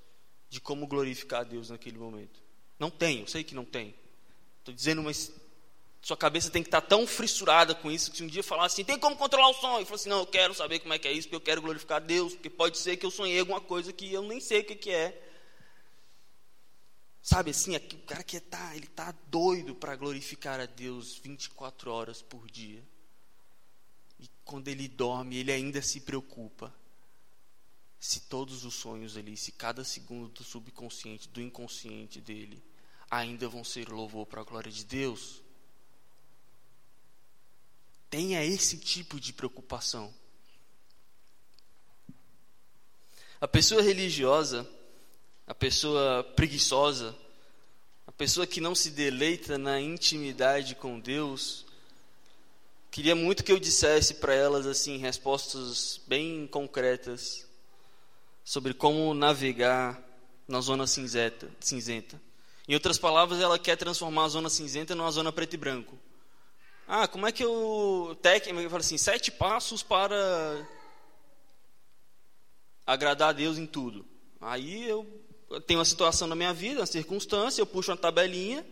de 0.50 0.60
como 0.60 0.88
glorificar 0.88 1.42
a 1.42 1.44
Deus 1.44 1.70
naquele 1.70 1.98
momento. 1.98 2.42
Não 2.78 2.90
tem, 2.90 3.22
eu 3.22 3.28
sei 3.28 3.44
que 3.44 3.56
não 3.56 3.66
tem. 3.66 3.96
Estou 4.60 4.74
dizendo, 4.74 5.02
mas 5.04 5.32
sua 6.02 6.18
cabeça 6.18 6.52
tem 6.52 6.62
que 6.62 6.68
estar 6.68 6.82
tão 6.82 7.08
fissurada 7.08 7.74
com 7.74 7.90
isso 7.90 8.12
que 8.12 8.18
se 8.18 8.24
um 8.24 8.28
dia 8.28 8.44
falar 8.44 8.66
assim, 8.66 8.84
tem 8.84 9.00
como 9.00 9.16
controlar 9.16 9.50
o 9.50 9.54
sonho? 9.54 9.82
E 9.82 9.86
falar 9.86 9.96
assim, 9.96 10.10
não, 10.10 10.20
eu 10.20 10.28
quero 10.28 10.54
saber 10.54 10.80
como 10.80 10.94
é 10.94 11.00
que 11.00 11.08
é 11.08 11.14
isso, 11.14 11.30
porque 11.30 11.36
eu 11.38 11.42
quero 11.42 11.62
glorificar 11.62 11.98
a 11.98 12.06
Deus, 12.06 12.34
porque 12.34 12.50
pode 12.50 12.78
ser 12.78 12.98
que 12.98 13.06
eu 13.06 13.12
sonhei 13.12 13.40
alguma 13.40 13.62
coisa 13.62 13.94
que 13.94 14.12
eu 14.12 14.22
nem 14.24 14.42
sei 14.42 14.60
o 14.62 14.66
que, 14.66 14.92
é. 14.92 15.32
Sabe 17.22 17.52
assim, 17.52 17.74
o 17.76 17.98
cara 18.06 18.22
que 18.22 18.36
está, 18.36 18.76
ele 18.76 18.86
está 18.86 19.16
doido 19.28 19.74
para 19.74 19.96
glorificar 19.96 20.60
a 20.60 20.66
Deus 20.66 21.18
24 21.20 21.90
horas 21.90 22.22
por 22.22 22.52
dia. 22.52 22.84
Quando 24.46 24.68
ele 24.68 24.88
dorme, 24.88 25.38
ele 25.38 25.52
ainda 25.52 25.82
se 25.82 26.02
preocupa. 26.02 26.74
Se 28.00 28.22
todos 28.22 28.66
os 28.66 28.74
sonhos 28.74 29.16
ali, 29.16 29.38
se 29.38 29.52
cada 29.52 29.84
segundo 29.84 30.28
do 30.30 30.44
subconsciente, 30.44 31.30
do 31.30 31.42
inconsciente 31.42 32.20
dele, 32.20 32.62
ainda 33.10 33.48
vão 33.48 33.64
ser 33.64 33.90
louvor 33.90 34.26
para 34.26 34.42
a 34.42 34.44
glória 34.44 34.72
de 34.72 34.84
Deus. 34.84 35.42
Tenha 38.10 38.44
esse 38.44 38.78
tipo 38.78 39.20
de 39.20 39.32
preocupação. 39.32 40.14
A 43.40 43.48
pessoa 43.48 43.82
religiosa, 43.82 44.70
a 45.48 45.56
pessoa 45.56 46.24
preguiçosa, 46.36 47.16
a 48.06 48.12
pessoa 48.12 48.46
que 48.46 48.62
não 48.62 48.76
se 48.76 48.92
deleita 48.92 49.58
na 49.58 49.80
intimidade 49.80 50.76
com 50.76 51.00
Deus, 51.00 51.66
queria 52.94 53.16
muito 53.16 53.44
que 53.44 53.52
eu 53.52 53.60
dissesse 53.60 54.14
para 54.14 54.36
elas 54.36 54.68
assim 54.68 54.98
respostas 54.98 56.00
bem 56.06 56.46
concretas 56.46 57.44
sobre 58.44 58.72
como 58.72 59.16
navegar 59.16 60.00
na 60.48 60.62
zona 60.62 60.86
cinzenta, 60.86 61.50
cinzenta. 61.60 62.22
Em 62.68 62.76
outras 62.76 63.00
palavras, 63.00 63.42
ela 63.42 63.58
quer 63.58 63.78
transformar 63.78 64.26
a 64.26 64.28
zona 64.28 64.48
cinzenta 64.48 64.94
numa 64.94 65.10
zona 65.10 65.32
preto 65.32 65.56
e 65.56 65.58
branco. 65.58 65.98
Ah, 66.88 67.08
como 67.08 67.26
é 67.26 67.32
que 67.32 67.44
eu. 67.44 68.16
Técnico, 68.22 68.70
fala 68.70 68.82
assim: 68.82 68.98
sete 69.00 69.32
passos 69.32 69.82
para 69.82 70.64
agradar 72.86 73.30
a 73.30 73.34
Deus 73.34 73.58
em 73.58 73.66
tudo. 73.66 74.06
Aí 74.40 74.88
eu 74.88 75.04
tenho 75.66 75.80
uma 75.80 75.86
situação 75.86 76.28
na 76.28 76.36
minha 76.36 76.54
vida, 76.54 76.82
uma 76.82 76.86
circunstância, 76.86 77.60
eu 77.60 77.66
puxo 77.66 77.90
uma 77.90 77.98
tabelinha, 77.98 78.64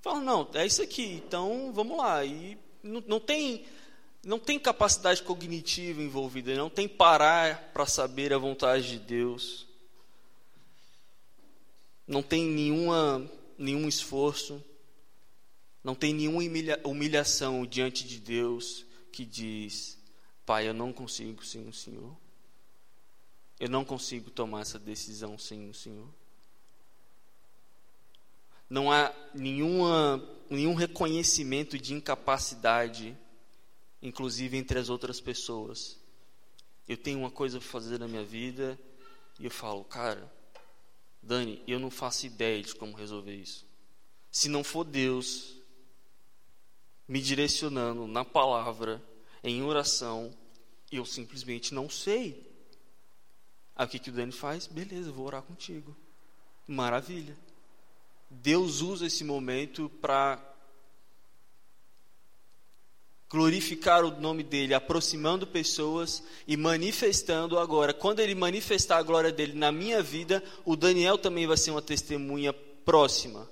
falo, 0.00 0.20
não, 0.20 0.48
é 0.54 0.64
isso 0.64 0.80
aqui, 0.80 1.20
então 1.26 1.72
vamos 1.72 1.98
lá. 1.98 2.24
E 2.24 2.56
não, 2.88 3.04
não 3.06 3.20
tem. 3.20 3.64
Não 4.24 4.38
tem 4.38 4.58
capacidade 4.58 5.22
cognitiva 5.22 6.02
envolvida, 6.02 6.54
não 6.56 6.68
tem 6.68 6.88
parar 6.88 7.70
para 7.72 7.86
saber 7.86 8.32
a 8.32 8.38
vontade 8.38 8.88
de 8.88 8.98
Deus. 8.98 9.64
Não 12.04 12.20
tem 12.20 12.44
nenhuma, 12.44 13.30
nenhum 13.56 13.86
esforço 13.86 14.62
não 15.88 15.94
tem 15.94 16.12
nenhuma 16.12 16.42
humilhação 16.84 17.64
diante 17.64 18.06
de 18.06 18.20
Deus 18.20 18.84
que 19.10 19.24
diz: 19.24 19.96
Pai, 20.44 20.68
eu 20.68 20.74
não 20.74 20.92
consigo 20.92 21.42
sem 21.42 21.66
o 21.66 21.72
Senhor. 21.72 22.14
Eu 23.58 23.70
não 23.70 23.86
consigo 23.86 24.30
tomar 24.30 24.60
essa 24.60 24.78
decisão 24.78 25.38
sem 25.38 25.68
o 25.68 25.72
Senhor. 25.72 26.08
Não 28.68 28.92
há 28.92 29.12
nenhuma, 29.34 30.22
nenhum 30.50 30.74
reconhecimento 30.74 31.78
de 31.78 31.94
incapacidade, 31.94 33.16
inclusive 34.02 34.56
entre 34.56 34.78
as 34.78 34.88
outras 34.88 35.20
pessoas. 35.20 35.98
Eu 36.86 36.96
tenho 36.96 37.18
uma 37.18 37.30
coisa 37.30 37.58
para 37.58 37.68
fazer 37.68 37.98
na 37.98 38.08
minha 38.08 38.24
vida 38.24 38.78
e 39.38 39.44
eu 39.44 39.50
falo, 39.50 39.84
cara, 39.84 40.32
Dani, 41.22 41.62
eu 41.66 41.78
não 41.78 41.90
faço 41.90 42.26
ideia 42.26 42.62
de 42.62 42.74
como 42.74 42.96
resolver 42.96 43.34
isso. 43.34 43.66
Se 44.30 44.48
não 44.48 44.64
for 44.64 44.84
Deus 44.84 45.56
me 47.06 47.20
direcionando 47.20 48.06
na 48.06 48.24
palavra, 48.24 49.02
em 49.42 49.62
oração, 49.62 50.34
eu 50.90 51.04
simplesmente 51.04 51.72
não 51.74 51.88
sei. 51.88 52.46
Aí 53.74 53.86
o 53.86 53.88
que, 53.88 53.98
que 53.98 54.10
o 54.10 54.12
Dani 54.12 54.32
faz? 54.32 54.66
Beleza, 54.66 55.12
vou 55.12 55.26
orar 55.26 55.42
contigo. 55.42 55.96
Maravilha. 56.66 57.36
Deus 58.30 58.80
usa 58.80 59.06
esse 59.06 59.24
momento 59.24 59.88
para 60.00 60.48
glorificar 63.30 64.04
o 64.04 64.20
nome 64.20 64.42
dele, 64.42 64.72
aproximando 64.72 65.46
pessoas 65.46 66.22
e 66.46 66.56
manifestando 66.56 67.58
agora. 67.58 67.92
Quando 67.92 68.20
ele 68.20 68.34
manifestar 68.34 68.98
a 68.98 69.02
glória 69.02 69.30
dele 69.30 69.52
na 69.52 69.70
minha 69.70 70.02
vida, 70.02 70.42
o 70.64 70.74
Daniel 70.74 71.18
também 71.18 71.46
vai 71.46 71.56
ser 71.56 71.70
uma 71.70 71.82
testemunha 71.82 72.52
próxima. 72.52 73.48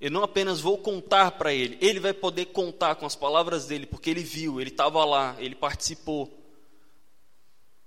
Eu 0.00 0.10
não 0.10 0.22
apenas 0.22 0.60
vou 0.60 0.76
contar 0.76 1.32
para 1.32 1.54
ele, 1.54 1.78
ele 1.80 2.00
vai 2.00 2.12
poder 2.12 2.46
contar 2.46 2.96
com 2.96 3.06
as 3.06 3.16
palavras 3.16 3.66
dele, 3.66 3.86
porque 3.86 4.10
ele 4.10 4.22
viu, 4.22 4.60
ele 4.60 4.70
estava 4.70 5.02
lá, 5.04 5.36
ele 5.38 5.54
participou. 5.54 6.30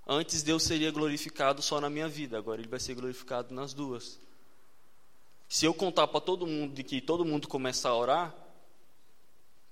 Antes 0.04 0.42
Deus 0.42 0.62
seria 0.62 0.90
glorificado 0.90 1.62
só 1.62 1.80
na 1.80 1.90
minha 1.90 2.08
vida, 2.08 2.36
agora 2.36 2.60
ele 2.60 2.68
vai 2.68 2.80
ser 2.80 2.94
glorificado 2.94 3.54
nas 3.54 3.74
duas. 3.74 4.18
Se 5.48 5.64
eu 5.64 5.72
contar 5.72 6.06
para 6.08 6.20
todo 6.20 6.46
mundo 6.46 6.74
de 6.74 6.84
que 6.84 7.00
todo 7.00 7.24
mundo 7.24 7.48
começar 7.48 7.88
a 7.88 7.96
orar, 7.96 8.34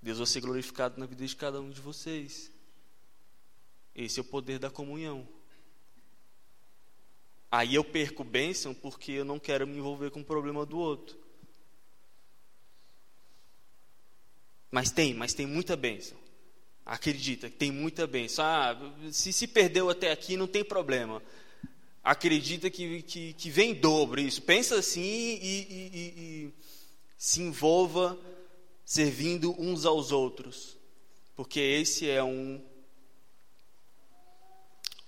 Deus 0.01 0.19
vai 0.19 0.27
ser 0.27 0.41
glorificado 0.41 0.99
na 0.99 1.05
vida 1.05 1.27
de 1.27 1.37
cada 1.37 1.61
um 1.61 1.69
de 1.69 1.81
vocês. 1.81 2.51
Esse 3.95 4.19
é 4.19 4.23
o 4.23 4.25
poder 4.25 4.59
da 4.59 4.71
comunhão. 4.71 5.29
Aí 7.51 7.75
eu 7.75 7.85
perco 7.85 8.25
bênção 8.25 8.75
porque 8.75 9.13
eu 9.13 9.25
não 9.25 9.39
quero 9.39 9.67
me 9.67 9.79
envolver 9.79 10.11
com 10.11 10.21
o 10.21 10.25
problema 10.25 10.65
do 10.65 10.79
outro. 10.79 11.17
Mas 14.71 14.91
tem, 14.91 15.15
mas 15.15 15.35
tem 15.35 15.47
muita 15.47 15.77
bênção. 15.77 16.19
Acredita 16.85 17.51
tem 17.51 17.71
muita 17.71 18.07
bênção. 18.07 18.45
Ah, 18.45 18.77
se 19.11 19.33
se 19.33 19.47
perdeu 19.47 19.91
até 19.91 20.11
aqui, 20.11 20.37
não 20.37 20.47
tem 20.47 20.65
problema. 20.65 21.23
Acredita 22.07 22.71
que, 22.71 23.03
que, 23.03 23.33
que 23.33 23.51
vem 23.51 23.75
dobro 23.75 24.21
isso. 24.21 24.41
Pensa 24.41 24.77
assim 24.77 25.01
e, 25.03 25.41
e, 25.43 25.91
e, 25.93 26.45
e 26.47 26.55
se 27.19 27.43
envolva 27.43 28.17
servindo 28.85 29.61
uns 29.61 29.85
aos 29.85 30.13
outros. 30.13 30.77
Porque 31.35 31.59
esse 31.59 32.09
é 32.09 32.23
um 32.23 32.65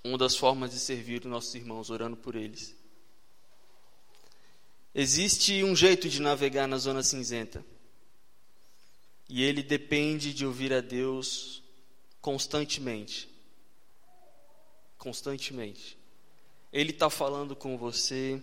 uma 0.03 0.19
das 0.19 0.35
formas 0.35 0.73
de 0.73 0.81
servir 0.81 1.21
os 1.21 1.31
nossos 1.31 1.55
irmãos, 1.55 1.89
orando 1.89 2.17
por 2.17 2.35
eles. 2.35 2.75
Existe 4.93 5.63
um 5.63 5.77
jeito 5.77 6.09
de 6.09 6.21
navegar 6.21 6.67
na 6.67 6.79
zona 6.79 7.05
cinzenta. 7.05 7.65
E 9.29 9.45
ele 9.45 9.63
depende 9.63 10.35
de 10.35 10.45
ouvir 10.45 10.73
a 10.73 10.81
Deus 10.81 11.63
constantemente. 12.21 13.29
Constantemente. 14.97 15.98
Ele 16.73 16.91
está 16.91 17.09
falando 17.09 17.57
com 17.57 17.77
você 17.79 18.43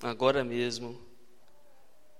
agora 0.00 0.44
mesmo. 0.44 1.00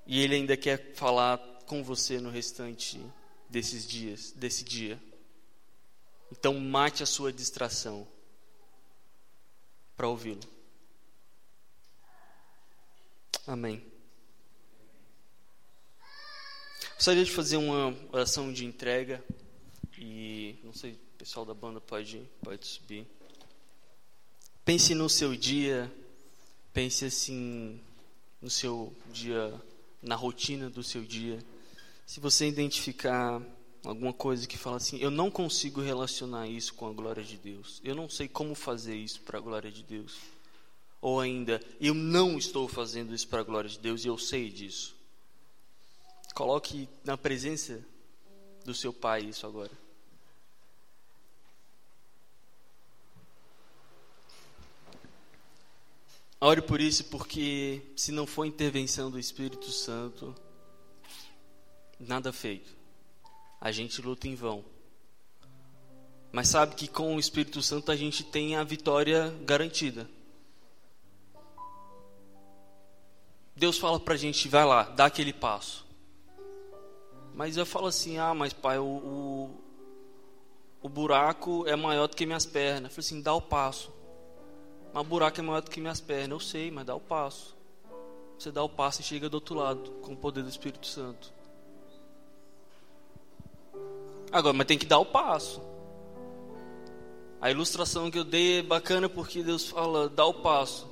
E 0.07 0.21
ele 0.21 0.35
ainda 0.35 0.57
quer 0.57 0.95
falar 0.95 1.39
com 1.67 1.83
você 1.83 2.19
no 2.19 2.31
restante 2.31 3.01
desses 3.49 3.87
dias, 3.87 4.33
desse 4.33 4.65
dia. 4.65 5.01
Então 6.33 6.59
mate 6.59 7.03
a 7.03 7.07
sua 7.07 7.33
distração 7.33 8.07
para 9.97 10.09
ouvi-lo. 10.09 10.41
Amém. 13.47 13.85
Gostaria 16.95 17.25
de 17.25 17.33
fazer 17.33 17.57
uma 17.57 17.97
oração 18.13 18.53
de 18.53 18.65
entrega 18.65 19.25
e 19.99 20.59
não 20.63 20.73
sei, 20.73 20.93
o 20.93 21.19
pessoal 21.19 21.45
da 21.45 21.55
banda 21.55 21.81
pode 21.81 22.29
pode 22.43 22.67
subir. 22.67 23.07
Pense 24.71 24.95
no 24.95 25.09
seu 25.09 25.35
dia, 25.35 25.93
pense 26.73 27.05
assim 27.05 27.81
no 28.41 28.49
seu 28.49 28.95
dia, 29.13 29.53
na 30.01 30.15
rotina 30.15 30.71
do 30.71 30.81
seu 30.81 31.03
dia. 31.03 31.45
Se 32.07 32.21
você 32.21 32.47
identificar 32.47 33.43
alguma 33.85 34.13
coisa 34.13 34.47
que 34.47 34.57
fala 34.57 34.77
assim, 34.77 34.97
eu 34.99 35.11
não 35.11 35.29
consigo 35.29 35.81
relacionar 35.81 36.47
isso 36.47 36.73
com 36.75 36.87
a 36.87 36.93
glória 36.93 37.25
de 37.25 37.37
Deus. 37.37 37.81
Eu 37.83 37.97
não 37.97 38.09
sei 38.09 38.29
como 38.29 38.55
fazer 38.55 38.95
isso 38.95 39.21
para 39.23 39.39
a 39.39 39.43
glória 39.43 39.73
de 39.73 39.83
Deus. 39.83 40.17
Ou 41.03 41.19
ainda, 41.19 41.61
eu 41.81 41.93
não 41.93 42.39
estou 42.39 42.69
fazendo 42.69 43.13
isso 43.13 43.27
para 43.27 43.41
a 43.41 43.43
glória 43.43 43.69
de 43.69 43.81
Deus 43.81 44.05
e 44.05 44.07
eu 44.07 44.17
sei 44.17 44.51
disso. 44.51 44.95
Coloque 46.33 46.89
na 47.05 47.19
presença 47.19 47.85
do 48.65 48.73
seu 48.73 48.93
pai 48.93 49.23
isso 49.23 49.45
agora. 49.49 49.90
Ore 56.41 56.63
por 56.63 56.81
isso, 56.81 57.05
porque 57.05 57.83
se 57.95 58.11
não 58.11 58.27
for 58.27 58.47
intervenção 58.47 59.11
do 59.11 59.19
Espírito 59.19 59.71
Santo, 59.71 60.35
nada 61.99 62.33
feito. 62.33 62.75
A 63.61 63.71
gente 63.71 64.01
luta 64.01 64.27
em 64.27 64.35
vão. 64.35 64.65
Mas 66.33 66.49
sabe 66.49 66.75
que 66.77 66.89
com 66.89 67.15
o 67.15 67.21
Espírito 67.21 67.61
Santo 67.61 67.93
a 67.93 67.97
gente 67.97 68.25
tem 68.25 68.57
a 68.57 68.65
vitória 68.65 69.29
garantida. 69.45 70.09
Deus 73.55 73.77
fala 73.77 74.01
pra 74.01 74.17
gente, 74.17 74.49
vai 74.49 74.65
lá, 74.65 74.85
dá 74.85 75.05
aquele 75.05 75.35
passo. 75.35 75.87
Mas 77.35 77.59
eu 77.59 77.67
falo 77.67 77.89
assim, 77.89 78.17
ah, 78.17 78.33
mas 78.33 78.55
pai, 78.55 78.79
o, 78.79 78.85
o, 78.85 79.61
o 80.81 80.89
buraco 80.89 81.67
é 81.67 81.77
maior 81.77 82.07
do 82.07 82.17
que 82.17 82.25
minhas 82.25 82.47
pernas. 82.47 82.85
Eu 82.85 82.91
falei 82.91 83.07
assim, 83.07 83.21
dá 83.21 83.35
o 83.35 83.43
passo. 83.43 84.00
Mas 84.93 85.03
o 85.03 85.09
buraco 85.09 85.41
é 85.41 85.43
maior 85.43 85.61
do 85.63 85.71
que 85.71 85.81
minhas 85.81 86.01
pernas. 86.01 86.31
Eu 86.31 86.41
sei, 86.41 86.71
mas 86.71 86.87
dá 86.87 86.95
o 86.95 87.01
passo. 87.01 87.57
Você 88.39 88.51
dá 88.51 88.63
o 88.63 88.69
passo 88.69 89.01
e 89.01 89.05
chega 89.05 89.29
do 89.29 89.35
outro 89.35 89.55
lado, 89.55 89.91
com 90.03 90.13
o 90.13 90.17
poder 90.17 90.43
do 90.43 90.49
Espírito 90.49 90.87
Santo. 90.87 91.33
Agora, 94.33 94.55
mas 94.55 94.67
tem 94.67 94.79
que 94.79 94.87
dar 94.87 94.99
o 94.99 95.05
passo. 95.05 95.61
A 97.41 97.51
ilustração 97.51 98.11
que 98.11 98.19
eu 98.19 98.25
dei 98.25 98.59
é 98.59 98.63
bacana 98.63 99.09
porque 99.09 99.43
Deus 99.43 99.67
fala, 99.67 100.09
dá 100.09 100.25
o 100.25 100.35
passo. 100.35 100.89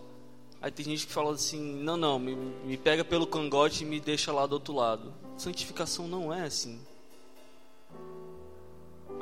Aí 0.60 0.70
tem 0.72 0.84
gente 0.84 1.06
que 1.06 1.12
fala 1.12 1.32
assim, 1.32 1.60
não, 1.82 1.96
não, 1.96 2.18
me, 2.18 2.34
me 2.34 2.76
pega 2.76 3.04
pelo 3.04 3.26
cangote 3.26 3.84
e 3.84 3.86
me 3.86 4.00
deixa 4.00 4.32
lá 4.32 4.44
do 4.44 4.54
outro 4.54 4.74
lado. 4.74 5.14
Santificação 5.36 6.08
não 6.08 6.34
é 6.34 6.44
assim. 6.44 6.80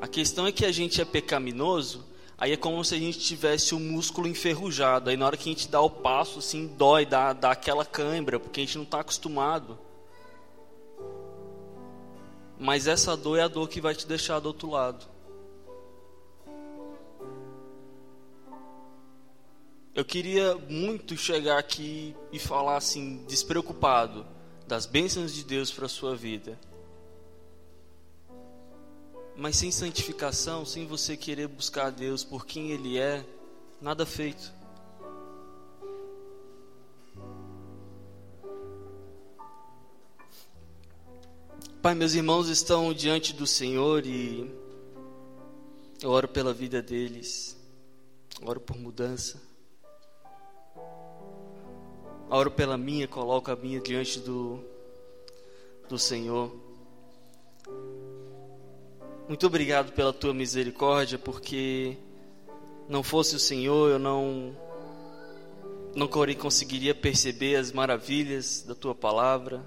A 0.00 0.08
questão 0.08 0.46
é 0.46 0.52
que 0.52 0.64
a 0.64 0.72
gente 0.72 1.00
é 1.00 1.04
pecaminoso, 1.04 2.05
aí 2.38 2.52
é 2.52 2.56
como 2.56 2.84
se 2.84 2.94
a 2.94 2.98
gente 2.98 3.18
tivesse 3.18 3.74
o 3.74 3.80
músculo 3.80 4.28
enferrujado. 4.28 5.10
Aí 5.10 5.16
na 5.16 5.26
hora 5.26 5.36
que 5.36 5.48
a 5.48 5.52
gente 5.52 5.68
dá 5.68 5.80
o 5.80 5.90
passo, 5.90 6.38
assim, 6.38 6.66
dói, 6.66 7.06
dá, 7.06 7.32
dá 7.32 7.50
aquela 7.50 7.84
cãibra, 7.84 8.38
porque 8.38 8.60
a 8.60 8.64
gente 8.64 8.76
não 8.76 8.84
está 8.84 9.00
acostumado. 9.00 9.78
Mas 12.58 12.86
essa 12.86 13.16
dor 13.16 13.38
é 13.38 13.42
a 13.42 13.48
dor 13.48 13.68
que 13.68 13.80
vai 13.80 13.94
te 13.94 14.06
deixar 14.06 14.40
do 14.40 14.46
outro 14.46 14.70
lado. 14.70 15.06
Eu 19.94 20.04
queria 20.04 20.54
muito 20.68 21.16
chegar 21.16 21.58
aqui 21.58 22.14
e 22.30 22.38
falar 22.38 22.76
assim, 22.76 23.24
despreocupado 23.26 24.26
das 24.66 24.84
bênçãos 24.84 25.32
de 25.32 25.42
Deus 25.42 25.70
para 25.70 25.86
a 25.86 25.88
sua 25.88 26.14
vida. 26.14 26.58
Mas 29.36 29.56
sem 29.56 29.70
santificação, 29.70 30.64
sem 30.64 30.86
você 30.86 31.16
querer 31.16 31.46
buscar 31.46 31.86
a 31.86 31.90
Deus 31.90 32.24
por 32.24 32.46
quem 32.46 32.70
Ele 32.70 32.98
é, 32.98 33.24
nada 33.80 34.06
feito. 34.06 34.52
Pai, 41.82 41.94
meus 41.94 42.14
irmãos 42.14 42.48
estão 42.48 42.92
diante 42.92 43.32
do 43.32 43.46
Senhor 43.46 44.04
e 44.04 44.50
eu 46.02 46.10
oro 46.10 46.26
pela 46.26 46.52
vida 46.52 46.82
deles, 46.82 47.56
oro 48.42 48.60
por 48.60 48.76
mudança. 48.76 49.40
Oro 52.28 52.50
pela 52.50 52.76
minha, 52.76 53.06
coloco 53.06 53.52
a 53.52 53.56
minha 53.56 53.80
diante 53.80 54.18
do, 54.18 54.64
do 55.88 55.96
Senhor. 55.96 56.52
Muito 59.28 59.46
obrigado 59.46 59.92
pela 59.92 60.12
tua 60.12 60.32
misericórdia, 60.32 61.18
porque 61.18 61.96
não 62.88 63.02
fosse 63.02 63.36
o 63.36 63.38
Senhor, 63.38 63.90
eu 63.90 63.98
não 63.98 64.56
não 65.94 66.08
conseguiria 66.08 66.94
perceber 66.94 67.56
as 67.56 67.72
maravilhas 67.72 68.62
da 68.62 68.74
tua 68.74 68.94
palavra. 68.94 69.64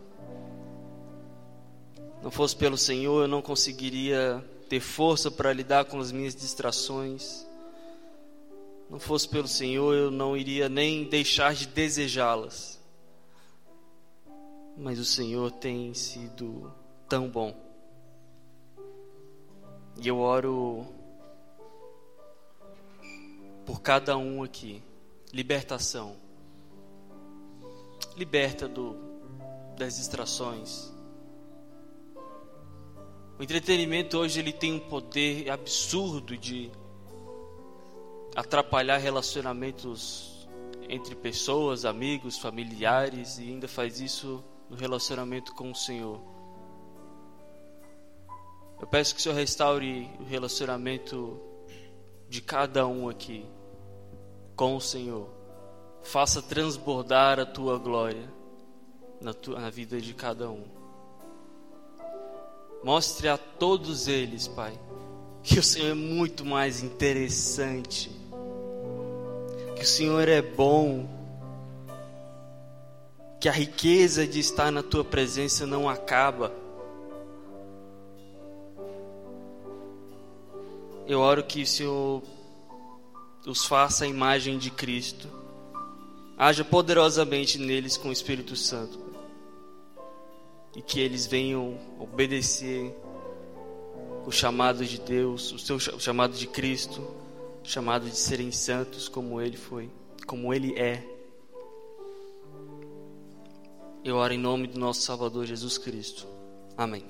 Não 2.22 2.30
fosse 2.30 2.56
pelo 2.56 2.78
Senhor, 2.78 3.24
eu 3.24 3.28
não 3.28 3.42
conseguiria 3.42 4.44
ter 4.68 4.80
força 4.80 5.32
para 5.32 5.52
lidar 5.52 5.86
com 5.86 6.00
as 6.00 6.12
minhas 6.12 6.36
distrações 6.36 7.48
não 8.90 9.00
fosse 9.00 9.30
pelo 9.30 9.48
Senhor, 9.48 9.94
eu 9.94 10.10
não 10.10 10.36
iria 10.36 10.68
nem 10.68 11.04
deixar 11.04 11.54
de 11.54 11.68
desejá-las. 11.68 12.80
Mas 14.76 14.98
o 14.98 15.06
Senhor 15.06 15.52
tem 15.52 15.94
sido 15.94 16.74
tão 17.08 17.30
bom. 17.30 17.69
E 20.02 20.08
eu 20.08 20.18
oro 20.20 20.86
por 23.66 23.82
cada 23.82 24.18
um 24.18 24.42
aqui. 24.44 24.82
Libertação. 25.34 26.16
Liberta 28.16 28.68
do, 28.68 28.96
das 29.78 29.98
distrações. 29.98 30.90
O 33.38 33.44
entretenimento 33.44 34.18
hoje 34.18 34.40
ele 34.40 34.54
tem 34.54 34.74
um 34.74 34.80
poder 34.80 35.50
absurdo 35.50 36.38
de 36.38 36.72
atrapalhar 38.36 38.98
relacionamentos 38.98 40.48
entre 40.88 41.14
pessoas, 41.14 41.84
amigos, 41.84 42.38
familiares 42.38 43.38
e 43.38 43.44
ainda 43.44 43.68
faz 43.68 44.00
isso 44.00 44.44
no 44.70 44.76
relacionamento 44.76 45.54
com 45.54 45.72
o 45.72 45.76
Senhor. 45.76 46.39
Eu 48.80 48.88
peço 48.88 49.14
que 49.14 49.20
o 49.20 49.24
Senhor 49.24 49.36
restaure 49.36 50.10
o 50.20 50.24
relacionamento 50.24 51.40
de 52.28 52.42
cada 52.42 52.88
um 52.88 53.10
aqui 53.10 53.46
com 54.56 54.76
o 54.76 54.82
Senhor. 54.82 55.30
Faça 56.04 56.42
transbordar 56.42 57.40
a 57.40 57.46
tua 57.46 57.78
glória 57.78 58.32
na, 59.20 59.34
tua, 59.34 59.60
na 59.60 59.70
vida 59.70 60.00
de 60.00 60.14
cada 60.14 60.50
um. 60.50 60.64
Mostre 62.84 63.28
a 63.28 63.38
todos 63.38 64.08
eles, 64.08 64.48
Pai, 64.48 64.80
que 65.44 65.60
o 65.60 65.64
Senhor 65.64 65.92
é 65.92 65.94
muito 65.94 66.46
mais 66.46 66.82
interessante 66.82 68.20
que 69.80 69.86
o 69.86 69.88
Senhor 69.88 70.28
é 70.28 70.42
bom, 70.42 71.08
que 73.40 73.48
a 73.48 73.52
riqueza 73.52 74.28
de 74.28 74.38
estar 74.38 74.70
na 74.74 74.84
tua 74.84 75.06
presença 75.06 75.66
não 75.66 75.88
acaba. 75.88 76.52
Eu 81.10 81.22
oro 81.22 81.44
que 81.44 81.64
o 81.64 81.66
Senhor 81.66 82.22
os 83.48 83.66
faça 83.66 84.06
a 84.06 84.08
imagem 84.08 84.60
de 84.60 84.70
Cristo, 84.70 85.28
haja 86.38 86.64
poderosamente 86.64 87.58
neles 87.58 87.98
com 87.98 88.10
o 88.10 88.12
Espírito 88.12 88.56
Santo, 88.56 89.00
e 90.76 90.84
que 90.84 91.00
eles 91.00 91.26
venham 91.26 91.80
obedecer 92.00 92.96
o 94.24 94.32
chamado 94.32 94.86
de 94.86 95.02
Deus, 95.02 95.52
o 95.52 95.58
seu 95.58 95.80
chamado 95.80 96.38
de 96.38 96.46
Cristo 96.46 97.02
chamado 97.64 98.08
de 98.08 98.16
serem 98.16 98.52
santos 98.52 99.10
como 99.10 99.42
ele 99.42 99.58
foi, 99.58 99.90
como 100.28 100.54
ele 100.54 100.78
é. 100.78 101.04
Eu 104.04 104.16
oro 104.18 104.32
em 104.32 104.38
nome 104.38 104.68
do 104.68 104.80
nosso 104.80 105.02
Salvador 105.02 105.48
Jesus 105.48 105.80
Cristo. 105.80 106.28
Amém. 106.78 107.04